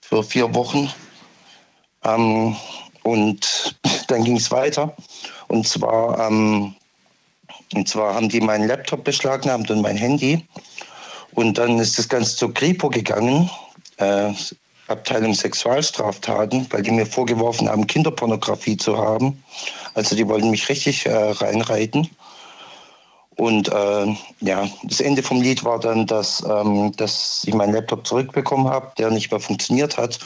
[0.00, 0.90] für vier Wochen.
[3.06, 3.76] Und
[4.08, 4.92] dann ging es weiter.
[5.46, 6.74] Und zwar, ähm,
[7.72, 10.44] und zwar haben die meinen Laptop beschlagnahmt und mein Handy.
[11.32, 13.48] Und dann ist das Ganze zur Kripo gegangen,
[13.98, 14.32] äh,
[14.88, 19.40] Abteilung Sexualstraftaten, weil die mir vorgeworfen haben, Kinderpornografie zu haben.
[19.94, 22.10] Also die wollten mich richtig äh, reinreiten.
[23.36, 28.06] Und äh, ja, das Ende vom Lied war dann, dass, ähm, dass ich meinen Laptop
[28.06, 30.18] zurückbekommen habe, der nicht mehr funktioniert hat.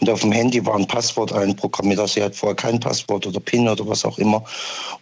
[0.00, 2.00] Und auf dem Handy war ein Passwort einprogrammiert.
[2.00, 4.42] Also ich hatte vorher kein Passwort oder PIN oder was auch immer.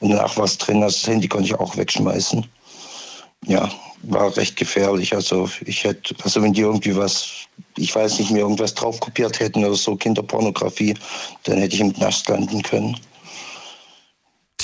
[0.00, 0.82] Und danach war es drin.
[0.82, 2.44] Also das Handy konnte ich auch wegschmeißen.
[3.46, 3.70] Ja,
[4.02, 5.14] war recht gefährlich.
[5.14, 7.30] Also ich hätte, also wenn die irgendwie was,
[7.78, 10.94] ich weiß nicht, mir irgendwas drauf kopiert hätten oder so, Kinderpornografie,
[11.44, 12.98] dann hätte ich im Knast landen können.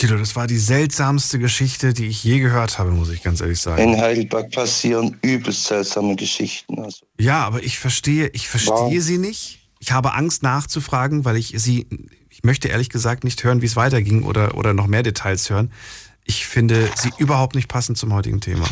[0.01, 3.61] Tilo, das war die seltsamste Geschichte, die ich je gehört habe, muss ich ganz ehrlich
[3.61, 3.83] sagen.
[3.83, 6.83] In Heidelberg passieren übelst seltsame Geschichten.
[6.83, 7.05] Also.
[7.19, 8.99] Ja, aber ich verstehe, ich verstehe wow.
[8.99, 9.59] sie nicht.
[9.79, 11.87] Ich habe Angst nachzufragen, weil ich sie,
[12.31, 15.71] ich möchte ehrlich gesagt nicht hören, wie es weiterging oder, oder noch mehr Details hören.
[16.25, 18.67] Ich finde sie überhaupt nicht passend zum heutigen Thema.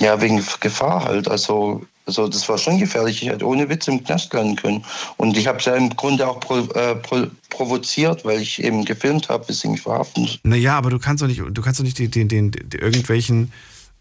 [0.00, 1.28] Ja, wegen Gefahr halt.
[1.28, 3.22] Also, also das war schon gefährlich.
[3.22, 4.84] Ich hätte ohne Witz im Knast landen können.
[5.16, 8.84] Und ich habe es ja im Grunde auch pro, äh, pro, provoziert, weil ich eben
[8.84, 10.28] gefilmt habe, bis sie mich verhaften.
[10.44, 13.52] Naja, aber du kannst doch nicht, du kannst doch nicht den, den, den, den irgendwelchen,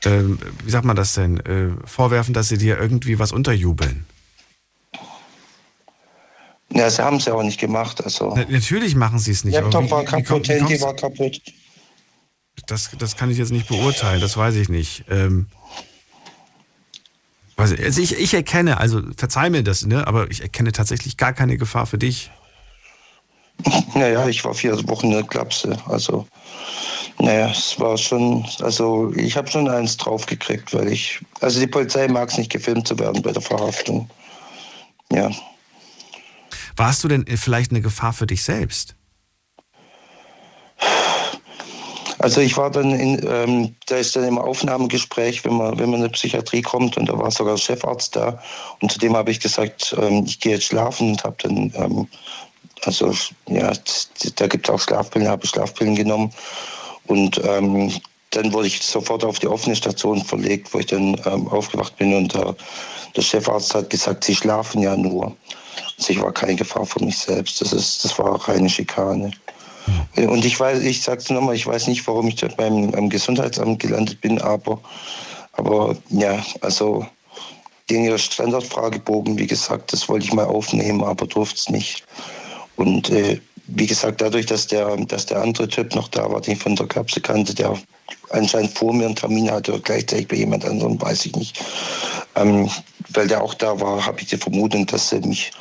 [0.03, 0.21] äh,
[0.63, 4.05] wie sagt man das denn, äh, vorwerfen, dass sie dir irgendwie was unterjubeln.
[6.71, 8.03] Ja, sie haben es ja auch nicht gemacht.
[8.03, 8.33] Also.
[8.35, 9.55] Na, natürlich machen sie es nicht.
[9.55, 11.41] Laptop war kaputt, Handy war kaputt.
[12.67, 15.05] Das, das kann ich jetzt nicht beurteilen, das weiß ich nicht.
[15.09, 15.47] Ähm,
[17.57, 21.57] also ich, ich erkenne, also verzeih mir das, ne, aber ich erkenne tatsächlich gar keine
[21.57, 22.31] Gefahr für dich.
[23.95, 25.77] Naja, ich war vier Wochen in der Klapse.
[25.87, 26.27] Also
[27.19, 32.07] Naja, es war schon, also ich habe schon eins draufgekriegt, weil ich, also die Polizei
[32.07, 34.09] mag es nicht gefilmt zu werden bei der Verhaftung.
[35.11, 35.31] Ja.
[36.75, 38.95] Warst du denn vielleicht eine Gefahr für dich selbst?
[42.25, 45.99] Also ich war dann in, ähm, da ist dann im Aufnahmegespräch, wenn man, wenn man
[45.99, 48.41] in die Psychiatrie kommt und da war sogar der Chefarzt da
[48.81, 52.07] und zu dem habe ich gesagt, ähm, ich gehe jetzt schlafen und habe dann, ähm,
[52.81, 53.13] also
[53.47, 53.71] ja,
[54.37, 56.31] da gibt es auch Schlafpillen, habe ich Schlafpillen genommen
[57.05, 57.93] und ähm,
[58.31, 62.15] dann wurde ich sofort auf die offene Station verlegt, wo ich dann ähm, aufgewacht bin
[62.15, 62.53] und äh,
[63.15, 65.37] der Chefarzt hat gesagt, Sie schlafen ja nur.
[65.99, 69.29] Also ich war keine Gefahr für mich selbst, das, ist, das war reine Schikane.
[70.15, 73.79] Und ich weiß, ich sag's nochmal, ich weiß nicht, warum ich da beim, beim Gesundheitsamt
[73.79, 74.79] gelandet bin, aber,
[75.53, 77.05] aber ja, also
[77.89, 82.03] den Standardfragebogen, wie gesagt, das wollte ich mal aufnehmen, aber durfte es nicht.
[82.77, 86.55] Und äh, wie gesagt, dadurch, dass der, dass der andere Typ noch da war, den
[86.55, 87.77] ich von der Kapsel kannte, der
[88.29, 91.63] anscheinend vor mir einen Termin hatte oder gleichzeitig bei jemand anderem, weiß ich nicht.
[92.35, 92.69] Ähm,
[93.09, 95.51] weil der auch da war, habe ich die Vermutung, dass sie mich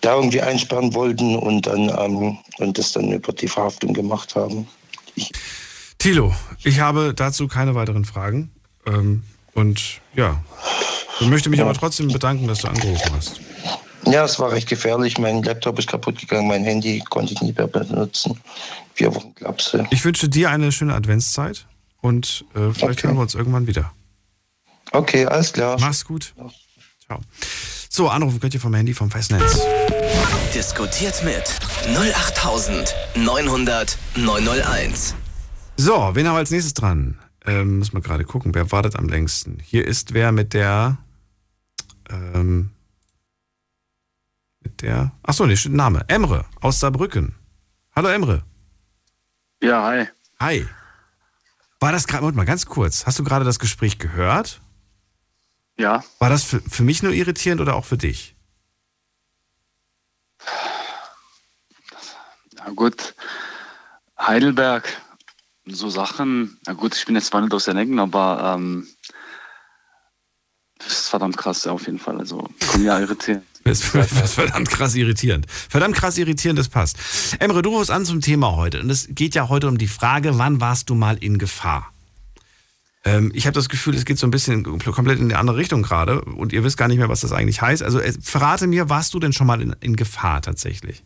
[0.00, 4.66] da irgendwie einsperren wollten und dann ähm, und das dann über die Verhaftung gemacht haben.
[5.14, 5.30] Ich
[6.00, 6.34] Thilo,
[6.64, 8.50] ich habe dazu keine weiteren Fragen.
[8.86, 9.22] Ähm,
[9.52, 10.42] und ja,
[11.20, 11.66] ich möchte mich ja.
[11.66, 13.40] aber trotzdem bedanken, dass du angerufen hast.
[14.06, 15.18] Ja, es war recht gefährlich.
[15.18, 18.40] Mein Laptop ist kaputt gegangen, mein Handy konnte ich nicht mehr benutzen.
[18.94, 19.86] Vier Wochen Klapse.
[19.90, 21.66] Ich wünsche dir eine schöne Adventszeit
[22.00, 23.08] und äh, vielleicht okay.
[23.08, 23.92] hören wir uns irgendwann wieder.
[24.92, 25.76] Okay, alles klar.
[25.78, 26.32] Mach's gut.
[27.06, 27.20] Ciao.
[27.92, 29.58] So, anrufen könnt ihr vom Handy vom Festnetz.
[30.54, 31.42] Diskutiert mit
[31.88, 35.16] 08900 901.
[35.76, 37.18] So, wen haben wir als nächstes dran?
[37.44, 39.58] Ähm, muss man gerade gucken, wer wartet am längsten.
[39.60, 40.98] Hier ist wer mit der.
[42.08, 42.70] Ähm,
[44.60, 45.10] mit der.
[45.24, 46.04] Achso, nee, steht Name.
[46.06, 47.34] Emre aus Saarbrücken.
[47.96, 48.44] Hallo Emre.
[49.60, 50.06] Ja, hi.
[50.38, 50.64] Hi.
[51.80, 54.60] War das gerade, mal ganz kurz, hast du gerade das Gespräch gehört?
[55.80, 56.04] Ja.
[56.18, 58.34] War das für, für mich nur irritierend oder auch für dich?
[62.54, 63.14] Na gut,
[64.18, 64.86] Heidelberg,
[65.64, 68.88] so Sachen, na gut, ich bin jetzt zwar nicht aus der Ecken, aber ähm,
[70.76, 72.18] das ist verdammt krass auf jeden Fall.
[72.18, 72.46] Also,
[72.78, 73.44] ja irritierend.
[73.64, 75.46] Das ist verdammt krass irritierend.
[75.50, 76.96] Verdammt krass irritierend, das passt.
[77.40, 78.80] Emre, du rufst an zum Thema heute.
[78.80, 81.92] Und es geht ja heute um die Frage, wann warst du mal in Gefahr?
[83.04, 85.82] Ähm, ich habe das Gefühl, es geht so ein bisschen komplett in eine andere Richtung
[85.82, 87.82] gerade und ihr wisst gar nicht mehr, was das eigentlich heißt.
[87.82, 91.02] Also äh, verrate mir, warst du denn schon mal in, in Gefahr tatsächlich?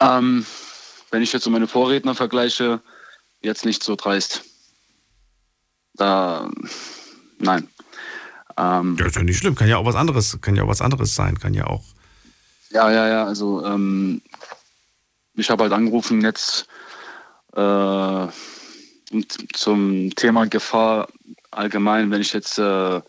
[0.00, 0.44] Ähm,
[1.10, 2.80] wenn ich jetzt so meine Vorredner vergleiche,
[3.40, 4.44] jetzt nicht so dreist.
[5.94, 6.50] Da,
[7.38, 7.68] nein.
[8.58, 10.82] Ähm, ja, ist ja nicht schlimm, kann ja auch was anderes, kann ja auch was
[10.82, 11.84] anderes sein, kann ja auch.
[12.70, 14.20] Ja, ja, ja, also ähm,
[15.34, 16.66] ich habe halt angerufen jetzt
[17.54, 18.26] äh,
[19.52, 21.08] zum Thema Gefahr
[21.50, 23.00] allgemein, wenn ich jetzt äh,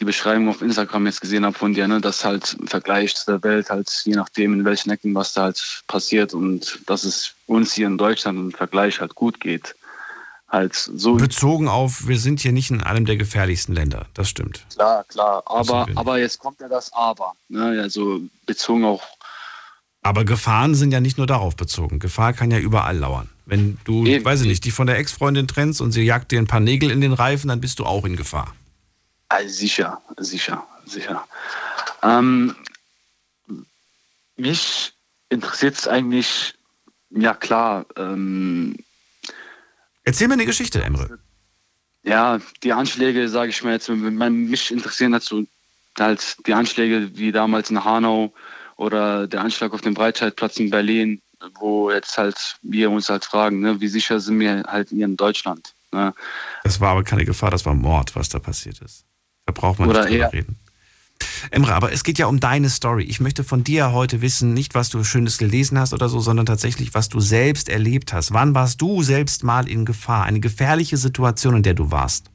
[0.00, 3.26] die Beschreibung auf Instagram jetzt gesehen habe von dir, ne, dass halt im Vergleich zu
[3.26, 7.34] der Welt halt je nachdem in welchen Ecken was da halt passiert und dass es
[7.46, 9.74] uns hier in Deutschland im Vergleich halt gut geht.
[10.48, 14.64] Halt so Bezogen auf, wir sind hier nicht in einem der gefährlichsten Länder, das stimmt.
[14.74, 17.34] Klar, klar, aber, aber jetzt kommt ja das Aber.
[17.48, 17.80] Ne?
[17.80, 19.02] Also bezogen auch
[20.02, 21.98] aber Gefahren sind ja nicht nur darauf bezogen.
[21.98, 23.28] Gefahr kann ja überall lauern.
[23.50, 24.24] Wenn du, Eben.
[24.24, 26.90] weiß ich nicht, die von der Ex-Freundin trennst und sie jagt dir ein paar Nägel
[26.90, 28.54] in den Reifen, dann bist du auch in Gefahr.
[29.28, 31.26] Also sicher, sicher, sicher.
[32.02, 32.54] Ähm,
[34.36, 34.92] mich
[35.28, 36.54] interessiert es eigentlich,
[37.10, 37.86] ja klar.
[37.96, 38.76] Ähm,
[40.04, 41.18] Erzähl mir eine Geschichte, Emre.
[42.02, 45.46] Ja, die Anschläge, sage ich mal jetzt, mich interessieren dazu
[45.98, 48.32] halt die Anschläge wie damals in Hanau,
[48.80, 51.20] oder der Anschlag auf dem Breitscheidplatz in Berlin,
[51.58, 55.16] wo jetzt halt wir uns halt fragen, ne, wie sicher sind wir halt hier in
[55.16, 55.74] Deutschland?
[55.92, 56.14] Ne?
[56.64, 59.04] Das war aber keine Gefahr, das war Mord, was da passiert ist.
[59.46, 60.56] Da braucht man oder nicht drüber reden.
[61.50, 63.04] Emre, aber es geht ja um deine Story.
[63.04, 66.46] Ich möchte von dir heute wissen, nicht was du Schönes gelesen hast oder so, sondern
[66.46, 68.32] tatsächlich, was du selbst erlebt hast.
[68.32, 70.24] Wann warst du selbst mal in Gefahr?
[70.24, 72.30] Eine gefährliche Situation, in der du warst?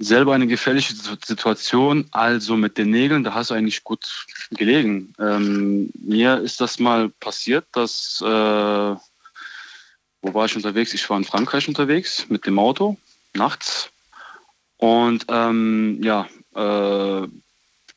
[0.00, 5.14] selber eine gefährliche Situation, also mit den Nägeln, da hast du eigentlich gut gelegen.
[5.18, 10.94] Ähm, mir ist das mal passiert, dass, äh, wo war ich unterwegs?
[10.94, 12.96] Ich war in Frankreich unterwegs mit dem Auto,
[13.34, 13.90] nachts.
[14.76, 17.28] Und ähm, ja, äh,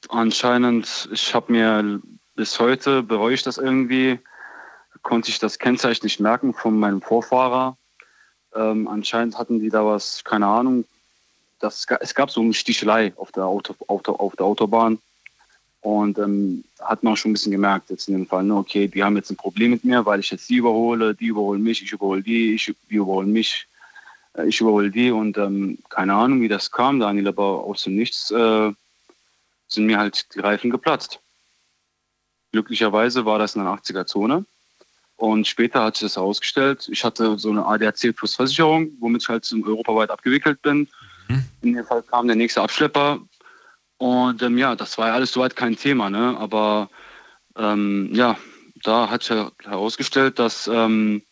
[0.10, 2.02] anscheinend, ich habe mir
[2.36, 4.20] bis heute, bereue ich das irgendwie,
[5.02, 7.78] konnte ich das Kennzeichen nicht merken von meinem Vorfahrer.
[8.56, 10.86] Ähm, anscheinend hatten die da was, keine Ahnung,
[11.60, 15.00] das, es gab so eine Stichelei auf der, Auto, auf der, auf der Autobahn.
[15.84, 18.88] Und ähm, hat man auch schon ein bisschen gemerkt jetzt in dem Fall, ne, okay,
[18.88, 21.84] die haben jetzt ein Problem mit mir, weil ich jetzt die überhole, die überholen mich,
[21.84, 23.68] ich überhole die, ich, die überholen mich,
[24.38, 27.96] äh, ich überhole die und ähm, keine Ahnung, wie das kam, Daniel, aber aus dem
[27.96, 28.72] Nichts äh,
[29.68, 31.20] sind mir halt die Reifen geplatzt.
[32.54, 34.46] Glücklicherweise war das in der 80er-Zone.
[35.18, 39.28] Und später hat sich das herausgestellt, ich hatte so eine ADAC Plus Versicherung, womit ich
[39.28, 40.88] halt europaweit abgewickelt bin.
[41.28, 41.44] Mhm.
[41.62, 43.20] In dem Fall kam der nächste Abschlepper.
[43.98, 46.10] Und ähm, ja, das war ja alles soweit kein Thema.
[46.10, 46.38] Ne?
[46.38, 46.90] Aber
[47.58, 48.38] ähm, ja,
[48.84, 51.24] da hat sich herausgestellt, dass ähm,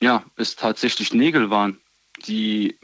[0.00, 1.78] ja, es tatsächlich Nägel waren,
[2.26, 2.78] die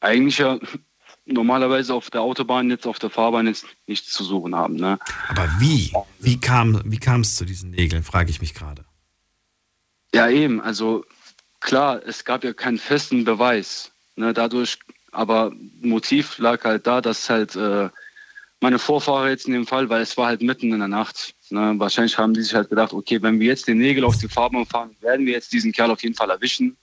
[0.00, 0.58] eigentlich ja
[1.24, 4.74] normalerweise auf der Autobahn jetzt auf der Fahrbahn jetzt nichts zu suchen haben.
[4.74, 4.98] Ne?
[5.28, 5.92] Aber wie?
[6.18, 8.84] Wie kam wie es zu diesen Nägeln, frage ich mich gerade.
[10.14, 10.60] Ja, eben.
[10.60, 11.04] Also
[11.60, 13.92] klar, es gab ja keinen festen Beweis.
[14.14, 14.78] Ne, dadurch,
[15.10, 17.88] aber Motiv lag halt da, dass halt äh,
[18.62, 21.34] meine Vorfahrer jetzt in dem Fall, weil es war halt mitten in der Nacht.
[21.50, 24.28] Ne, wahrscheinlich haben die sich halt gedacht, okay, wenn wir jetzt den Nägel auf die
[24.28, 26.76] Fahrbahn fahren, werden wir jetzt diesen Kerl auf jeden Fall erwischen.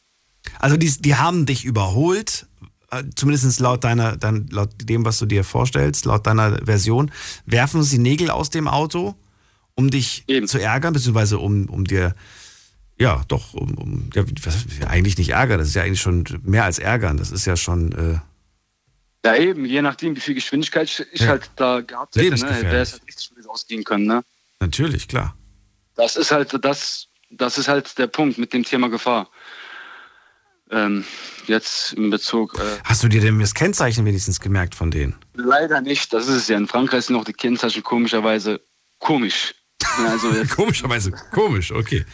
[0.60, 2.48] Also die, die haben dich überholt,
[2.92, 7.12] äh, zumindest laut deiner, dein, laut dem, was du dir vorstellst, laut deiner Version,
[7.46, 9.16] werfen sie Nägel aus dem Auto,
[9.76, 10.48] um dich Eben.
[10.48, 12.14] zu ärgern, beziehungsweise um, um dir
[13.00, 14.24] ja, doch, um, um, ja,
[14.88, 17.92] eigentlich nicht ärgern, das ist ja eigentlich schon mehr als ärgern, das ist ja schon.
[17.94, 18.20] Äh
[19.26, 21.28] ja, eben, je nachdem, wie viel Geschwindigkeit ich ja.
[21.28, 24.24] halt da gehabt hätte, ne, wäre es halt richtig schwierig ausgehen können, ne?
[24.60, 25.36] Natürlich, klar.
[25.96, 29.30] Das ist halt das, das ist halt der Punkt mit dem Thema Gefahr.
[30.72, 31.04] Ähm,
[31.48, 32.58] jetzt in Bezug.
[32.60, 35.16] Äh, Hast du dir denn das Kennzeichen wenigstens gemerkt von denen?
[35.34, 36.14] Leider nicht.
[36.14, 36.58] Das ist es ja.
[36.58, 38.62] In Frankreich sind noch die Kennzeichen komischerweise
[39.00, 39.56] komisch.
[40.06, 42.06] Also komischerweise komisch, okay.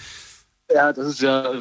[0.73, 1.52] Ja, das ist ja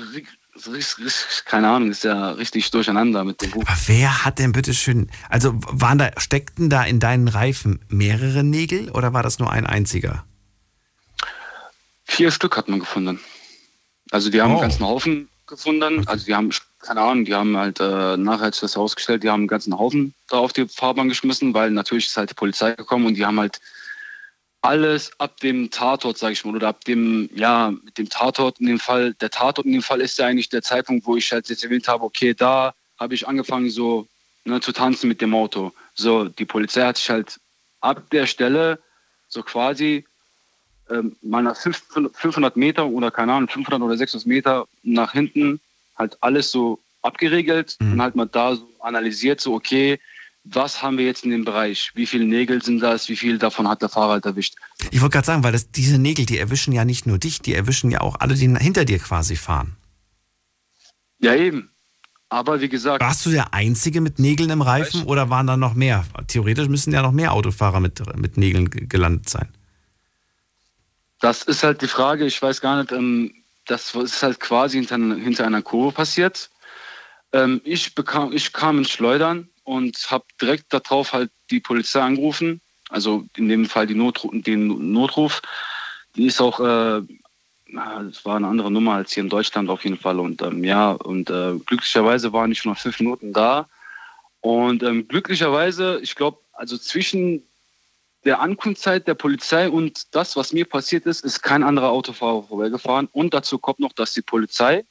[1.45, 3.65] keine Ahnung, ist ja richtig durcheinander mit dem Buch.
[3.67, 8.45] Aber wer hat denn bitte schön, also waren da, steckten da in deinen Reifen mehrere
[8.45, 10.25] Nägel oder war das nur ein einziger?
[12.05, 13.21] Vier Stück hat man gefunden.
[14.11, 14.55] Also die haben oh.
[14.55, 16.01] einen ganzen Haufen gefunden.
[16.01, 16.09] Okay.
[16.09, 16.51] Also die haben,
[16.81, 19.77] keine Ahnung, die haben halt äh, nachher hat sich das herausgestellt, die haben einen ganzen
[19.77, 23.27] Haufen da auf die Fahrbahn geschmissen, weil natürlich ist halt die Polizei gekommen und die
[23.27, 23.61] haben halt
[24.65, 28.67] alles ab dem Tatort, sage ich mal, oder ab dem, ja, mit dem Tatort in
[28.67, 31.51] dem Fall, der Tatort in dem Fall ist ja eigentlich der Zeitpunkt, wo ich halt
[31.51, 34.09] jetzt erwähnt habe, okay, da habe ich angefangen so
[34.45, 35.73] ne, zu tanzen mit dem Auto.
[35.95, 37.39] So, die Polizei hat sich halt
[37.83, 38.79] ab der Stelle
[39.29, 40.07] so quasi
[40.89, 45.61] ähm, mal nach 500 Meter oder keine Ahnung, 500 oder 600 Meter nach hinten
[45.99, 47.93] halt alles so abgeregelt mhm.
[47.93, 50.01] und halt mal da so analysiert, so okay,
[50.45, 51.91] was haben wir jetzt in dem Bereich?
[51.95, 53.09] Wie viele Nägel sind das?
[53.09, 54.57] Wie viel davon hat der Fahrer halt erwischt?
[54.91, 57.55] Ich wollte gerade sagen, weil das, diese Nägel, die erwischen ja nicht nur dich, die
[57.55, 59.77] erwischen ja auch alle, die hinter dir quasi fahren.
[61.19, 61.71] Ja, eben.
[62.29, 63.03] Aber wie gesagt.
[63.03, 66.05] Warst du der Einzige mit Nägeln im Reifen oder waren da noch mehr?
[66.27, 69.49] Theoretisch müssen ja noch mehr Autofahrer mit, mit Nägeln gelandet sein.
[71.21, 73.33] Das ist halt die Frage, ich weiß gar nicht, ähm,
[73.67, 76.51] das ist halt quasi hinter, hinter einer Kurve passiert.
[77.33, 82.61] Ähm, ich, bekam, ich kam ins Schleudern und habe direkt darauf halt die Polizei angerufen.
[82.91, 85.43] Also in dem Fall die Notruf, den Notruf.
[86.17, 87.03] Die ist auch, äh,
[87.67, 90.21] das war eine andere Nummer als hier in Deutschland auf jeden Fall.
[90.21, 93.67] Und ähm, ja, und äh, glücklicherweise waren ich schon nach fünf Minuten da.
[94.41, 97.43] Und ähm, glücklicherweise, ich glaube, also zwischen
[98.25, 103.09] der Ankunftszeit der Polizei und das, was mir passiert ist, ist kein anderer Autofahrer vorbeigefahren.
[103.13, 104.85] Und dazu kommt noch, dass die Polizei,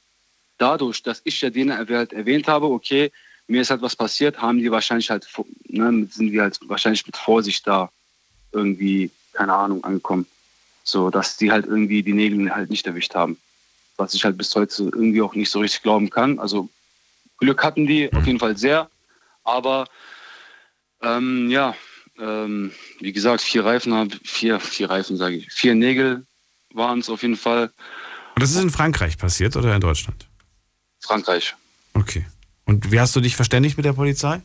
[0.58, 3.10] dadurch, dass ich ja denen halt erwähnt habe, okay,
[3.46, 5.28] mir ist halt was passiert, haben die wahrscheinlich halt,
[5.68, 7.90] ne, sind die halt wahrscheinlich mit Vorsicht da
[8.52, 10.26] irgendwie, keine Ahnung, angekommen.
[10.82, 13.38] So, dass die halt irgendwie die Nägel halt nicht erwischt haben.
[13.96, 16.38] Was ich halt bis heute irgendwie auch nicht so richtig glauben kann.
[16.38, 16.68] Also
[17.38, 18.90] Glück hatten die auf jeden Fall sehr.
[19.44, 19.86] Aber
[21.02, 21.74] ähm, ja,
[22.18, 26.26] ähm, wie gesagt, vier Reifen, vier, vier Reifen sage ich, vier Nägel
[26.72, 27.72] waren es auf jeden Fall.
[28.34, 30.26] Und das ist in Frankreich passiert oder in Deutschland?
[31.00, 31.54] Frankreich.
[31.94, 32.26] Okay.
[32.66, 34.40] Und wie hast du dich verständigt mit der Polizei?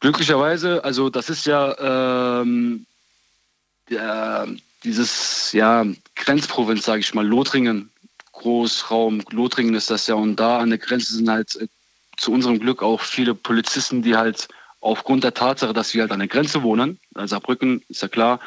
[0.00, 2.86] Glücklicherweise, also das ist ja ähm,
[3.90, 4.48] der,
[4.82, 5.84] dieses ja,
[6.16, 7.90] Grenzprovinz, sage ich mal, Lothringen,
[8.32, 10.14] Großraum Lothringen ist das ja.
[10.14, 11.68] Und da an der Grenze sind halt äh,
[12.16, 14.48] zu unserem Glück auch viele Polizisten, die halt
[14.80, 18.40] aufgrund der Tatsache, dass wir halt an der Grenze wohnen, also Saarbrücken ist ja klar,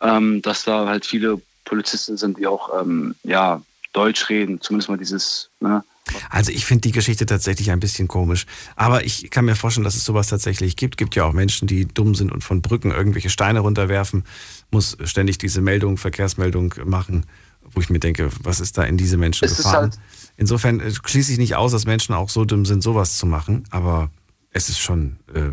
[0.00, 3.60] ähm, dass da halt viele Polizisten sind, die auch ähm, ja,
[3.92, 5.84] Deutsch reden, zumindest mal dieses ne,
[6.30, 8.46] also ich finde die Geschichte tatsächlich ein bisschen komisch.
[8.76, 10.96] Aber ich kann mir vorstellen, dass es sowas tatsächlich gibt.
[10.96, 14.24] Gibt ja auch Menschen, die dumm sind und von Brücken irgendwelche Steine runterwerfen,
[14.70, 17.26] muss ständig diese Meldung, Verkehrsmeldung machen,
[17.62, 19.90] wo ich mir denke, was ist da in diese Menschen es gefahren?
[19.90, 19.98] Halt
[20.38, 23.64] Insofern äh, schließe ich nicht aus, dass Menschen auch so dumm sind, sowas zu machen.
[23.70, 24.10] Aber
[24.50, 25.50] es ist schon, äh,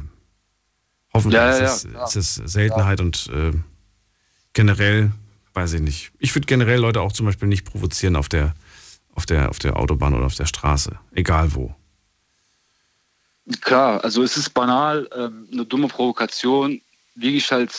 [1.14, 3.52] hoffentlich ja, ja, ist, es, ist es Seltenheit und äh,
[4.54, 5.12] generell,
[5.54, 6.12] weiß ich nicht.
[6.20, 8.54] Ich würde generell Leute auch zum Beispiel nicht provozieren auf der,
[9.16, 11.00] auf der, auf der Autobahn oder auf der Straße.
[11.14, 11.74] Egal wo.
[13.62, 16.82] Klar, also es ist banal, ähm, eine dumme Provokation.
[17.16, 17.72] Wie ich halt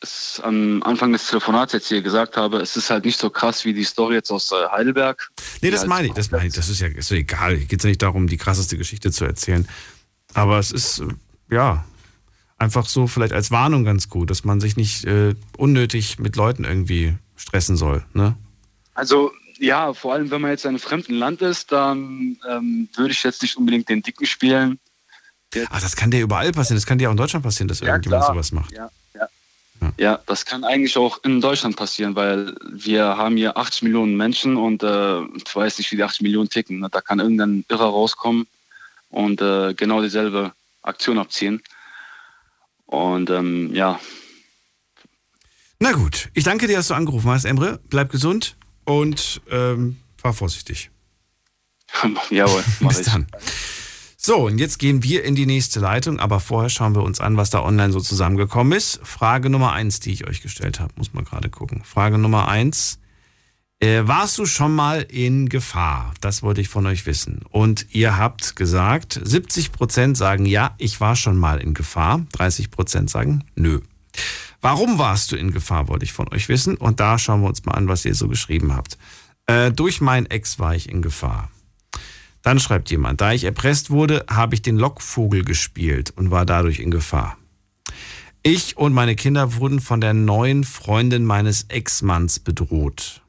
[0.00, 3.64] es am Anfang des Telefonats jetzt hier gesagt habe, es ist halt nicht so krass
[3.64, 5.30] wie die Story jetzt aus äh, Heidelberg.
[5.62, 6.54] Nee, das halt meine ich, das meine ich.
[6.54, 7.56] Das ist ja ist ja egal.
[7.56, 9.66] Hier geht es ja nicht darum, die krasseste Geschichte zu erzählen.
[10.34, 11.84] Aber es ist, äh, ja,
[12.58, 16.64] einfach so vielleicht als Warnung ganz gut, dass man sich nicht äh, unnötig mit Leuten
[16.64, 18.36] irgendwie stressen soll, ne?
[18.94, 23.12] Also ja, vor allem wenn man jetzt in einem fremden Land ist, dann ähm, würde
[23.12, 24.78] ich jetzt nicht unbedingt den Dicken spielen.
[25.70, 26.76] Ach, das kann dir überall passieren.
[26.76, 28.34] Das kann dir auch in Deutschland passieren, dass Ja, irgendjemand klar.
[28.34, 28.72] sowas macht.
[28.72, 29.28] Ja, ja.
[29.98, 34.56] Ja, das kann eigentlich auch in Deutschland passieren, weil wir haben hier 80 Millionen Menschen
[34.56, 36.86] und äh, ich weiß nicht, wie die 80 Millionen ticken.
[36.90, 38.46] Da kann irgendein Irrer rauskommen
[39.10, 40.52] und äh, genau dieselbe
[40.82, 41.62] Aktion abziehen.
[42.86, 43.98] Und ähm, ja,
[45.78, 47.80] Na gut, ich danke dir, dass du angerufen hast, Emre.
[47.88, 48.56] Bleib gesund
[48.86, 50.90] und ähm, fahr vorsichtig.
[52.30, 53.06] jawohl, mach Bis ich.
[53.06, 53.26] dann.
[54.16, 57.36] So, und jetzt gehen wir in die nächste Leitung, aber vorher schauen wir uns an,
[57.36, 58.98] was da online so zusammengekommen ist.
[59.04, 61.82] Frage Nummer eins, die ich euch gestellt habe, muss man gerade gucken.
[61.84, 62.98] Frage Nummer eins.
[63.78, 66.14] Äh, warst du schon mal in Gefahr?
[66.20, 67.42] Das wollte ich von euch wissen.
[67.50, 72.26] Und ihr habt gesagt, 70% sagen ja, ich war schon mal in Gefahr.
[72.32, 73.80] 30% sagen nö.
[74.66, 76.76] Warum warst du in Gefahr, wollte ich von euch wissen.
[76.76, 78.98] Und da schauen wir uns mal an, was ihr so geschrieben habt.
[79.46, 81.52] Äh, durch meinen Ex war ich in Gefahr.
[82.42, 86.80] Dann schreibt jemand, da ich erpresst wurde, habe ich den Lockvogel gespielt und war dadurch
[86.80, 87.38] in Gefahr.
[88.42, 93.22] Ich und meine Kinder wurden von der neuen Freundin meines Ex-Manns bedroht.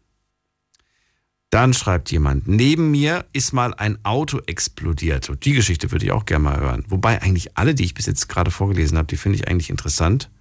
[1.52, 5.30] Dann schreibt jemand, neben mir ist mal ein Auto explodiert.
[5.30, 6.84] Und die Geschichte würde ich auch gerne mal hören.
[6.88, 10.32] Wobei eigentlich alle, die ich bis jetzt gerade vorgelesen habe, die finde ich eigentlich interessant.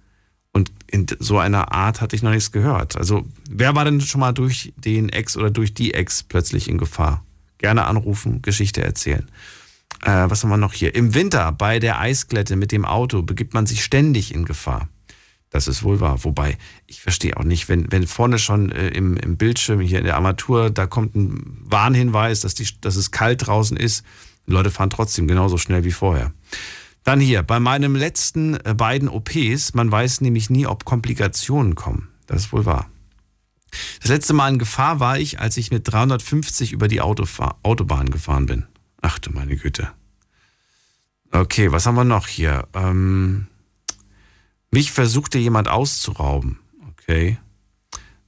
[0.53, 2.95] Und in so einer Art hatte ich noch nichts gehört.
[2.95, 6.77] Also, wer war denn schon mal durch den Ex oder durch die Ex plötzlich in
[6.77, 7.23] Gefahr?
[7.57, 9.29] Gerne anrufen, Geschichte erzählen.
[10.03, 10.95] Äh, was haben wir noch hier?
[10.95, 14.89] Im Winter bei der Eisglätte mit dem Auto begibt man sich ständig in Gefahr.
[15.49, 16.23] Das ist wohl wahr.
[16.23, 16.57] Wobei,
[16.87, 20.15] ich verstehe auch nicht, wenn, wenn vorne schon äh, im, im Bildschirm, hier in der
[20.15, 24.03] Armatur, da kommt ein Warnhinweis, dass, die, dass es kalt draußen ist.
[24.45, 26.33] Die Leute fahren trotzdem genauso schnell wie vorher.
[27.07, 32.09] Dann hier, bei meinem letzten äh, beiden OPs, man weiß nämlich nie, ob Komplikationen kommen.
[32.25, 32.91] Das ist wohl wahr.
[34.01, 38.09] Das letzte Mal in Gefahr war ich, als ich mit 350 über die Autofahr Autobahn
[38.11, 38.65] gefahren bin.
[39.01, 39.89] Ach du meine Güte.
[41.31, 42.67] Okay, was haben wir noch hier?
[42.73, 43.47] Ähm,
[44.69, 46.59] mich versuchte jemand auszurauben.
[46.91, 47.37] Okay.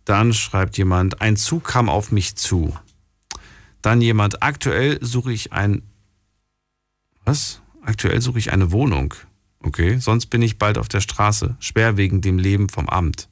[0.06, 2.74] Dann schreibt jemand, ein Zug kam auf mich zu.
[3.82, 5.82] Dann jemand, aktuell suche ich ein.
[7.26, 7.62] Was?
[7.90, 9.16] Aktuell suche ich eine Wohnung.
[9.64, 11.58] Okay, sonst bin ich bald auf der Straße.
[11.60, 13.30] Schwer wegen dem Leben vom Amt.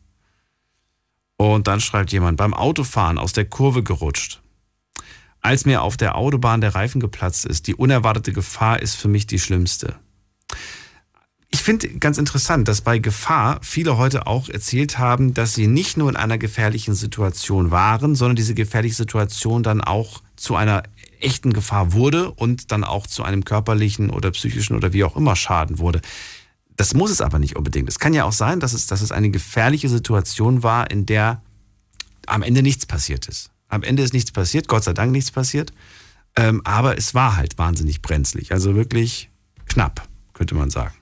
[1.38, 4.42] Und dann schreibt jemand, beim Autofahren aus der Kurve gerutscht.
[5.42, 9.28] Als mir auf der Autobahn der Reifen geplatzt ist, die unerwartete Gefahr ist für mich
[9.28, 10.00] die schlimmste.
[11.58, 15.98] Ich finde ganz interessant, dass bei Gefahr viele heute auch erzählt haben, dass sie nicht
[15.98, 20.84] nur in einer gefährlichen Situation waren, sondern diese gefährliche Situation dann auch zu einer
[21.20, 25.36] echten Gefahr wurde und dann auch zu einem körperlichen oder psychischen oder wie auch immer
[25.36, 26.02] Schaden wurde.
[26.76, 27.90] Das muss es aber nicht unbedingt.
[27.90, 31.42] Es kann ja auch sein, dass es, dass es eine gefährliche Situation war, in der
[32.28, 33.50] am Ende nichts passiert ist.
[33.68, 35.74] Am Ende ist nichts passiert, Gott sei Dank nichts passiert.
[36.36, 38.52] Ähm, aber es war halt wahnsinnig brenzlig.
[38.52, 39.32] Also wirklich
[39.66, 40.94] knapp, könnte man sagen.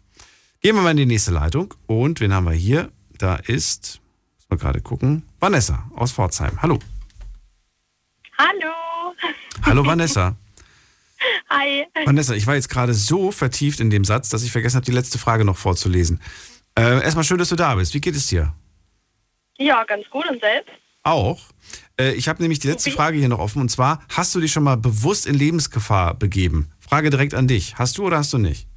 [0.65, 1.75] Gehen wir mal in die nächste Leitung.
[1.85, 2.91] Und wen haben wir hier?
[3.19, 4.01] Da ist,
[4.35, 6.59] muss mal gerade gucken, Vanessa aus Pforzheim.
[6.59, 6.79] Hallo.
[8.35, 8.73] Hallo.
[9.61, 10.35] Hallo Vanessa.
[11.51, 11.85] Hi.
[12.05, 14.91] Vanessa, ich war jetzt gerade so vertieft in dem Satz, dass ich vergessen habe, die
[14.91, 16.19] letzte Frage noch vorzulesen.
[16.73, 17.93] Äh, erstmal schön, dass du da bist.
[17.93, 18.51] Wie geht es dir?
[19.59, 20.71] Ja, ganz gut und selbst.
[21.03, 21.41] Auch.
[21.99, 24.51] Äh, ich habe nämlich die letzte Frage hier noch offen und zwar: Hast du dich
[24.51, 26.71] schon mal bewusst in Lebensgefahr begeben?
[26.79, 27.77] Frage direkt an dich.
[27.77, 28.67] Hast du oder hast du nicht?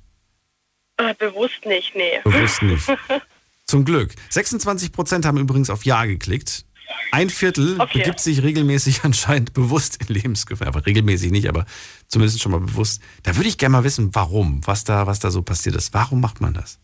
[0.99, 2.21] Äh, bewusst nicht, nee.
[2.25, 2.87] Bewusst nicht.
[3.67, 4.15] Zum Glück.
[4.31, 6.65] 26 Prozent haben übrigens auf Ja geklickt.
[7.13, 7.99] Ein Viertel Okay.
[7.99, 10.67] begibt sich regelmäßig anscheinend bewusst in Lebensgefahr.
[10.69, 11.67] Aber regelmäßig nicht, aber
[12.09, 13.03] zumindest schon mal bewusst.
[13.23, 15.95] Da würde ich gerne mal wissen, warum, was da, was da so passiert ist.
[15.95, 16.79] Warum macht man das?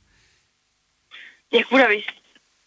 [1.51, 2.07] Ja gut, aber ich,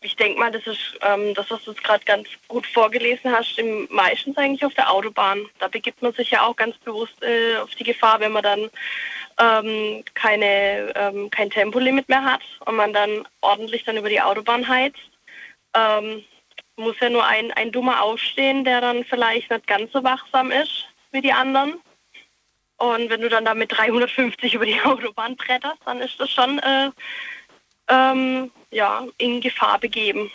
[0.02, 3.88] ich denke mal, das ist ähm, das, was du gerade ganz gut vorgelesen hast, im
[3.91, 5.45] meistens eigentlich auf der Autobahn.
[5.60, 8.69] Da begibt man sich ja auch ganz bewusst äh, auf die Gefahr, wenn man dann
[9.39, 14.68] ähm, keine, ähm, kein Tempolimit mehr hat und man dann ordentlich dann über die Autobahn
[14.68, 14.99] heizt.
[15.76, 16.23] Ähm,
[16.77, 20.88] muss ja nur ein, ein Dummer aufstehen, der dann vielleicht nicht ganz so wachsam ist
[21.11, 21.76] wie die anderen.
[22.77, 26.59] Und wenn du dann da mit 350 über die Autobahn bretterst, dann ist das schon
[26.59, 26.91] äh,
[27.89, 30.30] ähm, ja, in Gefahr begeben.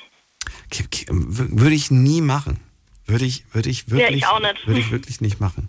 [1.08, 2.60] würde ich nie machen.
[3.06, 4.66] Würde ich, würde ich Ja, wirklich, ich auch nicht.
[4.66, 5.68] würde ich wirklich nicht machen.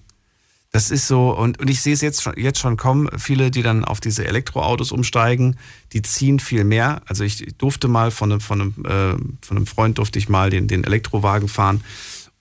[0.74, 3.62] Das ist so, und, und ich sehe es jetzt schon, jetzt schon kommen, viele, die
[3.62, 5.56] dann auf diese Elektroautos umsteigen,
[5.94, 7.04] die ziehen viel mehr.
[7.06, 10.50] Also ich durfte mal von einem, von einem, äh, von einem Freund durfte ich mal
[10.50, 11.84] den, den Elektrowagen fahren.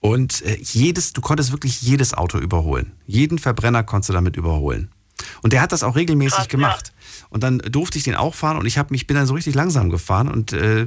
[0.00, 2.92] Und äh, jedes, du konntest wirklich jedes Auto überholen.
[3.06, 4.90] Jeden Verbrenner konntest du damit überholen.
[5.42, 6.94] Und der hat das auch regelmäßig gemacht.
[7.28, 9.54] Und dann durfte ich den auch fahren und ich hab mich, bin dann so richtig
[9.54, 10.86] langsam gefahren und äh,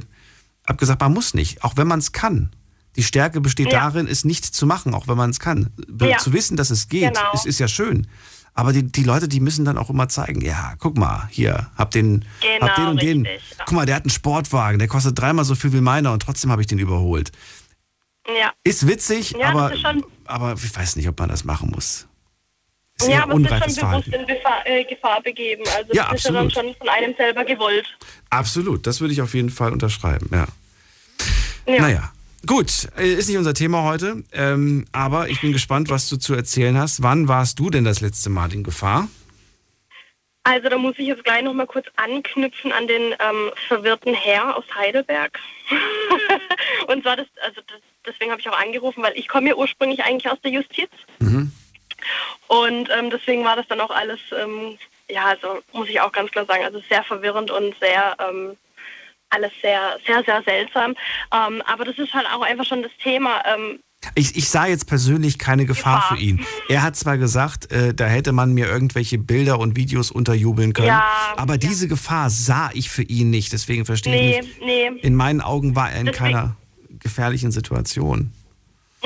[0.66, 2.50] habe gesagt, man muss nicht, auch wenn man es kann.
[2.96, 3.80] Die Stärke besteht Ja.
[3.80, 5.70] darin, es nicht zu machen, auch wenn man es kann.
[6.00, 6.18] Ja.
[6.18, 7.32] Zu wissen, dass es geht, Genau.
[7.34, 8.06] ist, ist ja schön.
[8.54, 11.90] Aber die, die Leute, die müssen dann auch immer zeigen, ja, guck mal, hier, hab
[11.90, 13.26] den, Genau, hab den und den.
[13.26, 16.22] richtig, Guck mal, der hat einen Sportwagen, der kostet dreimal so viel wie meiner und
[16.22, 17.32] trotzdem habe ich den überholt.
[18.26, 18.52] Ja.
[18.64, 19.84] Ist witzig, Ja, aber, ist
[20.24, 22.06] aber ich weiß nicht, ob man das machen muss.
[22.98, 25.62] Ist ja, aber es ist schon bewusst in Gefahr, äh, Gefahr begeben.
[25.76, 26.52] Also Ja, das ist ja dann absolut.
[26.52, 27.86] schon von einem selber gewollt.
[28.30, 30.46] Absolut, das würde ich auf jeden Fall unterschreiben, ja.
[31.68, 31.80] Ja.
[31.82, 32.12] Naja,
[32.46, 36.34] gut, äh, ist nicht unser Thema heute, ähm, aber ich bin gespannt, was du zu
[36.34, 37.02] erzählen hast.
[37.02, 39.08] Wann warst du denn das letzte Mal in Gefahr?
[40.44, 44.56] Also da muss ich jetzt gleich noch mal kurz anknüpfen an den ähm, verwirrten Herr
[44.56, 45.38] aus Heidelberg.
[46.86, 50.04] Und zwar das, also das, deswegen habe ich auch angerufen, weil ich komme ja ursprünglich
[50.04, 50.90] eigentlich aus der Justiz
[52.48, 54.78] und ähm, deswegen war das dann auch alles, ähm,
[55.08, 58.56] ja, also muss ich auch ganz klar sagen, also sehr verwirrend und sehr ähm,
[59.30, 60.94] alles sehr, sehr, sehr seltsam.
[61.32, 63.42] Ähm, aber das ist halt auch einfach schon das Thema.
[63.46, 63.80] Ähm,
[64.14, 66.16] Ich, ich sah jetzt persönlich keine Gefahr, Gefahr.
[66.16, 66.46] für ihn.
[66.68, 70.88] Er hat zwar gesagt, äh, da hätte man mir irgendwelche Bilder und Videos unterjubeln können,
[70.88, 71.04] Ja,
[71.36, 73.52] aber diese Gefahr sah ich für ihn nicht.
[73.52, 74.60] Deswegen verstehe nee, ich nicht.
[74.62, 75.00] nee.
[75.02, 76.56] In meinen Augen war er in Deswegen- keiner
[77.00, 78.32] gefährlichen Situation.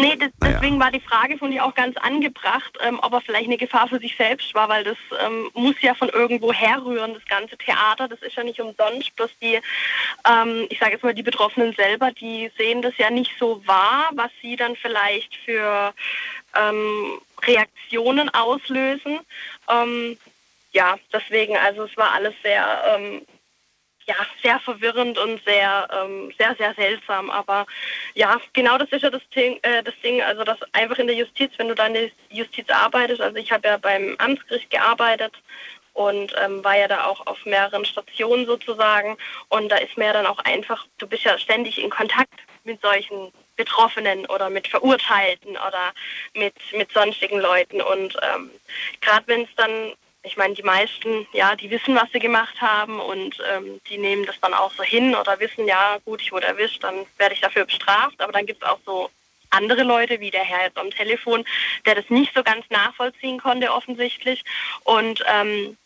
[0.01, 0.55] Nee, das, Naja.
[0.55, 3.89] deswegen war die Frage von dir auch ganz angebracht, ähm, ob er vielleicht eine Gefahr
[3.89, 8.09] für sich selbst war, weil das ähm, muss ja von irgendwo herrühren, das ganze Theater.
[8.09, 9.61] Das ist ja nicht umsonst, bloß die,
[10.29, 14.11] ähm, ich sage jetzt mal, die Betroffenen selber, die sehen das ja nicht so wahr,
[14.13, 15.93] was sie dann vielleicht für
[16.57, 19.21] ähm, Reaktionen auslösen.
[19.69, 20.17] Ähm,
[20.73, 22.65] ja, deswegen, also es war alles sehr
[22.97, 23.23] ähm,
[24.07, 27.31] ja, sehr verwirrend und sehr, ähm, sehr, sehr seltsam.
[27.31, 27.67] Aber
[28.15, 31.17] ja, genau das ist ja das Ding, äh, das Ding, also das einfach in der
[31.17, 35.35] Justiz, wenn du da in der Justiz arbeitest, also ich habe ja beim Amtsgericht gearbeitet
[35.93, 39.17] und ähm, war ja da auch auf mehreren Stationen sozusagen
[39.49, 42.81] und da ist mir ja dann auch einfach, du bist ja ständig in Kontakt mit
[42.81, 45.93] solchen Betroffenen oder mit Verurteilten oder
[46.35, 48.51] mit, mit sonstigen Leuten und ähm,
[49.01, 53.01] gerade wenn es dann ich meine, die meisten, ja, die wissen, was sie gemacht haben
[53.01, 56.47] und ähm, die nehmen das dann auch so hin oder wissen, ja, gut, ich wurde
[56.47, 58.21] erwischt, dann werde ich dafür bestraft.
[58.21, 59.11] Aber dann gibt es auch so
[59.49, 61.45] andere Leute, wie der Herr jetzt am Telefon,
[61.87, 64.45] der das nicht so ganz nachvollziehen konnte, offensichtlich.
[64.85, 65.77] Und ähm,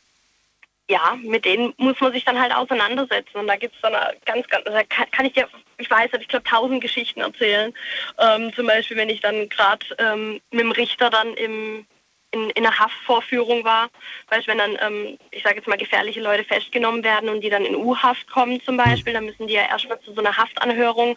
[0.88, 3.38] ja, mit denen muss man sich dann halt auseinandersetzen.
[3.38, 3.94] Und da gibt es dann
[4.26, 5.48] ganz, ganz, da kann, kann ich dir,
[5.78, 7.72] ich weiß nicht, ich glaube, tausend Geschichten erzählen.
[8.18, 11.86] Ähm, zum Beispiel, wenn ich dann gerade ähm, mit dem Richter dann im,
[12.34, 13.88] in, in einer Haftvorführung war.
[14.28, 17.64] Weißt, wenn dann, ähm, ich sage jetzt mal, gefährliche Leute festgenommen werden und die dann
[17.64, 21.16] in U-Haft kommen zum Beispiel, dann müssen die ja erstmal zu so einer Haftanhörung.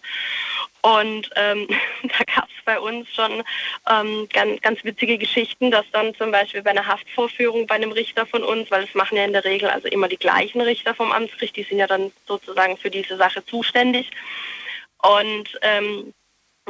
[0.82, 1.68] Und ähm,
[2.04, 3.44] da gab es bei uns schon
[3.90, 8.26] ähm, ganz, ganz witzige Geschichten, dass dann zum Beispiel bei einer Haftvorführung bei einem Richter
[8.26, 11.12] von uns, weil es machen ja in der Regel also immer die gleichen Richter vom
[11.12, 14.12] Amtsgericht, die sind ja dann sozusagen für diese Sache zuständig.
[15.02, 16.14] Und ähm,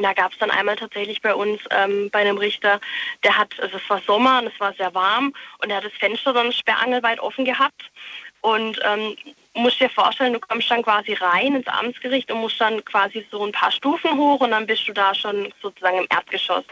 [0.04, 2.80] da gab es dann einmal tatsächlich bei uns ähm, bei einem Richter,
[3.24, 5.94] der hat, also es war Sommer und es war sehr warm und er hat das
[5.94, 7.92] Fenster dann sperrangelweit offen gehabt.
[8.42, 9.18] Und ähm,
[9.56, 13.44] musst dir vorstellen, du kommst dann quasi rein ins Amtsgericht und musst dann quasi so
[13.44, 16.64] ein paar Stufen hoch und dann bist du da schon sozusagen im Erdgeschoss.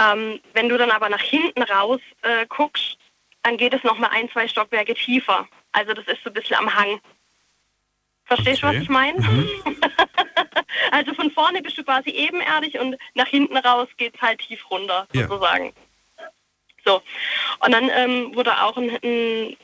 [0.00, 2.96] Ähm, wenn du dann aber nach hinten raus äh, guckst,
[3.42, 5.46] dann geht es nochmal ein, zwei Stockwerke tiefer.
[5.72, 7.00] Also das ist so ein bisschen am Hang.
[8.28, 8.82] Verstehst du, was Okay.
[8.82, 9.18] ich meine?
[10.92, 15.06] also von vorne bist du quasi ebenerdig und nach hinten raus geht's halt tief runter,
[15.12, 15.26] Ja.
[15.26, 15.72] sozusagen.
[16.84, 17.02] So.
[17.64, 19.56] Und dann ähm, wurde auch ein, ein,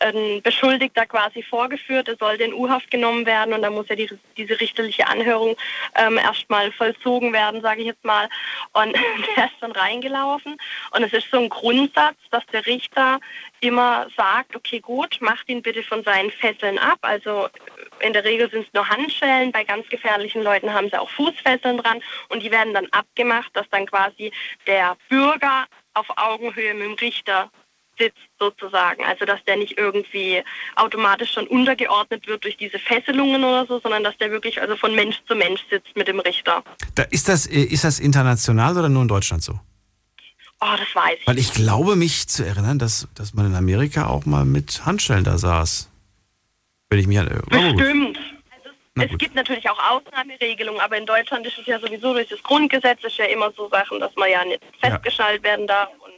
[0.00, 4.08] ein Beschuldigter quasi vorgeführt, er sollte in U-Haft genommen werden und dann muss ja die,
[4.36, 5.56] diese richterliche Anhörung
[5.94, 8.28] ähm, erstmal vollzogen werden, sage ich jetzt mal.
[8.72, 8.94] Und
[9.36, 10.56] der ist dann reingelaufen
[10.92, 13.18] und es ist so ein Grundsatz, dass der Richter
[13.60, 16.98] immer sagt, okay gut, macht ihn bitte von seinen Fesseln ab.
[17.02, 17.48] Also
[18.02, 21.78] in der Regel sind es nur Handschellen, bei ganz gefährlichen Leuten haben sie auch Fußfesseln
[21.78, 24.32] dran und die werden dann abgemacht, dass dann quasi
[24.66, 27.50] der Bürger auf Augenhöhe mit dem Richter
[27.98, 29.04] sitzt sozusagen.
[29.04, 30.42] Also dass der nicht irgendwie
[30.76, 34.94] automatisch schon untergeordnet wird durch diese Fesselungen oder so, sondern dass der wirklich also von
[34.94, 36.64] Mensch zu Mensch sitzt mit dem Richter.
[36.94, 39.60] Da, ist, das, äh, ist das international oder nur in Deutschland so?
[40.62, 41.26] Oh, das weiß ich.
[41.26, 45.24] Weil ich glaube, mich zu erinnern, dass, dass man in Amerika auch mal mit Handschellen
[45.24, 45.89] da saß.
[46.90, 47.28] Wenn ich mich an.
[47.48, 48.18] Bestimmt.
[48.96, 52.42] Also, es gibt natürlich auch Ausnahmeregelungen, aber in Deutschland ist es ja sowieso durch das
[52.42, 56.12] Grundgesetz ist ja immer so Sachen, dass man ja nicht festgeschnallt werden darf und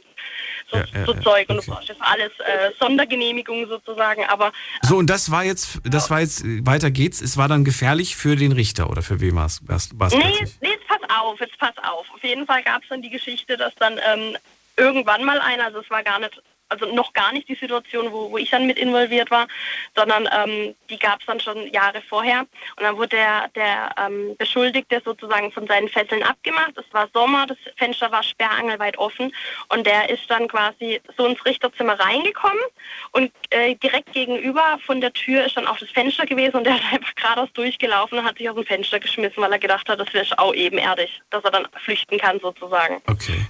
[0.71, 4.51] so, Ja, ja, so ja, Zeug und du brauchst jetzt alles äh, Sondergenehmigungen sozusagen, aber
[4.81, 7.21] So, und das war jetzt, das war jetzt, äh, weiter geht's.
[7.21, 9.61] Es war dann gefährlich für den Richter oder für wen war es?
[9.61, 10.57] Nee, plötzlich?
[10.61, 12.07] nee, jetzt pass auf, jetzt pass auf.
[12.11, 14.35] Auf jeden Fall gab es dann die Geschichte, dass dann ähm,
[14.77, 16.41] irgendwann mal einer, also es war gar nicht,
[16.73, 19.47] also noch gar nicht die Situation, wo, wo ich dann mit involviert war,
[19.95, 22.41] sondern ähm, die gab es dann schon Jahre vorher.
[22.41, 26.73] Und dann wurde der, der ähm, Beschuldigte sozusagen von seinen Fesseln abgemacht.
[26.75, 29.33] Es war Sommer, das Fenster war sperrangelweit offen
[29.69, 32.63] und der ist dann quasi so ins Richterzimmer reingekommen
[33.11, 36.75] und äh, direkt gegenüber von der Tür ist dann auch das Fenster gewesen und der
[36.75, 39.99] ist einfach geradeaus durchgelaufen und hat sich aus dem Fenster geschmissen, weil er gedacht hat,
[39.99, 43.01] das wäre auch ebenerdig, dass er dann flüchten kann sozusagen.
[43.07, 43.45] Okay.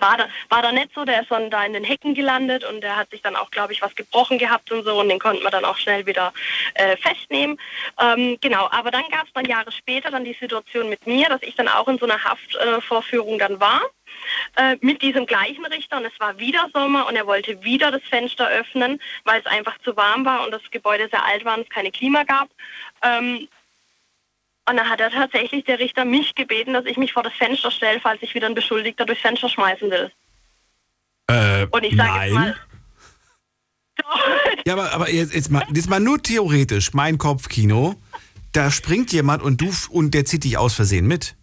[0.00, 2.80] War da, war da nicht so, der ist dann da in den Hecken gelandet und
[2.80, 5.42] der hat sich dann auch, glaube ich, was gebrochen gehabt und so und den konnten
[5.42, 6.32] wir dann auch schnell wieder
[6.74, 7.58] äh, festnehmen.
[8.00, 11.42] Ähm, genau, aber dann gab es dann Jahre später dann die Situation mit mir, dass
[11.42, 13.82] ich dann auch in so einer Haftvorführung äh, dann war
[14.56, 18.02] äh, mit diesem gleichen Richter und es war wieder Sommer und er wollte wieder das
[18.02, 21.62] Fenster öffnen, weil es einfach zu warm war und das Gebäude sehr alt war und
[21.62, 22.48] es keine Klima gab.
[23.02, 23.48] Ähm,
[24.70, 27.70] und dann hat er tatsächlich der Richter mich gebeten, dass ich mich vor das Fenster
[27.70, 30.10] stelle, falls ich wieder ein Beschuldigter durchs Fenster schmeißen will.
[31.28, 32.34] Äh, Und ich sage jetzt nein.
[32.34, 32.56] mal,
[34.66, 37.94] Ja, aber, aber jetzt, jetzt, mal, jetzt mal nur theoretisch, mein Kopfkino.
[38.52, 41.36] Da springt jemand und du und der zieht dich aus Versehen mit.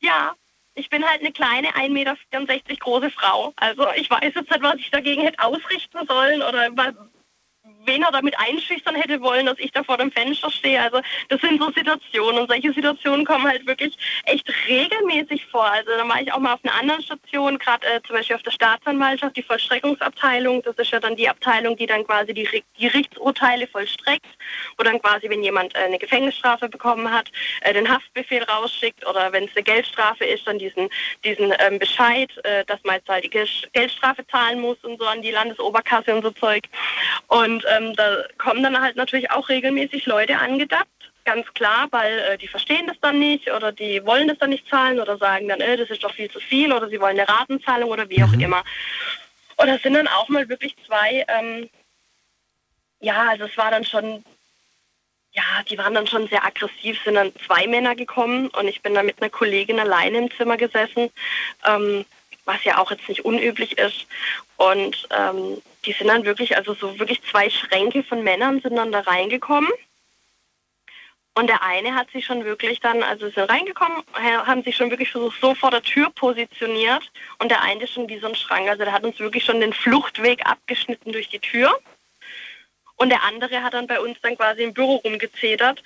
[0.00, 0.34] ja,
[0.74, 2.14] ich bin halt eine kleine 1,64 Meter
[2.78, 3.52] große Frau.
[3.56, 6.70] Also ich weiß jetzt nicht, was ich dagegen hätte ausrichten sollen oder
[7.84, 10.80] wen er damit einschüchtern hätte wollen, dass ich da vor dem Fenster stehe.
[10.80, 15.64] Also das sind so Situationen und solche Situationen kommen halt wirklich echt regelmäßig vor.
[15.64, 18.42] Also da war ich auch mal auf einer anderen Station, gerade äh, zum Beispiel auf
[18.42, 20.62] der Staatsanwaltschaft, die Vollstreckungsabteilung.
[20.62, 24.26] Das ist ja dann die Abteilung, die dann quasi die Ri- Gerichtsurteile vollstreckt,
[24.76, 27.30] wo dann quasi, wenn jemand äh, eine Gefängnisstrafe bekommen hat,
[27.62, 30.88] äh, den Haftbefehl rausschickt oder wenn es eine Geldstrafe ist, dann diesen,
[31.24, 33.30] diesen ähm, Bescheid, äh, dass man jetzt halt die
[33.72, 36.64] Geldstrafe zahlen muss und so an die Landesoberkasse und so Zeug.
[37.28, 40.88] Und ähm, da kommen dann halt natürlich auch regelmäßig Leute angedappt,
[41.24, 44.68] ganz klar, weil äh, die verstehen das dann nicht oder die wollen das dann nicht
[44.68, 47.28] zahlen oder sagen dann, äh, das ist doch viel zu viel oder sie wollen eine
[47.28, 48.62] Ratenzahlung oder wie auch immer.
[49.56, 51.68] Und das sind dann auch mal wirklich zwei, ähm,
[53.00, 54.24] ja, also es war dann schon,
[55.32, 58.94] ja, die waren dann schon sehr aggressiv, sind dann zwei Männer gekommen und ich bin
[58.94, 61.10] dann mit einer Kollegin alleine im Zimmer gesessen,
[61.66, 62.04] ähm,
[62.50, 64.06] was ja auch jetzt nicht unüblich ist.
[64.56, 68.92] Und ähm, die sind dann wirklich, also so wirklich zwei Schränke von Männern sind dann
[68.92, 69.70] da reingekommen.
[71.34, 74.90] Und der eine hat sich schon wirklich dann, also sind reingekommen, ha- haben sich schon
[74.90, 78.34] wirklich so, so vor der Tür positioniert und der eine ist schon wie so ein
[78.34, 78.68] Schrank.
[78.68, 81.78] Also der hat uns wirklich schon den Fluchtweg abgeschnitten durch die Tür.
[82.96, 85.82] Und der andere hat dann bei uns dann quasi im Büro rumgezetert.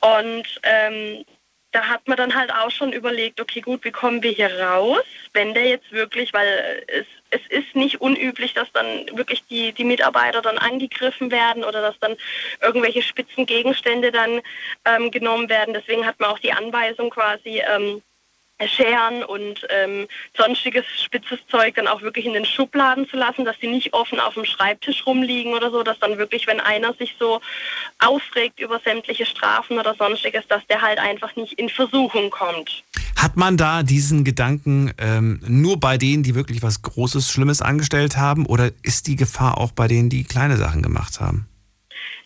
[0.00, 1.24] Und ähm,
[1.72, 5.04] da hat man dann halt auch schon überlegt, okay gut, wie kommen wir hier raus,
[5.34, 9.84] wenn der jetzt wirklich, weil es, es ist nicht unüblich, dass dann wirklich die, die
[9.84, 12.16] Mitarbeiter dann angegriffen werden oder dass dann
[12.62, 14.40] irgendwelche spitzen Gegenstände dann
[14.86, 15.74] ähm, genommen werden.
[15.74, 18.02] Deswegen hat man auch die Anweisung quasi, ähm,
[18.66, 23.58] Scheren und ähm, sonstiges spitzes Zeug dann auch wirklich in den Schubladen zu lassen, dass
[23.58, 27.14] die nicht offen auf dem Schreibtisch rumliegen oder so, dass dann wirklich, wenn einer sich
[27.20, 27.40] so
[28.00, 32.82] aufregt über sämtliche Strafen oder sonstiges, dass der halt einfach nicht in Versuchung kommt.
[33.16, 38.16] Hat man da diesen Gedanken ähm, nur bei denen, die wirklich was Großes, Schlimmes angestellt
[38.16, 38.46] haben?
[38.46, 41.48] Oder ist die Gefahr auch bei denen, die kleine Sachen gemacht haben?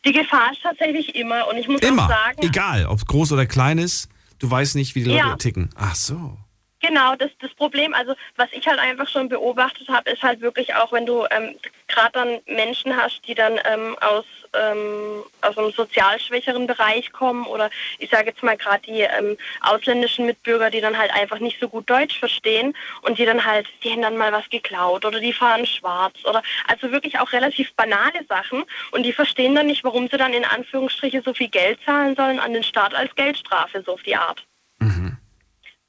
[0.04, 2.04] Die Gefahr ist tatsächlich immer und ich muss Immer.
[2.04, 4.08] auch sagen, Egal, ob es groß oder klein ist,
[4.42, 5.36] du weißt nicht, wie die Leute Ja.
[5.36, 5.70] ticken.
[5.76, 6.36] Ach so.
[6.82, 10.74] Genau, das, das Problem, also was ich halt einfach schon beobachtet habe, ist halt wirklich
[10.74, 11.54] auch, wenn du ähm,
[11.86, 17.46] gerade dann Menschen hast, die dann ähm, aus, ähm, aus einem sozial schwächeren Bereich kommen
[17.46, 21.60] oder ich sage jetzt mal gerade die ähm, ausländischen Mitbürger, die dann halt einfach nicht
[21.60, 25.20] so gut Deutsch verstehen und die dann halt, die haben dann mal was geklaut oder
[25.20, 29.84] die fahren schwarz oder also wirklich auch relativ banale Sachen und die verstehen dann nicht,
[29.84, 33.84] warum sie dann in Anführungsstriche so viel Geld zahlen sollen an den Staat als Geldstrafe,
[33.86, 34.44] so auf die Art.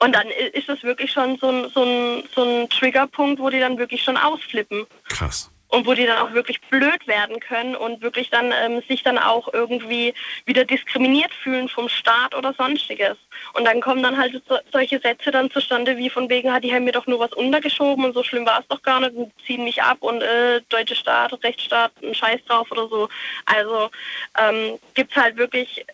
[0.04, 3.62] Und dann ist das wirklich schon so ein, so ein, so ein Triggerpunkt, wo die
[3.62, 4.86] dann wirklich schon ausflippen.
[5.08, 5.50] Krass.
[5.70, 9.18] Und wo die dann auch wirklich blöd werden können und wirklich dann ähm, sich dann
[9.18, 10.14] auch irgendwie
[10.46, 13.18] wieder diskriminiert fühlen vom Staat oder sonstiges.
[13.54, 16.76] Und dann kommen dann halt so, solche Sätze dann zustande wie von wegen, hat die
[16.76, 19.32] haben mir doch nur was untergeschoben und so schlimm war es doch gar nicht und
[19.48, 23.08] ziehen mich ab und äh, deutsche Staat, Rechtsstaat, ein Scheiß drauf oder so.
[23.46, 23.90] Also
[24.38, 25.86] ähm, gibt's halt wirklich,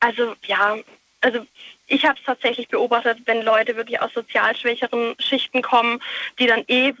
[0.00, 0.78] also ja,
[1.20, 1.46] also
[1.88, 6.00] ich habe es tatsächlich beobachtet, wenn Leute wirklich aus sozial schwächeren Schichten kommen,
[6.38, 6.94] die dann eh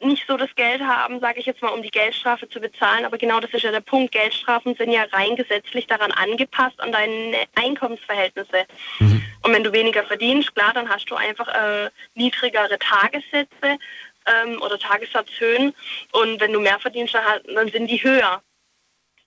[0.00, 3.06] nicht so das Geld haben, sage ich jetzt mal, um die Geldstrafe zu bezahlen.
[3.06, 4.12] Aber genau das ist ja der Punkt.
[4.12, 8.66] Geldstrafen sind ja rein gesetzlich daran angepasst an deine Einkommensverhältnisse.
[8.98, 9.22] Mhm.
[9.42, 13.78] Und wenn du weniger verdienst, klar, dann hast du einfach äh, niedrigere Tagessätze
[14.26, 15.74] ähm, oder Tagessatzhöhen.
[16.12, 18.42] Und wenn du mehr verdienst, dann, halt- dann sind die höher.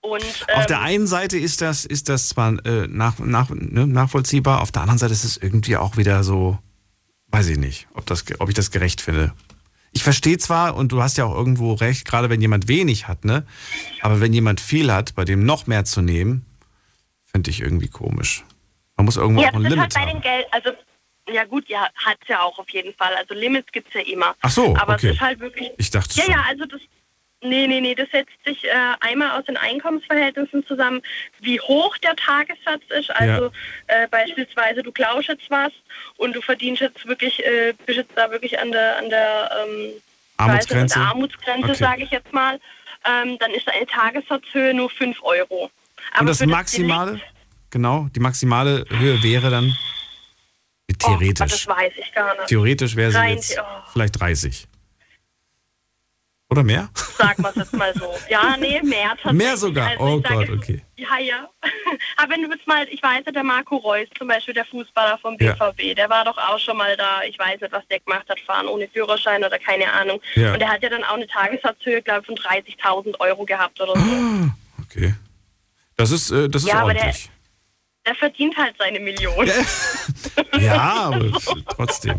[0.02, 3.86] Und, Auf ähm, der einen Seite ist das, ist das zwar äh, nach, nach, ne,
[3.86, 6.58] nachvollziehbar, auf der anderen Seite ist es irgendwie auch wieder so,
[7.28, 9.34] weiß ich nicht, ob, das, ob ich das gerecht finde.
[9.92, 13.24] Ich verstehe zwar, und du hast ja auch irgendwo recht, gerade wenn jemand wenig hat,
[13.24, 13.44] ne?
[14.00, 16.46] Aber wenn jemand viel hat, bei dem noch mehr zu nehmen,
[17.24, 18.44] finde ich irgendwie komisch.
[18.96, 20.10] Man muss irgendwo ja, auch ein Limit halt bei haben.
[20.12, 20.70] den Geld, also
[21.32, 23.14] ja gut, ja, hat es ja auch auf jeden Fall.
[23.16, 24.34] Also Limits gibt es ja immer.
[24.40, 25.08] Ach so, Aber okay.
[25.08, 25.70] es ist halt wirklich.
[25.76, 26.32] Ich dachte Ja, schon.
[26.32, 26.80] ja, also das.
[27.42, 31.00] Nee, nee, nee, das setzt sich äh, einmal aus den Einkommensverhältnissen zusammen,
[31.40, 33.10] wie hoch der Tagessatz ist.
[33.10, 33.50] Also
[33.86, 35.72] äh, beispielsweise, du klaust jetzt was
[36.18, 39.92] und du verdienst jetzt wirklich, äh, bist jetzt da wirklich an der, an der ähm,
[40.36, 40.96] Armutsgrenze?
[40.96, 41.82] An der Armutsgrenze, Okay.
[41.82, 42.60] sage ich jetzt mal.
[43.06, 45.70] Ähm, dann ist eine Tagessatzhöhe nur 5 Euro.
[46.18, 47.20] Und das Maximale,
[47.70, 49.74] genau, die maximale Höhe wäre dann
[51.02, 51.50] Oh, theoretisch.
[51.50, 52.48] das weiß ich gar nicht.
[52.48, 54.66] Theoretisch wäre sie Rein jetzt oh, vielleicht 30.
[56.50, 56.88] Oder mehr?
[57.16, 58.12] sagen wir es jetzt mal so.
[58.30, 59.32] Ja, nee, mehr tatsächlich.
[59.38, 59.88] Mehr sogar.
[59.90, 60.82] Also oh Gott, jetzt- okay.
[60.96, 61.48] Ja, ja.
[62.16, 65.18] Aber wenn du jetzt mal, ich weiß ja, der Marco Reus zum Beispiel, der Fußballer
[65.18, 65.52] vom Ja.
[65.54, 68.40] BVB, der war doch auch schon mal da, ich weiß nicht, was der gemacht hat,
[68.40, 70.20] fahren ohne Führerschein oder keine Ahnung.
[70.34, 70.52] Ja.
[70.54, 73.94] Und der hat ja dann auch eine Tagessatzhöhe, glaube ich, von 30.000 Euro gehabt oder
[73.98, 74.50] so.
[74.82, 75.14] Okay.
[75.96, 77.30] Das ist, äh, das ist Ja, aber der- ordentlich.
[78.06, 79.46] Der verdient halt seine Million.
[80.58, 80.80] Ja,
[81.12, 81.30] aber
[81.76, 82.16] trotzdem.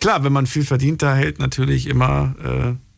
[0.00, 2.93] Klar, wenn man viel verdient, da hält natürlich immer, äh,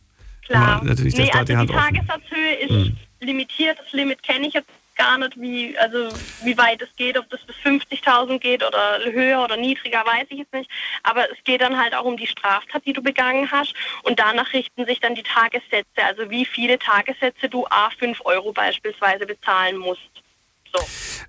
[0.47, 0.81] Klar.
[0.81, 1.73] immer natürlich der nee, Staat also die Hand die.
[1.73, 2.97] Tagessatzhöhe ist Hm.
[3.21, 3.77] limitiert.
[3.79, 6.09] Das Limit kenne ich jetzt gar nicht, wie, also
[6.43, 10.39] wie weit es geht, ob das bis 50.000 geht oder höher oder niedriger, weiß ich
[10.39, 10.69] jetzt nicht.
[11.03, 13.73] Aber es geht dann halt auch um die Straftat, die du begangen hast.
[14.03, 18.51] Und danach richten sich dann die Tagessätze, also wie viele Tagessätze du A 5 Euro
[18.51, 20.01] beispielsweise bezahlen musst.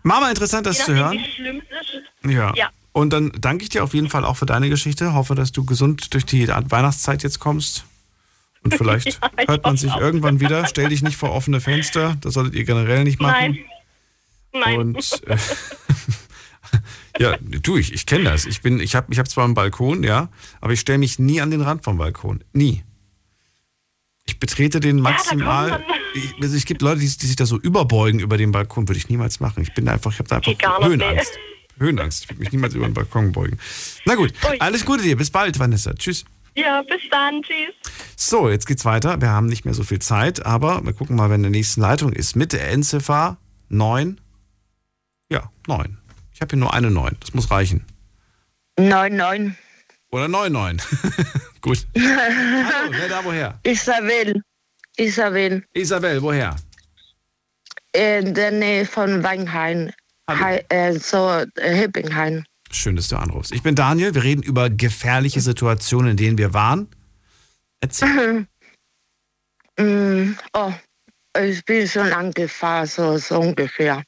[0.03, 1.19] Mama, interessant, das zu hören.
[1.19, 2.31] wie schlimm es ist.
[2.31, 2.53] Ja.
[2.55, 2.71] ja.
[2.93, 5.15] Und dann danke ich dir auf jeden Fall auch für deine Geschichte.
[5.15, 7.85] Hoffe, dass du gesund durch die Weihnachtszeit jetzt kommst.
[8.63, 10.01] Und vielleicht Ja, hört man sich auch.
[10.01, 10.67] irgendwann wieder.
[10.67, 12.17] Stell dich nicht vor offene Fenster.
[12.21, 13.59] Das solltet ihr generell nicht machen.
[14.53, 14.65] Nein.
[14.65, 14.79] Nein.
[14.79, 15.37] Und äh,
[17.19, 17.93] ja, tu ich.
[17.93, 18.47] Ich kenne das.
[18.47, 20.29] Ich bin, ich habe, ich habe zwar einen Balkon, ja,
[20.61, 22.43] aber ich stelle mich nie an den Rand vom Balkon.
[22.53, 22.83] Nie.
[24.27, 25.71] Ich betrete den maximal.
[25.71, 28.89] kommt ich, also es gibt Leute, die, die sich da so überbeugen über den Balkon,
[28.89, 29.63] würde ich niemals machen.
[29.63, 30.87] Ich bin da einfach, ich habe da einfach nee.
[30.87, 31.39] Höhenangst.
[31.79, 32.25] Höhenangst.
[32.25, 33.59] Ich würde mich niemals über den Balkon beugen.
[34.05, 35.17] Na gut, alles Gute dir.
[35.17, 35.95] Bis bald, Vanessa.
[35.95, 36.25] Tschüss.
[36.59, 37.43] Ja, bis dann.
[37.43, 37.75] Tschüss.
[38.17, 39.21] So, jetzt geht's weiter.
[39.21, 42.13] Wir haben nicht mehr so viel Zeit, aber wir gucken mal, wenn der nächsten Leitung
[42.13, 42.35] ist.
[42.35, 43.37] Mit der Endziffer
[43.69, 44.21] 9.
[45.31, 45.99] Ja, 9.
[46.35, 47.17] Ich habe hier nur eine 9.
[47.21, 47.87] Das muss reichen.
[48.77, 49.53] 9-9.
[50.11, 50.81] Oder 9-9.
[51.61, 51.87] Gut.
[51.97, 53.61] Hallo, wer da woher?
[53.63, 54.43] Isabel.
[54.97, 55.65] Isabel.
[55.75, 56.57] Isabel, woher?
[57.93, 59.91] In der Nähe von Weinheim.
[60.29, 62.45] Hei, äh, so äh, Hippinghain.
[62.71, 63.53] Schön, dass du anrufst.
[63.53, 64.15] Ich bin Daniel.
[64.15, 66.89] Wir reden über gefährliche Situationen, in denen wir waren.
[67.81, 68.47] Erzähl.
[69.81, 70.73] Mm, oh,
[71.41, 74.03] ich bin schon angefahren, so, so ungefähr.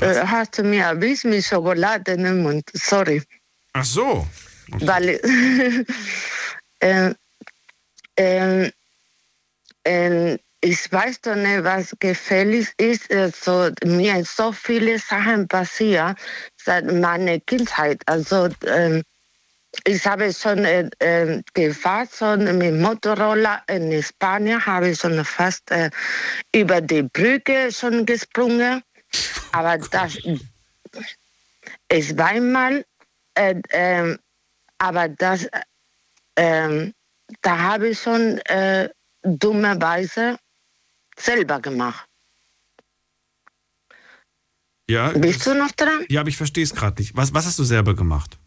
[0.00, 2.64] Äh, hast du mir erwischt mit Schokolade im Mund?
[2.72, 3.22] Sorry.
[3.74, 4.26] Ach so.
[4.68, 5.20] Weil
[6.80, 7.14] äh,
[8.16, 8.70] äh,
[9.84, 13.12] äh, ich weiß doch nicht, was gefährlich ist.
[13.12, 16.16] Also, mir sind so viele Sachen passiert
[16.56, 18.00] seit meiner Kindheit.
[18.06, 19.02] Also äh,
[19.84, 25.68] ich habe schon äh, äh, gefahren, schon mit Motorroller in Spanien, habe ich schon fast
[25.72, 25.90] äh,
[26.54, 28.82] über die Brücke schon gesprungen.
[29.50, 30.16] Aber das
[31.88, 32.84] ist einmal,
[33.34, 34.18] äh, ähm,
[34.78, 35.48] aber das,
[36.36, 36.94] ähm,
[37.40, 38.88] da habe ich schon äh,
[39.22, 40.38] dummerweise
[41.22, 42.06] selber gemacht.
[44.88, 46.04] Ja, Bist du noch dran?
[46.08, 47.16] ja aber ich verstehe es gerade nicht.
[47.16, 48.38] Was, was hast du selber gemacht?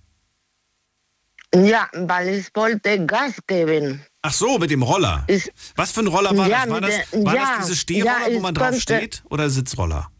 [1.54, 4.06] Ja, weil ich wollte Gas geben.
[4.22, 5.24] Ach so, mit dem Roller.
[5.28, 6.70] Ich, Was für ein Roller war Ja, das?
[6.70, 6.92] War, das,
[7.26, 9.24] war ja, das diese Stehroller, ja, wo man drauf konnte- steht?
[9.30, 10.12] Oder Sitzroller?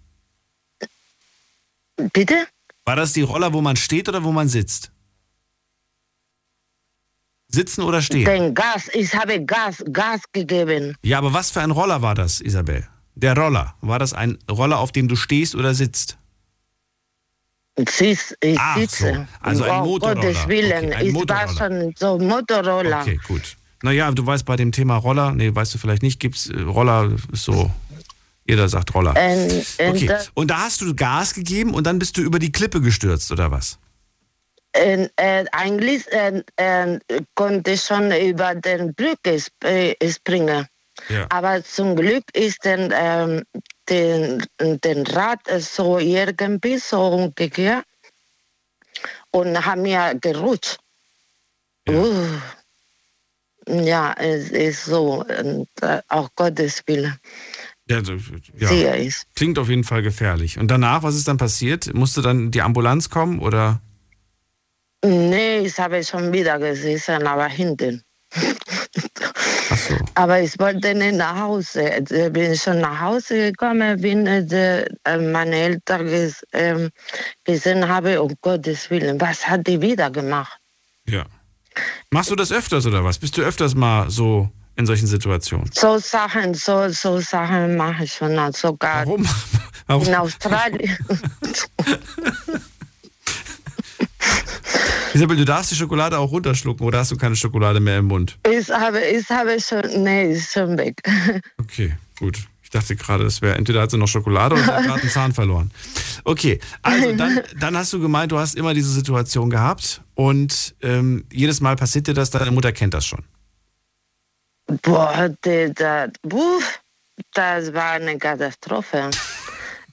[2.14, 2.48] Bitte?
[2.86, 4.92] War das die Roller, wo man steht oder wo man sitzt?
[7.56, 8.26] Sitzen oder stehen?
[8.26, 10.96] Den Gas, ich habe Gas, Gas gegeben.
[11.02, 12.88] Ja, aber was für ein Roller war das, Isabel?
[13.16, 13.74] Der Roller.
[13.82, 16.18] War das ein Roller, auf dem du stehst oder sitzt?
[17.90, 19.14] Sitz, ich Ach sitze.
[19.14, 20.16] so, also ein Motorroller.
[20.22, 21.48] Gottes Willen, Okay, ein ich Motorroller.
[21.48, 23.02] war schon so Motorroller.
[23.02, 23.58] Okay, gut.
[23.84, 27.12] Naja, du weißt bei dem Thema Roller, nee, weißt du vielleicht nicht, gibt's äh, Roller,
[27.34, 27.70] ist so,
[28.48, 29.14] jeder sagt Roller.
[29.18, 30.18] Ähm, ähm, okay.
[30.34, 33.52] Und da hast du Gas gegeben und dann bist du über die Klippe gestürzt, oder
[33.52, 33.78] was?
[34.76, 37.00] Äh, äh, eigentlich äh, äh,
[37.34, 40.68] konnte schon über den Brücke sp äh, springen.
[41.10, 41.28] Ja.
[41.30, 43.44] Aber zum Glück ist den, ähm,
[43.90, 47.86] den, den Rad so irgendwie so umgekehrt
[49.32, 50.78] und haben mir gerutscht.
[51.88, 51.94] Ja.
[51.94, 52.42] Uh,
[53.68, 55.68] ja, es ist so, und,
[56.08, 57.18] auch Gottes Wille.
[57.88, 58.14] Ja, so,
[58.58, 59.12] ja.
[59.36, 60.58] Klingt auf jeden Fall gefährlich.
[60.58, 61.94] Und danach, was ist dann passiert?
[61.94, 63.82] Musste dann die Ambulanz kommen oder?
[65.06, 68.04] Nee, ich habe schon wieder gesessen, aber hinten.
[70.16, 72.04] Aber ich wollte nicht nach Hause.
[72.10, 74.88] Ich bin schon nach Hause gekommen, bin äh,
[75.18, 76.90] meine Eltern ges, äh,
[77.44, 80.58] gesehen habe, um Gottes Willen, was hat die wieder gemacht?
[81.08, 81.26] Ja.
[82.10, 83.20] Machst du das öfters oder was?
[83.20, 85.70] Bist du öfters mal so in solchen Situationen?
[85.74, 89.28] So Sachen, so, so Sachen mache ich schon auch sogar Warum?
[89.88, 90.08] Warum?
[90.08, 90.98] in Australien.
[95.16, 98.38] Isabel, du darfst die Schokolade auch runterschlucken oder hast du keine Schokolade mehr im Mund?
[98.46, 101.02] ich habe, ich habe schon, nee, ist schon weg.
[101.58, 102.38] Okay, gut.
[102.62, 105.10] Ich dachte gerade, das wäre, entweder hat sie noch Schokolade oder sie hat gerade einen
[105.10, 105.72] Zahn verloren.
[106.26, 111.24] Okay, also dann, dann hast du gemeint, du hast immer diese Situation gehabt und ähm,
[111.32, 113.24] jedes Mal passiert dir das, deine Mutter kennt das schon.
[114.82, 116.82] Boah, die, da, uff,
[117.34, 119.12] das war eine Katastrophe.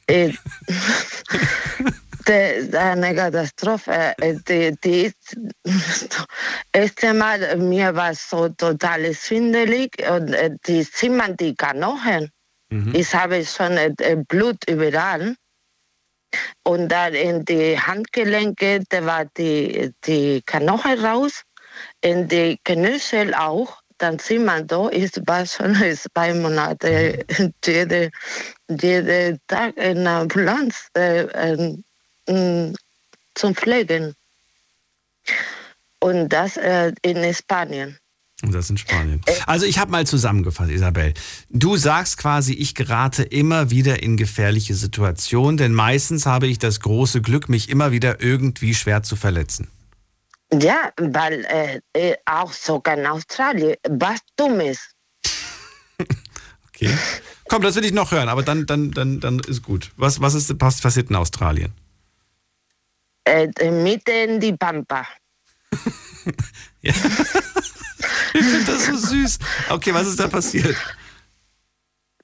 [0.08, 0.36] Ich,
[2.30, 4.14] eine Katastrophe.
[4.48, 5.12] Die, die
[6.72, 12.30] erste Mal, mir war so total schwindelig und äh, die zimmern die Knochen.
[12.94, 13.78] Ich habe schon
[14.28, 15.34] Blut überall.
[16.64, 21.42] Und dann in die Handgelenke, da war die, die Knochen raus,
[22.00, 23.78] in die Knöchel auch.
[23.98, 27.24] Dann sieht man da, ich war schon zwei Monate
[27.64, 28.10] jede,
[28.68, 31.76] jeden Tag in der Ambulanz äh,
[32.26, 32.72] äh,
[33.34, 34.14] zum Pflegen.
[36.00, 37.98] Und das äh, in Spanien.
[38.42, 39.20] Und das in Spanien.
[39.46, 41.14] Also ich habe mal zusammengefasst, Isabel.
[41.48, 46.80] Du sagst quasi, ich gerate immer wieder in gefährliche Situationen, denn meistens habe ich das
[46.80, 49.68] große Glück, mich immer wieder irgendwie schwer zu verletzen.
[50.52, 54.78] Ja, weil äh, äh, auch sogar in Australien was Dummes.
[56.74, 56.98] Okay.
[57.48, 59.92] Komm, das will ich noch hören, aber dann, dann, dann, dann ist gut.
[59.96, 61.72] Was, was ist passiert in Australien?
[63.24, 65.06] Äh, mitten in die Pampa.
[68.34, 69.38] Ich finde das so süß.
[69.68, 70.76] Okay, was ist da passiert?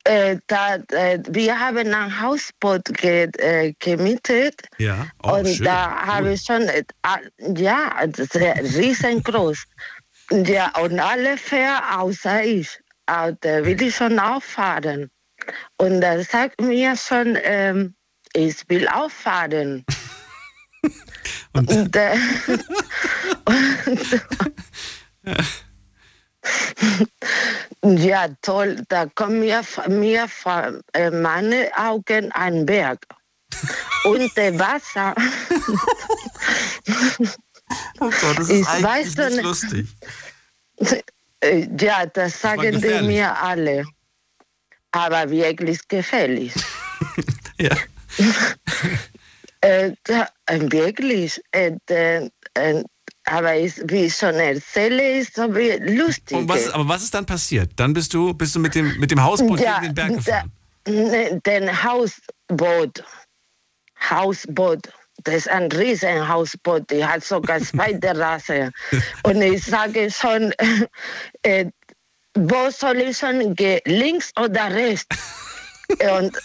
[0.04, 5.06] Äh, da, äh, wir haben ein Hausboot ge, äh, gemietet Ja.
[5.22, 5.66] Oh, und schön.
[5.66, 6.66] da habe ich schon,
[7.02, 9.64] ah, ja, riesengroß.
[10.30, 12.80] Ja, und alle fair außer ich.
[13.06, 15.10] Aber da will ich schon auffahren.
[15.76, 17.94] Und da sagt mir schon, ähm,
[18.32, 19.84] ich will auffahren.
[21.52, 22.16] Und, äh,
[27.80, 33.04] und ja, toll, da kommt mir, mir vor äh, meine Augen ein Berg.
[34.04, 35.14] Und der Wasser.
[38.00, 39.88] Oh Gott, das ist Ich eigentlich weiß nicht lustig.
[41.40, 43.84] Äh, Ja, das sagen die mir alle.
[44.92, 46.54] Aber wirklich gefährlich.
[47.60, 47.76] Ja.
[49.68, 51.40] Äh, da, äh, wirklich.
[51.52, 51.76] Äh,
[53.24, 56.38] aber ist, wie ich schon erzähle, ist so wie lustig.
[56.38, 57.72] Und was, aber was ist dann passiert?
[57.76, 60.52] Dann bist du, bist du mit dem, mit dem Hausboot gegen den Berg gefahren.
[60.86, 63.04] Ne, Den Hausboot.
[64.08, 64.88] Hausboot.
[65.24, 66.90] Das ist ein riesen Hausboot.
[66.90, 68.70] Die hat sogar zwei Terrasse.
[69.24, 70.54] Und ich sage schon,
[71.42, 71.66] äh,
[72.34, 73.80] wo soll ich schon gehen?
[73.84, 75.06] Links oder rechts?
[75.88, 76.36] Und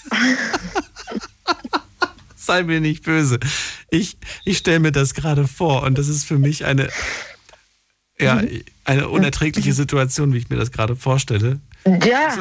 [2.45, 3.39] Sei mir nicht böse.
[3.89, 6.89] Ich, ich stelle mir das gerade vor und das ist für mich eine,
[8.19, 8.41] ja,
[8.83, 11.61] eine unerträgliche Situation, wie ich mir das gerade vorstelle.
[12.05, 12.37] ja,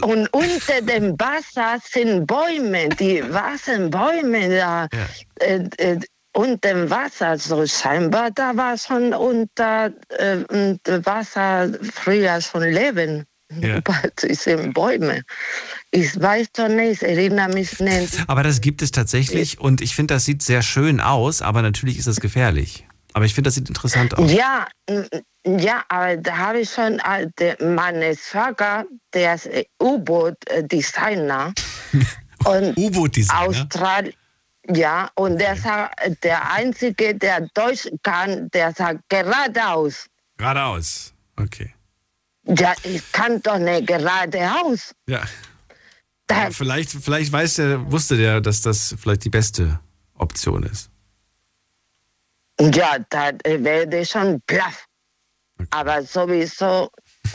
[0.00, 4.88] und unter dem Wasser sind Bäume, die wasen Bäume da.
[5.40, 6.00] Äh, äh,
[6.36, 10.38] unter dem Wasser, so scheinbar, da war schon unter äh,
[11.04, 13.24] Wasser früher schon Leben.
[13.60, 13.80] Ja.
[13.84, 15.22] Bei diesen Bäume.
[15.96, 18.24] Ich weiß doch nicht, ich erinnere mich nicht.
[18.26, 21.98] Aber das gibt es tatsächlich und ich finde, das sieht sehr schön aus, aber natürlich
[21.98, 22.84] ist es gefährlich.
[23.12, 24.32] Aber ich finde, das sieht interessant aus.
[24.32, 24.66] Ja,
[25.46, 31.54] ja, aber da habe ich schon, äh, meine Schwager, der ist äh, U-Boot-Designer.
[32.44, 33.40] und U-Boot-Designer?
[33.40, 34.12] Austral
[34.74, 40.06] ja, und der sagt, der Einzige, der Deutsch kann, der sagt geradeaus.
[40.38, 41.14] Geradeaus.
[41.36, 41.72] Okay.
[42.46, 44.92] Ja, ich kann doch nicht geradeaus.
[45.06, 45.22] Ja.
[46.28, 49.80] Aber vielleicht, vielleicht weiß der, wusste der, dass das vielleicht die beste
[50.14, 50.90] Option ist.
[52.60, 54.86] Ja, da äh, werde ich schon plaff.
[55.70, 56.90] Aber sowieso,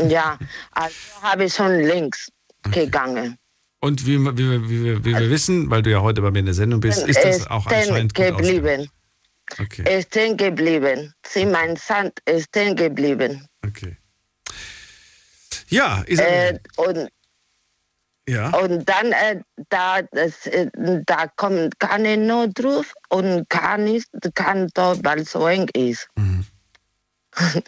[0.07, 0.37] ja,
[0.71, 2.29] also habe ich schon links
[2.71, 3.37] gegangen.
[3.81, 6.53] Und wie, wie, wie, wie, wir wissen, weil du ja heute bei mir in der
[6.53, 8.89] Sendung bist, ist das auch anscheinend gut geblieben.
[9.57, 9.99] Okay.
[9.99, 11.13] Ist stehen geblieben.
[11.25, 13.47] Sie, mein Sand ist stehen geblieben.
[13.65, 13.97] Okay.
[15.69, 16.59] Ja, Isabel.
[16.77, 17.09] Äh, und,
[18.29, 18.49] ja.
[18.57, 20.69] und dann, äh, da, das, äh,
[21.05, 26.07] da kommt keine Not drauf und kann nicht, kann dort, weil es so eng ist.
[26.15, 26.45] Mhm.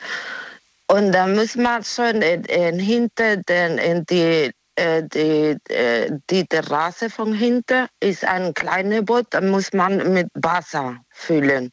[0.87, 6.45] und da muss man schon in, in hinter den, in die äh, die, äh, die
[6.45, 11.71] Terrasse von hinten ist ein kleines Boot, da muss man mit Wasser füllen.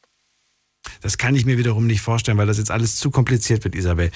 [1.00, 4.10] Das kann ich mir wiederum nicht vorstellen, weil das jetzt alles zu kompliziert wird, Isabel.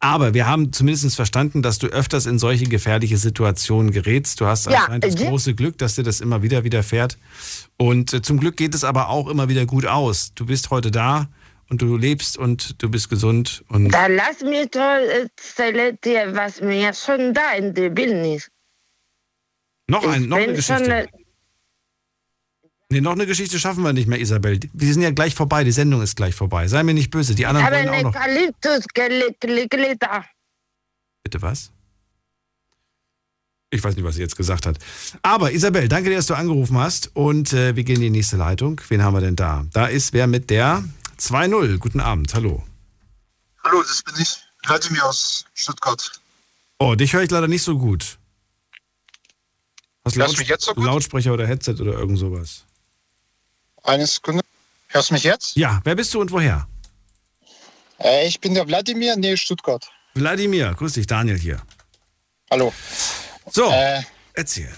[0.00, 4.40] Aber wir haben zumindest verstanden, dass du öfters in solche gefährliche Situationen gerätst.
[4.40, 7.18] Du hast Ja, anscheinend das äh, große Glück, dass dir das immer wieder widerfährt.
[7.76, 10.32] Und äh, zum Glück geht es aber auch immer wieder gut aus.
[10.34, 11.28] Du bist heute da
[11.68, 13.64] und du lebst und du bist gesund.
[13.68, 18.50] Und Da lass mich doch erzählen dir, was mir schon da in der Bildnis.
[19.88, 21.08] noch, ein, noch eine Geschichte.
[22.94, 24.60] Nee, noch eine Geschichte schaffen wir nicht mehr, Isabel.
[24.72, 26.68] Wir sind ja gleich vorbei, die Sendung ist gleich vorbei.
[26.68, 28.14] Sei mir nicht böse, die anderen wollen auch eine noch.
[31.24, 31.72] Bitte was?
[33.70, 34.78] Ich weiß nicht, was sie jetzt gesagt hat.
[35.22, 37.10] Aber Isabel, danke dir, dass du angerufen hast.
[37.14, 38.80] Und äh, wir gehen in die nächste Leitung.
[38.86, 39.66] Wen haben wir denn da?
[39.72, 40.84] Da ist wer mit der
[41.18, 41.78] 2-0.
[41.78, 42.62] Guten Abend, hallo.
[43.64, 44.38] Hallo, das bin ich.
[44.64, 46.12] Vladimir aus Stuttgart.
[46.78, 48.18] Oh, dich höre ich leider nicht so gut.
[50.04, 50.84] Hast du mich jetzt so gut?
[50.84, 52.63] Lautsprecher oder Headset oder irgend sowas?
[53.84, 54.42] Eine Sekunde.
[54.88, 55.56] Hörst du mich jetzt?
[55.56, 56.66] Ja, wer bist du und woher?
[58.00, 59.86] Äh, ich bin der Wladimir, nee, Stuttgart.
[60.14, 61.60] Wladimir, grüß dich, Daniel hier.
[62.50, 62.72] Hallo.
[63.50, 64.02] So, äh,
[64.32, 64.72] erzähl.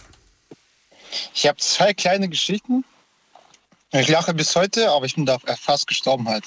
[1.35, 2.85] Ich habe zwei kleine Geschichten.
[3.93, 6.45] Ich lache bis heute, aber ich bin da fast gestorben halt.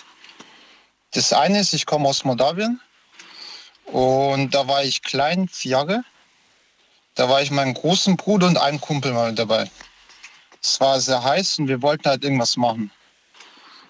[1.12, 2.82] Das eine ist, ich komme aus Moldawien
[3.86, 6.04] und da war ich klein, vier Jahre.
[7.16, 9.72] Da war ich mit meinem großen Bruder und einem Kumpel mal dabei.
[10.62, 12.92] Es war sehr heiß und wir wollten halt irgendwas machen.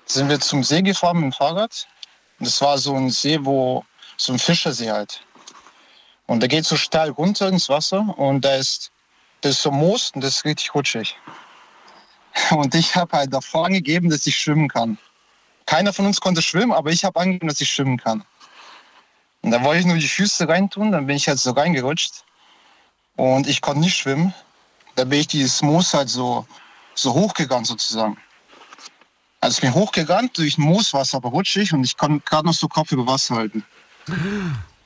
[0.06, 1.88] Sind wir zum See gefahren mit dem Fahrrad.
[2.40, 3.84] Und das war so ein See, wo
[4.18, 5.22] so ein Fischersee halt.
[6.28, 8.92] Und da geht so steil runter ins Wasser und da ist,
[9.42, 11.18] das ist so Moos und das ist richtig rutschig.
[12.52, 14.98] Und ich habe halt davor angegeben, dass ich schwimmen kann.
[15.66, 18.24] Keiner von uns konnte schwimmen, aber ich habe angegeben, dass ich schwimmen kann.
[19.42, 22.24] Und da wollte ich nur die Füße reintun, dann bin ich halt so reingerutscht.
[23.16, 24.34] Und ich konnte nicht schwimmen.
[25.00, 26.46] Da bin ich dieses Moos halt so,
[26.94, 28.18] so hochgegangen sozusagen.
[29.40, 32.68] Also ich bin hochgegangen durch ein Mooswasser, aber rutschig und ich konnte gerade noch so
[32.68, 33.64] Kopf über Wasser halten.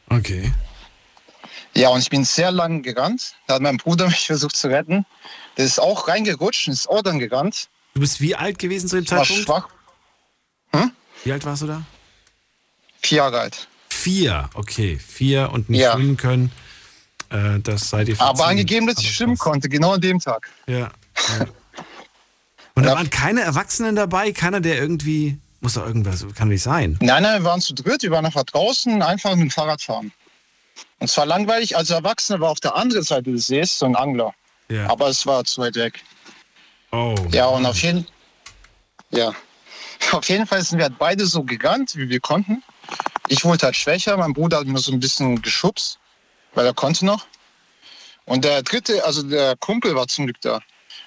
[0.09, 0.53] Okay.
[1.73, 3.33] Ja, und ich bin sehr lang gerannt.
[3.47, 5.03] Da hat mein Bruder mich versucht zu retten.
[5.57, 7.67] Der ist auch reingerutscht und ist auch dann gerannt.
[7.95, 9.67] Du bist wie alt gewesen zu dem Ich war schwach.
[11.23, 11.81] Wie alt warst du da?
[13.01, 13.67] Vier Jahre alt.
[13.89, 14.99] Vier, okay.
[14.99, 15.93] Vier und nicht Ja.
[15.93, 16.51] schwimmen können.
[17.33, 20.49] Äh, das seid ihr Aber angegeben, dass ich schwimmen konnte, genau an dem Tag.
[20.67, 20.79] Ja.
[20.79, 20.89] ja.
[22.75, 25.39] Und da waren keine Erwachsenen dabei, keiner, der irgendwie.
[25.61, 26.97] Muss doch irgendwas, kann nicht sein.
[27.01, 30.11] Nein, nein, wir waren zu dritt, wir waren einfach draußen, einfach mit dem Fahrrad fahren.
[30.99, 34.33] Und zwar langweilig, als Erwachsener war auf der anderen Seite des Sees so ein Angler.
[34.69, 34.89] Ja.
[34.89, 36.03] Aber es war zu weit weg.
[36.91, 37.15] Oh.
[37.31, 38.05] Ja, und auf jeden,
[39.11, 39.33] ja.
[40.11, 42.61] auf jeden Fall sind wir halt beide so gerannt, wie wir konnten.
[43.29, 45.97] Ich wurde halt schwächer, mein Bruder hat mir so ein bisschen geschubst,
[46.55, 47.25] weil er konnte noch.
[48.25, 50.61] Und der dritte, also der Kumpel war zum Glück da.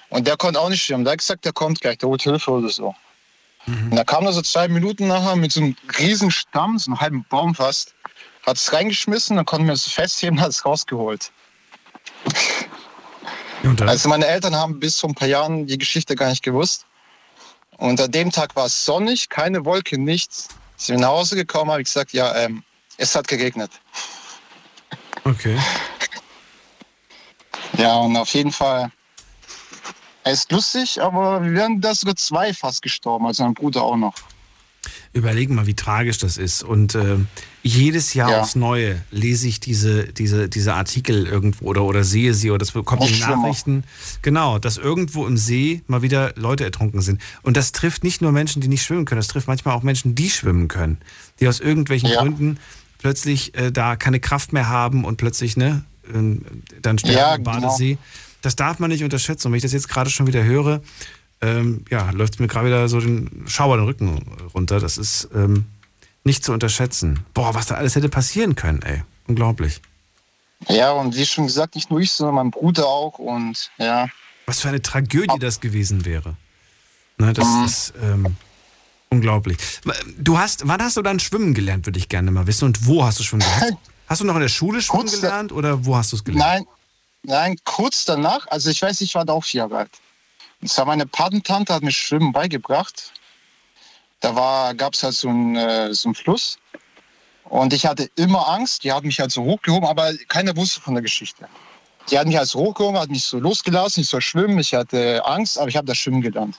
[0.09, 1.03] Und der konnte auch nicht schwimmen.
[1.03, 2.95] Der hat gesagt, der kommt gleich, der holt Hilfe oder so.
[3.67, 7.01] Und da kam er so zwei Minuten nachher mit so einem riesen Stamm, so einem
[7.01, 7.95] halben Baum fast,
[8.45, 11.31] hat es reingeschmissen, dann konnten wir es festheben, hat es rausgeholt.
[13.81, 16.85] Also meine Eltern haben bis vor ein paar Jahren die Geschichte gar nicht gewusst.
[17.77, 20.47] Und an dem Tag war es sonnig, keine Wolke, nichts.
[20.77, 22.63] Sind wir nach Hause gekommen, habe ich gesagt, ja, ähm,
[22.97, 23.71] es hat geregnet.
[25.27, 25.57] Okay.
[27.77, 28.89] Ja, und auf jeden Fall,
[30.23, 33.97] es ist lustig, aber wir wären da sogar zwei fast gestorben, also mein Bruder auch
[33.97, 34.15] noch.
[35.13, 36.63] Überleg mal, wie tragisch das ist.
[36.63, 37.17] Und äh,
[37.63, 38.41] jedes Jahr Ja.
[38.41, 42.71] aufs Neue lese ich diese, diese, diese Artikel irgendwo oder, oder sehe sie oder das
[42.71, 43.19] bekommt in.
[43.19, 43.83] Nachrichten.
[44.21, 47.21] Genau, dass irgendwo im See mal wieder Leute ertrunken sind.
[47.41, 50.13] Und das trifft nicht nur Menschen, die nicht schwimmen können, das trifft manchmal auch Menschen,
[50.15, 50.99] die schwimmen können.
[51.39, 52.21] Die aus irgendwelchen Ja.
[52.21, 52.59] Gründen
[52.97, 55.83] plötzlich äh, da keine Kraft mehr haben und plötzlich, ne,
[56.13, 56.43] ähm,
[56.81, 57.59] dann sterben Ja, im genau.
[57.61, 57.97] Badesee.
[58.41, 59.47] Das darf man nicht unterschätzen.
[59.47, 60.81] Und wenn ich das jetzt gerade schon wieder höre,
[61.41, 64.21] ähm, ja, läuft mir gerade wieder so den Schauer den Rücken
[64.53, 64.79] runter.
[64.79, 65.65] Das ist ähm,
[66.23, 67.19] nicht zu unterschätzen.
[67.33, 69.03] Boah, was da alles hätte passieren können, ey.
[69.27, 69.81] Unglaublich.
[70.67, 73.19] Ja, und wie schon gesagt, nicht nur ich, sondern mein Bruder auch.
[73.19, 74.07] Und ja,
[74.45, 76.35] Was für eine Tragödie das gewesen wäre.
[77.17, 77.65] Ne, das Mhm.
[77.65, 78.35] ist, ähm,
[79.09, 79.57] Unglaublich.
[80.17, 82.65] Du hast, wann hast du dann schwimmen gelernt, würde ich gerne mal wissen.
[82.65, 83.77] Und wo hast du schwimmen gelernt?
[84.09, 86.39] Hast du noch in der Schule schwimmen Kurz- gelernt oder wo hast du es gelernt?
[86.45, 86.65] Nein,
[87.23, 89.91] nein, kurz danach, also ich weiß, ich war da auch vier Jahre alt.
[90.61, 93.11] Und zwar meine Patentante hat mir Schwimmen beigebracht.
[94.21, 96.57] Da war, gab es halt so einen, äh, so einen Fluss.
[97.43, 98.85] Und ich hatte immer Angst.
[98.85, 101.45] Die hat mich halt so hochgehoben, aber keiner wusste von der Geschichte.
[102.09, 104.57] Die hat mich halt so hochgehoben, hat mich so losgelassen, ich soll schwimmen.
[104.59, 106.57] Ich hatte Angst, aber ich habe das Schwimmen gelernt.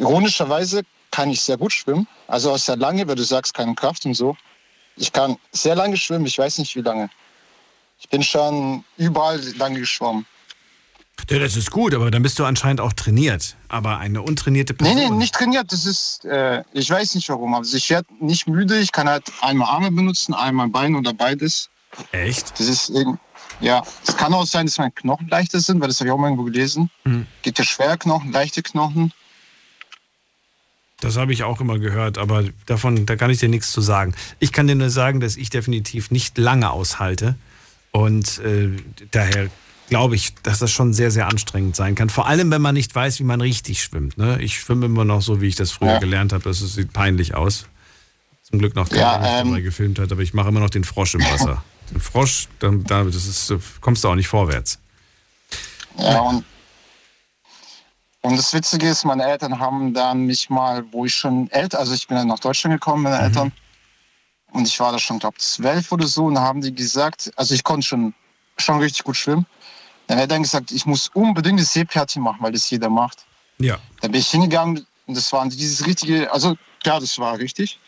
[0.00, 2.06] Ironischerweise kann ich sehr gut schwimmen.
[2.26, 4.36] Also auch sehr lange, weil du sagst, keine Kraft und so.
[4.96, 7.10] Ich kann sehr lange schwimmen, ich weiß nicht wie lange.
[7.98, 10.26] Ich bin schon überall lange geschwommen.
[11.28, 13.56] Ja, das ist gut, aber dann bist du anscheinend auch trainiert.
[13.68, 14.96] Aber eine untrainierte Nee, Person.
[15.12, 15.70] nee, nicht trainiert.
[15.70, 17.54] Das ist, äh, ich weiß nicht warum.
[17.54, 18.78] Also ich werde nicht müde.
[18.78, 21.68] Ich kann halt einmal Arme benutzen, einmal Beine oder beides.
[22.12, 22.58] Echt?
[22.58, 23.20] Das ist irgend,
[23.60, 23.82] ja.
[24.06, 26.28] Es kann auch sein, dass meine Knochen leichter sind, weil das habe ich auch mal
[26.28, 26.90] irgendwo gelesen.
[27.04, 27.26] Mhm.
[27.42, 29.12] Gibt ja schwere Knochen, leichte Knochen.
[31.00, 34.14] Das habe ich auch immer gehört, aber davon, da kann ich dir nichts zu sagen.
[34.38, 37.36] Ich kann dir nur sagen, dass ich definitiv nicht lange aushalte.
[37.90, 38.68] Und äh,
[39.10, 39.48] daher
[39.88, 42.10] glaube ich, dass das schon sehr, sehr anstrengend sein kann.
[42.10, 44.18] Vor allem, wenn man nicht weiß, wie man richtig schwimmt.
[44.18, 44.40] Ne?
[44.40, 45.98] Ich schwimme immer noch so, wie ich das früher Ja.
[45.98, 46.44] gelernt habe.
[46.44, 47.66] Das ist- sieht peinlich aus.
[48.42, 50.60] Zum Glück noch keiner, Ja, der mich ähm, dabei gefilmt hat, aber ich mache immer
[50.60, 51.64] noch den Frosch im Wasser.
[51.90, 54.78] den Frosch, da, da das ist, kommst du auch nicht vorwärts.
[55.98, 56.44] Ja, und,
[58.22, 61.94] und das Witzige ist, meine Eltern haben dann mich mal, wo ich schon älter, also
[61.94, 63.52] ich bin dann nach Deutschland gekommen, meine Eltern,
[64.52, 67.54] und ich war da schon, glaube zwölf oder so, und da haben die gesagt, also
[67.54, 68.14] ich konnte schon,
[68.58, 69.46] schon richtig gut schwimmen.
[70.06, 73.24] Dann hat er dann gesagt, ich muss unbedingt das Seepferdchen machen, weil das jeder macht.
[73.58, 73.78] Ja.
[74.00, 77.78] Da bin ich hingegangen und das waren dieses richtige, also klar, das war richtig.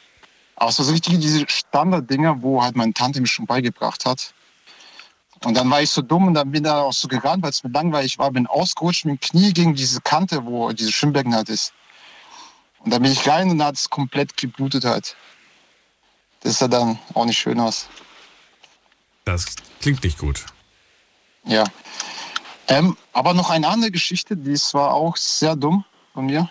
[0.57, 4.33] Aber es war so richtige, diese Standarddinger, wo halt meine Tante mir schon beigebracht hat.
[5.45, 7.51] Und dann war ich so dumm und dann bin ich da auch so gerannt, weil
[7.51, 11.35] es mir langweilig war, bin ausgerutscht mit dem Knie gegen diese Kante, wo diese Schwimmbecken
[11.35, 11.73] halt ist.
[12.81, 15.17] Und dann bin ich rein und da hat es komplett geblutet halt.
[16.41, 17.89] Das sah dann auch nicht schön aus.
[19.25, 19.47] Das
[19.81, 20.45] klingt nicht gut.
[21.45, 21.65] Ja.
[22.69, 26.51] Ähm, aber noch eine andere Geschichte, die war auch sehr dumm von mir.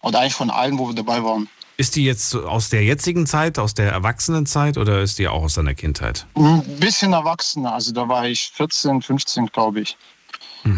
[0.00, 1.48] Oder eigentlich von allen, wo wir dabei waren.
[1.78, 5.54] Ist die jetzt aus der jetzigen Zeit, aus der Erwachsenenzeit oder ist die auch aus
[5.54, 6.26] deiner Kindheit?
[6.34, 9.96] Ein bisschen erwachsener, also da war ich 14, 15, glaube ich.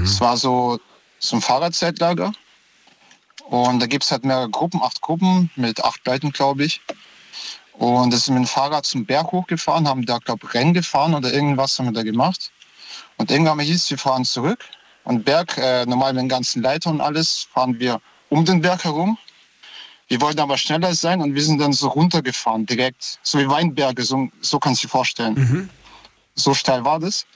[0.02, 0.78] Es war so,
[1.32, 2.32] ein Fahrradzeitlager.
[3.48, 6.80] Und da gibt es halt mehrere Gruppen, acht Gruppen mit acht Leuten, glaube ich.
[7.72, 11.14] Und das sind mit dem Fahrrad zum Berg hochgefahren, haben da, glaube ich, Rennen gefahren
[11.14, 12.52] oder irgendwas haben wir da gemacht.
[13.16, 14.60] Und irgendwann mal hieß es, wir fahren zurück.
[15.04, 18.84] Und Berg, äh, normal mit den ganzen Leitern und alles, fahren wir um den Berg
[18.84, 19.16] herum.
[20.10, 23.20] Wir wollten aber schneller sein und wir sind dann so runtergefahren, direkt.
[23.22, 25.36] So wie Weinberge, so, so kannst du dir vorstellen.
[26.34, 27.26] So steil war das.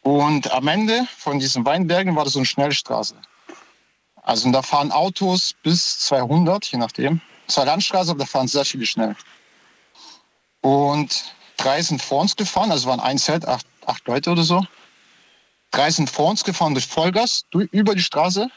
[0.00, 3.16] Und am Ende von diesen Weinbergen war das so eine Schnellstraße.
[4.22, 7.20] Also da fahren Autos bis 200, je nachdem.
[7.46, 9.14] Es war Landstraße, aber da fahren sehr viele schnell.
[10.62, 14.64] Und drei sind vor uns gefahren, also waren ein Zelt, acht, acht Leute oder so.
[15.70, 18.48] Drei sind vor uns gefahren durch Vollgas, durch, über die Straße.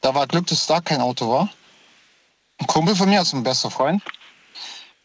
[0.00, 1.48] Da war Glück, dass da kein Auto war.
[2.64, 4.02] Ein Kumpel von mir, also ein bester Freund,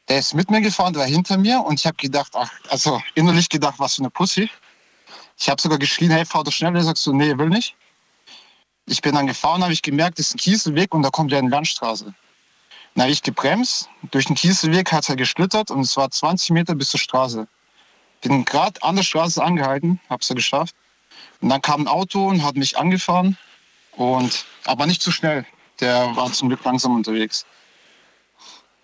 [0.08, 3.02] der ist mit mir gefahren, der war hinter mir und ich habe gedacht, ach, also
[3.16, 4.50] innerlich gedacht, was für eine Pussy.
[5.38, 6.74] Ich habe sogar geschrien, hey, fahr doch schnell.
[6.74, 7.76] Er sagt so, nee, will nicht.
[8.86, 11.38] Ich bin dann gefahren, habe ich gemerkt, das ist ein Kieselweg und da kommt ja
[11.38, 12.14] eine Landstraße.
[12.96, 16.76] Dann habe ich gebremst, durch den Kieselweg hat er geschlittert und es war 20 Meter
[16.76, 17.46] bis zur Straße.
[18.22, 20.76] Bin gerade an der Straße angehalten, habe es ja geschafft.
[21.42, 23.38] Und dann kam ein Auto und hat mich angefahren,
[23.98, 25.46] und, aber nicht zu schnell.
[25.80, 27.46] Der war zum Glück langsam unterwegs.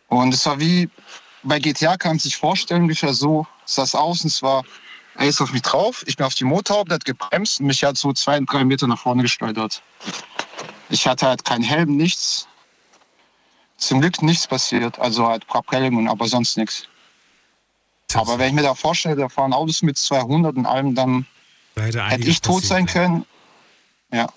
[0.08, 0.90] Und es war wie
[1.44, 4.22] bei GTA, kann man sich vorstellen, ungefähr so sah es aus.
[4.22, 4.64] Und es war,
[5.16, 7.84] er ist auf mich drauf, ich bin auf die Motorhaube, der hat gebremst und mich
[7.84, 9.82] hat so zwei, drei Meter nach vorne gesteuert.
[10.90, 12.48] Ich hatte halt keinen Helm, nichts.
[13.78, 15.00] Zum Glück nichts passiert.
[15.00, 16.88] Also halt Prellungen, aber sonst nichts.
[18.14, 21.26] Aber wenn ich mir da vorstelle, da fahren Autos mit 200 und allem, dann
[21.76, 23.26] Da hätte, hätte ich tot sein können.
[24.12, 24.30] Ja.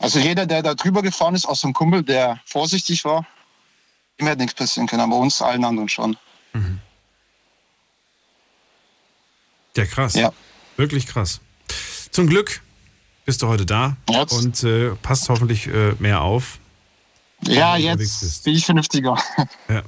[0.00, 3.26] Also jeder, der da drüber gefahren ist, außer ein Kumpel, der vorsichtig war,
[4.18, 6.16] ihm hätte nichts passieren können, aber uns allen anderen schon.
[9.76, 10.14] Ja, krass.
[10.14, 10.32] Ja.
[10.76, 11.40] Wirklich krass.
[12.10, 12.62] Zum Glück
[13.26, 13.96] bist du heute da
[14.30, 16.58] und äh, passt hoffentlich äh, mehr auf.
[17.42, 19.16] Ja, jetzt bin ich vernünftiger.
[19.68, 19.82] Ja.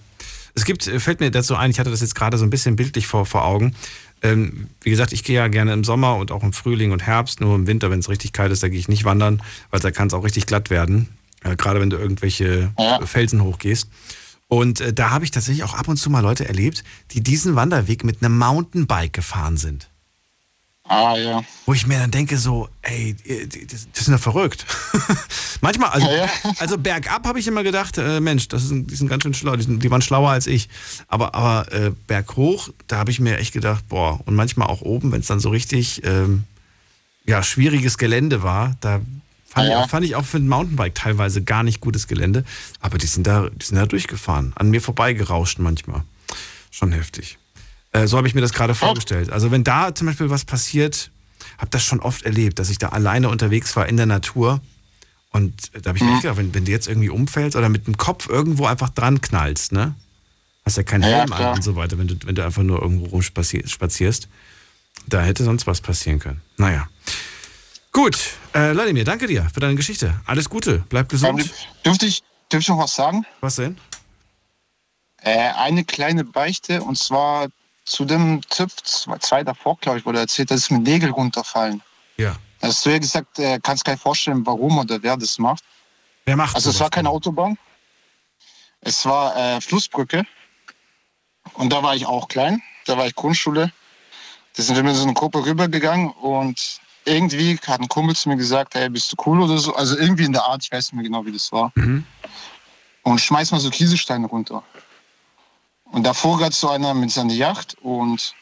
[0.54, 2.76] Es gibt, äh, fällt mir dazu ein, ich hatte das jetzt gerade so ein bisschen
[2.76, 3.74] bildlich vor, vor Augen.
[4.22, 7.40] Ähm, wie gesagt, ich gehe ja gerne im Sommer und auch im Frühling und Herbst,
[7.40, 9.90] nur im Winter, wenn es richtig kalt ist, da gehe ich nicht wandern, weil da
[9.90, 11.08] kann es auch richtig glatt werden.
[11.42, 13.04] Äh, gerade wenn du irgendwelche Ja.
[13.04, 13.88] Felsen hochgehst.
[14.48, 17.56] Und äh, da habe ich tatsächlich auch ab und zu mal Leute erlebt, die diesen
[17.56, 19.88] Wanderweg mit einem Mountainbike gefahren sind.
[20.84, 21.42] Ah, ja.
[21.64, 24.66] Wo ich mir dann denke, so, ey, die, die sind ja verrückt.
[25.60, 26.28] Manchmal, also, Ja, ja.
[26.58, 29.54] also bergab habe ich immer gedacht, äh, Mensch, das ist, die sind ganz schön schlau,
[29.54, 30.68] die, sind, die waren schlauer als ich.
[31.06, 35.12] Aber, aber äh, berghoch, da habe ich mir echt gedacht, boah, und manchmal auch oben,
[35.12, 36.44] wenn es dann so richtig ähm,
[37.24, 39.00] ja, schwieriges Gelände war, da
[39.46, 39.78] fand, Ja.
[39.78, 42.44] Ich, auch, fand ich auch für ein Mountainbike teilweise gar nicht gutes Gelände.
[42.80, 46.02] Aber die sind da, die sind da durchgefahren, an mir vorbeigerauscht manchmal.
[46.72, 47.38] Schon heftig.
[47.92, 49.30] Äh, so habe ich mir das gerade vorgestellt.
[49.30, 51.10] Also wenn da zum Beispiel was passiert,
[51.58, 54.60] habe das schon oft erlebt, dass ich da alleine unterwegs war in der Natur.
[55.30, 57.86] Und da habe ich mir echt gedacht, wenn, wenn du jetzt irgendwie umfällst oder mit
[57.86, 59.94] dem Kopf irgendwo einfach dran knallst, ne?
[60.64, 61.54] Hast ja keinen Ja, Helm an klar.
[61.54, 64.28] und so weiter, wenn du, wenn du einfach nur irgendwo rumspazierst.
[65.06, 66.40] Da hätte sonst was passieren können.
[66.58, 66.88] Naja.
[67.92, 68.16] Gut,
[68.52, 70.20] äh, Vladimir, danke dir für deine Geschichte.
[70.24, 71.50] Alles Gute, bleib gesund.
[71.84, 73.24] Dürfte ich, dürfte ich noch was sagen?
[73.40, 73.76] Was denn?
[75.22, 77.48] Äh, eine kleine Beichte und zwar
[77.84, 81.82] zu dem Tipp, zwei davor, glaube ich, wurde erzählt, dass es mit Nägel runterfallen.
[82.16, 82.36] Ja.
[82.60, 85.64] Hast du ja gesagt, äh, kannst gar nicht vorstellen, warum oder wer das macht.
[86.24, 87.58] Wer macht Also es war keine Autobahn.
[88.80, 90.24] Es war äh, Flussbrücke.
[91.54, 92.62] Und da war ich auch klein.
[92.86, 93.72] Da war ich Grundschule.
[94.56, 98.36] Da sind wir mit so einer Gruppe rübergegangen und irgendwie hat ein Kumpel zu mir
[98.36, 99.74] gesagt, hey, bist du cool oder so.
[99.74, 101.72] Also irgendwie in der Art, ich weiß nicht mehr genau, wie das war.
[101.74, 102.04] Mhm.
[103.02, 104.62] Und schmeiß mal so Kieselsteine runter.
[105.92, 108.34] Und davor gab so einer mit seiner Yacht und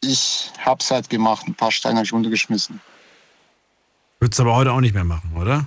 [0.00, 1.46] ich hab's halt gemacht.
[1.46, 2.80] Ein paar Steine habe ich runtergeschmissen.
[4.20, 5.66] Würdest du aber heute auch nicht mehr machen, oder?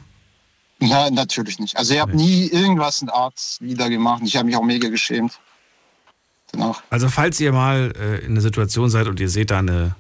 [0.80, 1.78] Na, natürlich nicht.
[1.78, 4.24] Also ich habe nie irgendwas in der Art wieder gemacht.
[4.26, 5.40] Ich habe mich auch mega geschämt.
[6.52, 6.82] Danach.
[6.90, 9.96] Also falls ihr mal äh, in einer Situation seid und ihr seht da eine,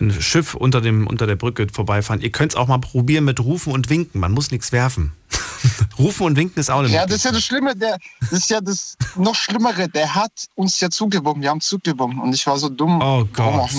[0.00, 3.40] ein Schiff unter, dem, unter der Brücke vorbeifahren, ihr könnt es auch mal probieren mit
[3.40, 4.20] Rufen und Winken.
[4.20, 5.12] Man muss nichts werfen.
[5.98, 7.74] Rufen und Winken ist auch eine Ja, das ist ja das Schlimme.
[7.74, 9.88] Der, das ist ja das noch Schlimmere.
[9.88, 11.42] Der hat uns ja zugewunken.
[11.42, 12.20] Wir haben zugewunken.
[12.20, 13.00] Und ich war so dumm.
[13.02, 13.70] Oh Gott.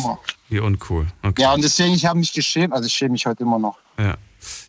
[0.50, 1.08] Wie uncool.
[1.24, 1.42] Okay.
[1.42, 2.74] Ja, und deswegen, ich habe mich geschämt.
[2.74, 3.78] Also ich schäme mich heute immer noch.
[3.98, 4.16] Ja.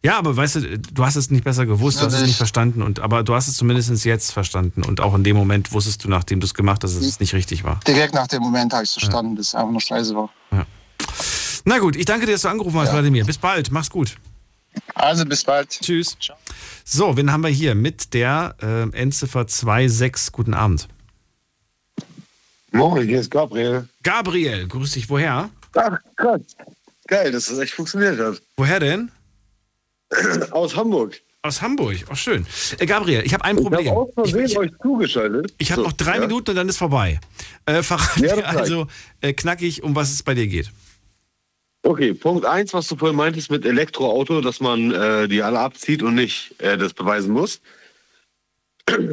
[0.03, 2.83] ja, aber weißt du, du hast es nicht besser gewusst, du hast es nicht verstanden,
[2.83, 4.83] und, aber du hast es zumindest jetzt verstanden.
[4.83, 7.33] Und auch in dem Moment wusstest du, nachdem du es gemacht hast, dass es nicht
[7.33, 7.81] richtig war.
[7.87, 10.31] Direkt nach dem Moment habe ich verstanden, dass es einfach nur scheiße war.
[11.65, 13.25] Na gut, ich danke dir, dass du angerufen hast, Vladimir.
[13.25, 14.17] Bis bald, mach's gut.
[14.95, 15.69] Also bis bald.
[15.71, 16.17] Tschüss.
[16.85, 20.33] So, wen haben wir hier mit der äh, Endziffer 26?
[20.33, 20.89] Guten Abend.
[22.73, 23.89] Moin, hier ist Gabriel.
[24.03, 25.09] Gabriel, grüß dich.
[25.11, 25.51] Woher?
[25.75, 26.41] Ach, krass.
[27.09, 28.41] Geil, dass das echt funktioniert hat.
[28.57, 29.11] Woher denn?
[30.53, 31.21] Aus Hamburg.
[31.43, 32.47] Aus Hamburg, auch schön.
[32.79, 33.81] Äh, Gabriel, ich habe ein Problem.
[33.81, 35.55] Ich habe aus Versehen euch zugeschaltet.
[35.57, 36.21] Ich habe So, noch drei ja?
[36.21, 37.19] Minuten und dann ist vorbei.
[37.65, 38.87] Äh, verrat Ja, also
[39.23, 40.71] äh, knackig, um was es bei dir geht.
[41.83, 46.03] Okay, Punkt eins, was du vorhin meintest mit Elektroauto, dass man äh, die alle abzieht
[46.03, 47.61] und nicht äh, das beweisen muss.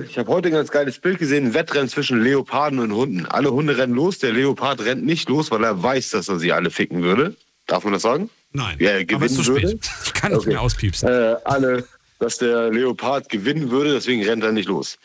[0.09, 3.25] Ich habe heute ein ganz geiles Bild gesehen, ein Wettrennen zwischen Leoparden und Hunden.
[3.27, 6.51] Alle Hunde rennen los, der Leopard rennt nicht los, weil er weiß, dass er sie
[6.51, 7.35] alle ficken würde.
[7.67, 8.29] Darf man das sagen?
[8.53, 9.63] Nein, Ja, er aber es ist zu spät.
[9.63, 9.79] würde.
[10.03, 11.07] Ich kann nicht mehr auspiepsen.
[11.07, 11.85] Äh, alle,
[12.19, 14.97] dass der Leopard gewinnen würde, deswegen rennt er nicht los.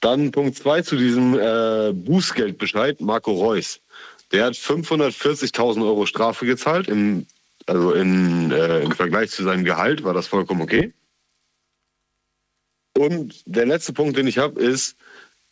[0.00, 3.80] Dann Punkt zwei zu diesem äh, Bußgeldbescheid, Marco Reus.
[4.32, 6.88] Der hat 540.000 Euro Strafe gezahlt.
[6.88, 7.26] Im,
[7.66, 10.92] also in, äh, im Vergleich zu seinem Gehalt war das vollkommen okay.
[12.96, 14.96] Und der letzte Punkt, den ich habe, ist,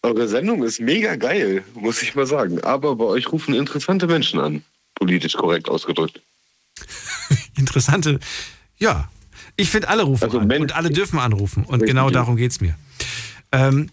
[0.03, 2.61] eure Sendung ist mega geil, muss ich mal sagen.
[2.63, 6.21] Aber bei euch rufen interessante Menschen an, politisch korrekt ausgedrückt.
[7.57, 8.21] Interessante.
[8.79, 9.11] Ja,
[9.57, 11.65] ich finde, alle rufen an und alle dürfen anrufen.
[11.65, 12.77] Und genau darum geht es mir.
[13.53, 13.91] Ähm,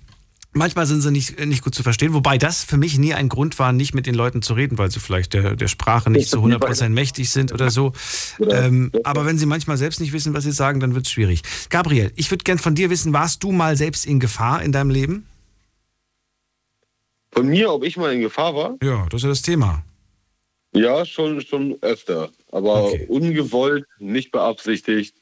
[0.54, 3.60] manchmal sind sie nicht, nicht gut zu verstehen, wobei das für mich nie ein Grund
[3.60, 6.40] war, nicht mit den Leuten zu reden, weil sie vielleicht der, der Sprache nicht zu
[6.40, 7.94] 100% mächtig sind oder so.
[8.40, 11.42] Ähm, aber wenn sie manchmal selbst nicht wissen, was sie sagen, dann wird es schwierig.
[11.70, 14.90] Gabriel, ich würde gern von dir wissen, warst du mal selbst in Gefahr in deinem
[14.90, 15.28] Leben?
[17.32, 18.78] Von mir, ob ich mal in Gefahr war?
[18.84, 19.84] Ja, das ist ja das Thema.
[20.76, 22.30] Ja, schon, schon öfter.
[22.52, 25.16] Aber ungewollt, nicht beabsichtigt.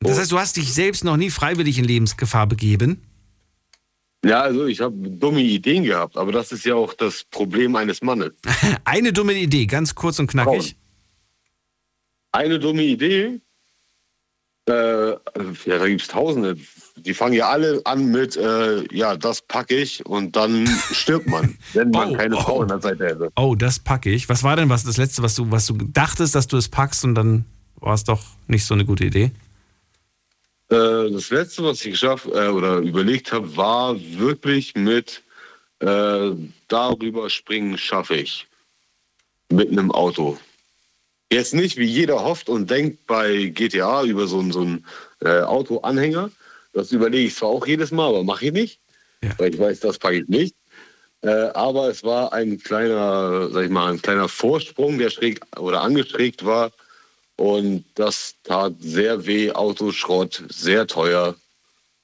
[0.00, 3.00] Das heißt, du hast dich selbst noch nie freiwillig in Lebensgefahr begeben?
[4.24, 8.02] Ja, also ich habe dumme Ideen gehabt, aber das ist ja auch das Problem eines
[8.02, 8.32] Mannes.
[8.84, 10.76] Eine dumme Idee, ganz kurz und knackig.
[12.32, 13.40] Eine dumme Idee,
[14.66, 15.18] äh, ja,
[15.78, 16.56] da gibt es tausende.
[16.96, 21.58] Die fangen ja alle an mit, äh, ja, das packe ich und dann stirbt man,
[21.74, 23.30] wenn man keine Frau an der Seite hätte.
[23.36, 24.28] Oh, das packe ich.
[24.28, 27.04] Was war denn was das letzte, was du, was du dachtest, dass du es packst
[27.04, 27.44] und dann
[27.76, 29.32] war es doch nicht so eine gute Idee?
[30.74, 35.22] Äh, das letzte, was ich geschafft äh, oder überlegt habe, war wirklich mit
[35.80, 36.30] äh,
[36.68, 38.46] darüber springen schaffe ich.
[39.50, 40.38] Mit einem Auto.
[41.30, 44.86] Jetzt nicht, wie jeder hofft und denkt bei GTA über so, einen- so einen
[45.20, 46.30] äh, Autoanhänger.
[46.72, 48.80] Das überlege ich zwar auch jedes Mal, aber mache ich nicht.
[49.38, 50.54] Weil ich weiß, das packe ich nicht.
[51.22, 55.82] Äh, aber es war ein kleiner, sag ich mal, ein kleiner Vorsprung, der schräg oder
[55.82, 56.70] angeschrägt war.
[57.36, 59.52] Und das tat sehr weh.
[59.52, 61.34] Autoschrott, sehr teuer,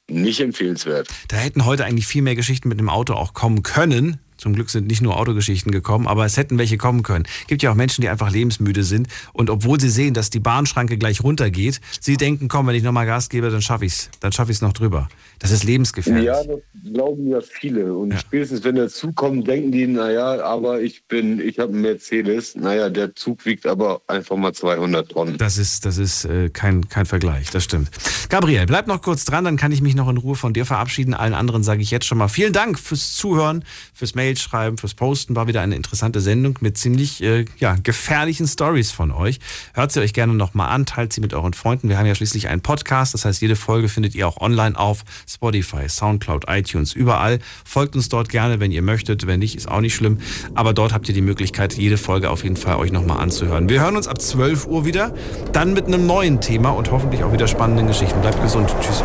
[0.09, 1.09] nicht empfehlenswert.
[1.29, 4.19] Da hätten heute eigentlich viel mehr Geschichten mit dem Auto auch kommen können.
[4.37, 7.27] Zum Glück sind nicht nur Autogeschichten gekommen, aber es hätten welche kommen können.
[7.47, 10.97] Gibt ja auch Menschen, die einfach lebensmüde sind und obwohl sie sehen, dass die Bahnschranke
[10.97, 14.51] gleich runtergeht, sie denken, komm, wenn ich nochmal Gas gebe, dann schaffe ich's, dann schaffe
[14.51, 15.09] ich's noch drüber.
[15.41, 16.27] Das ist lebensgefährlich.
[16.27, 16.61] Ja, das
[16.93, 17.95] glauben ja viele.
[17.95, 21.81] Und spätestens wenn der Zug kommt, denken die, naja, aber ich bin, ich habe einen
[21.81, 22.57] Mercedes.
[22.57, 25.39] Naja, der Zug wiegt aber einfach mal 200 Tonnen.
[25.39, 27.89] Das ist, das ist äh, kein, kein Vergleich, das stimmt.
[28.29, 31.15] Gabriel, bleib noch kurz dran, dann kann ich mich noch in Ruhe von dir verabschieden.
[31.15, 33.65] Allen anderen sage ich jetzt schon mal vielen Dank fürs Zuhören,
[33.95, 35.37] fürs Mail schreiben, fürs Posten.
[35.37, 39.41] War wieder eine interessante Sendung mit ziemlich äh, ja, gefährlichen Stories von euch.
[39.73, 41.89] Hört sie euch gerne nochmal an, teilt sie mit euren Freunden.
[41.89, 45.03] Wir haben ja schließlich einen Podcast, das heißt, jede Folge findet ihr auch online auf
[45.31, 47.39] Spotify, Soundcloud, iTunes, überall.
[47.65, 49.27] Folgt uns dort gerne, wenn ihr möchtet.
[49.27, 50.19] Wenn nicht, ist auch nicht schlimm.
[50.55, 53.69] Aber dort habt ihr die Möglichkeit, jede Folge auf jeden Fall euch nochmal anzuhören.
[53.69, 55.15] Wir hören uns ab 12 Uhr wieder,
[55.53, 58.21] dann mit einem neuen Thema und hoffentlich auch wieder spannenden Geschichten.
[58.21, 58.75] Bleibt gesund.
[58.81, 59.05] Tschüss.